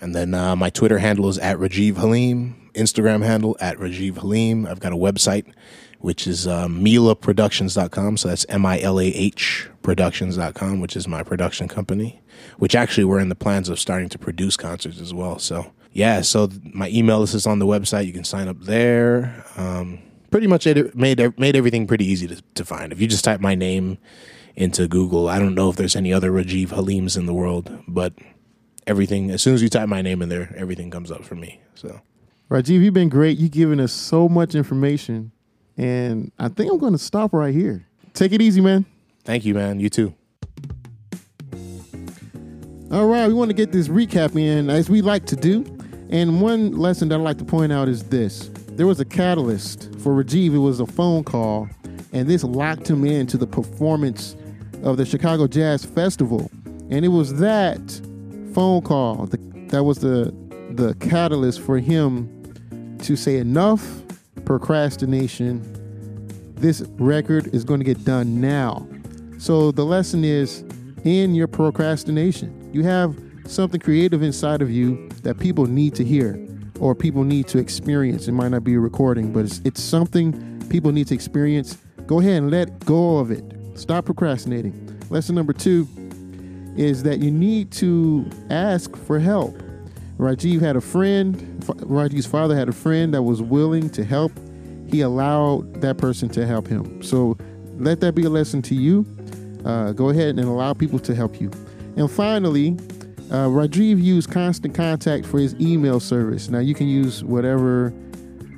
And 0.00 0.14
then 0.14 0.34
uh, 0.34 0.56
my 0.56 0.70
Twitter 0.70 0.98
handle 0.98 1.28
is 1.28 1.38
at 1.38 1.56
Rajiv 1.58 1.96
Halim, 1.96 2.70
Instagram 2.74 3.24
handle 3.24 3.56
at 3.60 3.78
Rajiv 3.78 4.16
Halim. 4.16 4.66
I've 4.66 4.80
got 4.80 4.92
a 4.92 4.96
website, 4.96 5.52
which 5.98 6.26
is 6.26 6.46
uh, 6.46 6.66
milahproductions.com. 6.66 8.16
So 8.16 8.28
that's 8.28 8.44
M 8.48 8.66
I 8.66 8.80
L 8.80 9.00
A 9.00 9.06
H 9.06 9.68
productions.com, 9.82 10.80
which 10.80 10.96
is 10.96 11.06
my 11.06 11.22
production 11.22 11.68
company, 11.68 12.22
which 12.58 12.74
actually 12.74 13.04
we're 13.04 13.20
in 13.20 13.28
the 13.28 13.34
plans 13.34 13.68
of 13.68 13.78
starting 13.78 14.08
to 14.10 14.18
produce 14.18 14.56
concerts 14.56 15.00
as 15.00 15.14
well. 15.14 15.38
So, 15.38 15.72
yeah, 15.92 16.22
so 16.22 16.50
my 16.72 16.88
email 16.88 17.20
list 17.20 17.34
is 17.34 17.46
on 17.46 17.58
the 17.58 17.66
website. 17.66 18.06
You 18.06 18.12
can 18.12 18.24
sign 18.24 18.48
up 18.48 18.60
there. 18.60 19.44
Um, 19.56 20.00
pretty 20.34 20.48
much 20.48 20.66
it 20.66 20.96
made 20.96 21.38
made 21.38 21.54
everything 21.54 21.86
pretty 21.86 22.04
easy 22.04 22.26
to, 22.26 22.42
to 22.54 22.64
find. 22.64 22.92
If 22.92 23.00
you 23.00 23.06
just 23.06 23.22
type 23.22 23.38
my 23.38 23.54
name 23.54 23.98
into 24.56 24.88
Google, 24.88 25.28
I 25.28 25.38
don't 25.38 25.54
know 25.54 25.70
if 25.70 25.76
there's 25.76 25.94
any 25.94 26.12
other 26.12 26.32
Rajiv 26.32 26.70
Halims 26.70 27.16
in 27.16 27.26
the 27.26 27.32
world, 27.32 27.70
but 27.86 28.14
everything 28.84 29.30
as 29.30 29.42
soon 29.42 29.54
as 29.54 29.62
you 29.62 29.68
type 29.68 29.88
my 29.88 30.02
name 30.02 30.22
in 30.22 30.30
there, 30.30 30.52
everything 30.56 30.90
comes 30.90 31.12
up 31.12 31.22
for 31.22 31.36
me. 31.36 31.60
So, 31.76 32.00
Rajiv, 32.50 32.82
you've 32.82 32.94
been 32.94 33.08
great. 33.08 33.38
You've 33.38 33.52
given 33.52 33.78
us 33.78 33.92
so 33.92 34.28
much 34.28 34.56
information, 34.56 35.30
and 35.76 36.32
I 36.36 36.48
think 36.48 36.72
I'm 36.72 36.78
going 36.78 36.94
to 36.94 36.98
stop 36.98 37.32
right 37.32 37.54
here. 37.54 37.86
Take 38.12 38.32
it 38.32 38.42
easy, 38.42 38.60
man. 38.60 38.86
Thank 39.22 39.44
you, 39.44 39.54
man. 39.54 39.78
You 39.78 39.88
too. 39.88 40.14
All 42.90 43.06
right, 43.06 43.28
we 43.28 43.34
want 43.34 43.50
to 43.50 43.54
get 43.56 43.70
this 43.70 43.86
recap 43.86 44.34
in 44.34 44.68
as 44.68 44.90
we 44.90 45.00
like 45.00 45.26
to 45.26 45.36
do. 45.36 45.64
And 46.10 46.40
one 46.40 46.72
lesson 46.72 47.08
that 47.10 47.20
I'd 47.20 47.22
like 47.22 47.38
to 47.38 47.44
point 47.44 47.72
out 47.72 47.86
is 47.86 48.02
this 48.02 48.50
there 48.76 48.86
was 48.86 48.98
a 48.98 49.04
catalyst 49.04 49.94
for 50.00 50.12
Rajiv. 50.12 50.54
It 50.54 50.58
was 50.58 50.80
a 50.80 50.86
phone 50.86 51.22
call, 51.22 51.68
and 52.12 52.28
this 52.28 52.42
locked 52.42 52.88
him 52.88 53.04
into 53.04 53.36
the 53.36 53.46
performance 53.46 54.36
of 54.82 54.96
the 54.96 55.06
Chicago 55.06 55.46
Jazz 55.46 55.84
Festival. 55.84 56.50
And 56.90 57.04
it 57.04 57.08
was 57.08 57.34
that 57.38 57.80
phone 58.52 58.82
call 58.82 59.26
that, 59.26 59.84
was 59.84 59.98
the 59.98 60.34
the 60.72 60.94
catalyst 60.94 61.60
for 61.60 61.78
him 61.78 62.98
to 63.02 63.16
say 63.16 63.36
enough 63.36 64.02
procrastination. 64.44 65.62
This 66.56 66.82
record 66.98 67.54
is 67.54 67.64
going 67.64 67.80
to 67.80 67.84
get 67.84 68.04
done 68.04 68.40
now. 68.40 68.86
So 69.38 69.70
the 69.70 69.84
lesson 69.84 70.24
is 70.24 70.64
in 71.04 71.34
your 71.34 71.46
procrastination. 71.46 72.70
You 72.72 72.82
have 72.84 73.16
something 73.46 73.80
creative 73.80 74.22
inside 74.22 74.62
of 74.62 74.70
you 74.70 75.08
that 75.22 75.38
people 75.38 75.66
need 75.66 75.94
to 75.94 76.04
hear 76.04 76.34
or 76.84 76.94
people 76.94 77.24
need 77.24 77.48
to 77.48 77.56
experience. 77.56 78.28
It 78.28 78.32
might 78.32 78.50
not 78.50 78.62
be 78.62 78.74
a 78.74 78.78
recording, 78.78 79.32
but 79.32 79.46
it's, 79.46 79.62
it's 79.64 79.82
something 79.82 80.60
people 80.68 80.92
need 80.92 81.06
to 81.06 81.14
experience. 81.14 81.78
Go 82.06 82.20
ahead 82.20 82.34
and 82.34 82.50
let 82.50 82.84
go 82.84 83.16
of 83.16 83.30
it. 83.30 83.42
Stop 83.74 84.04
procrastinating. 84.04 85.00
Lesson 85.08 85.34
number 85.34 85.54
two 85.54 85.88
is 86.76 87.02
that 87.04 87.20
you 87.20 87.30
need 87.30 87.72
to 87.72 88.28
ask 88.50 88.94
for 88.98 89.18
help. 89.18 89.56
Rajiv 90.18 90.60
had 90.60 90.76
a 90.76 90.80
friend, 90.82 91.36
Rajiv's 91.64 92.26
father 92.26 92.54
had 92.54 92.68
a 92.68 92.72
friend 92.72 93.14
that 93.14 93.22
was 93.22 93.40
willing 93.40 93.88
to 93.88 94.04
help. 94.04 94.32
He 94.86 95.00
allowed 95.00 95.80
that 95.80 95.96
person 95.96 96.28
to 96.30 96.46
help 96.46 96.66
him. 96.66 97.02
So 97.02 97.38
let 97.78 98.00
that 98.00 98.14
be 98.14 98.24
a 98.24 98.30
lesson 98.30 98.60
to 98.60 98.74
you. 98.74 99.06
Uh, 99.64 99.92
go 99.92 100.10
ahead 100.10 100.38
and 100.38 100.40
allow 100.40 100.74
people 100.74 100.98
to 100.98 101.14
help 101.14 101.40
you. 101.40 101.50
And 101.96 102.10
finally, 102.10 102.76
uh, 103.30 103.48
Rajiv 103.48 104.02
used 104.02 104.30
Constant 104.30 104.74
Contact 104.74 105.24
for 105.26 105.38
his 105.38 105.54
email 105.60 106.00
service. 106.00 106.48
Now 106.48 106.58
you 106.58 106.74
can 106.74 106.88
use 106.88 107.24
whatever 107.24 107.92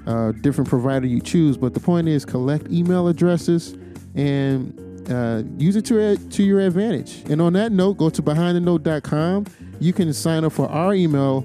uh, 0.07 0.33
different 0.33 0.69
provider 0.69 1.07
you 1.07 1.21
choose, 1.21 1.57
but 1.57 1.75
the 1.75 1.81
point 1.81 2.09
is 2.09 2.25
collect 2.25 2.71
email 2.71 3.09
addresses 3.09 3.73
and 4.14 4.79
uh, 5.11 5.43
use 5.59 5.77
it 5.77 5.85
to, 5.87 6.17
to 6.17 6.43
your 6.43 6.61
advantage. 6.61 7.23
And 7.31 7.41
on 7.41 7.53
that 7.55 7.73
note, 7.73 7.95
go 7.95 8.11
to 8.11 8.23
behindthenote.com. 8.23 9.47
You 9.81 9.93
can 9.93 10.12
sign 10.12 10.45
up 10.45 10.53
for 10.53 10.69
our 10.69 10.95
email 10.95 11.45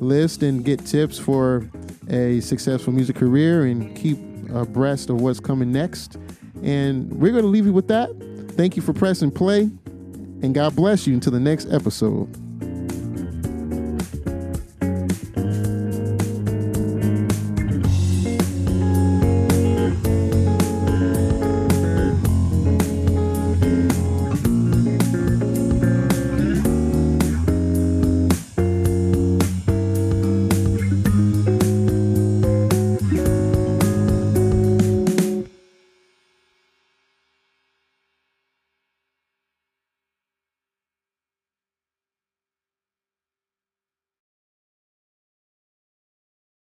list 0.00 0.42
and 0.42 0.64
get 0.64 0.84
tips 0.84 1.18
for 1.18 1.68
a 2.10 2.40
successful 2.40 2.92
music 2.92 3.16
career 3.16 3.66
and 3.66 3.96
keep 3.96 4.18
abreast 4.50 5.10
of 5.10 5.20
what's 5.20 5.40
coming 5.40 5.72
next. 5.72 6.16
And 6.62 7.12
we're 7.12 7.32
going 7.32 7.44
to 7.44 7.50
leave 7.50 7.66
you 7.66 7.72
with 7.72 7.88
that. 7.88 8.10
Thank 8.52 8.76
you 8.76 8.82
for 8.82 8.92
pressing 8.92 9.30
play, 9.30 9.70
and 10.42 10.54
God 10.54 10.74
bless 10.74 11.06
you 11.06 11.14
until 11.14 11.32
the 11.32 11.40
next 11.40 11.72
episode. 11.72 12.47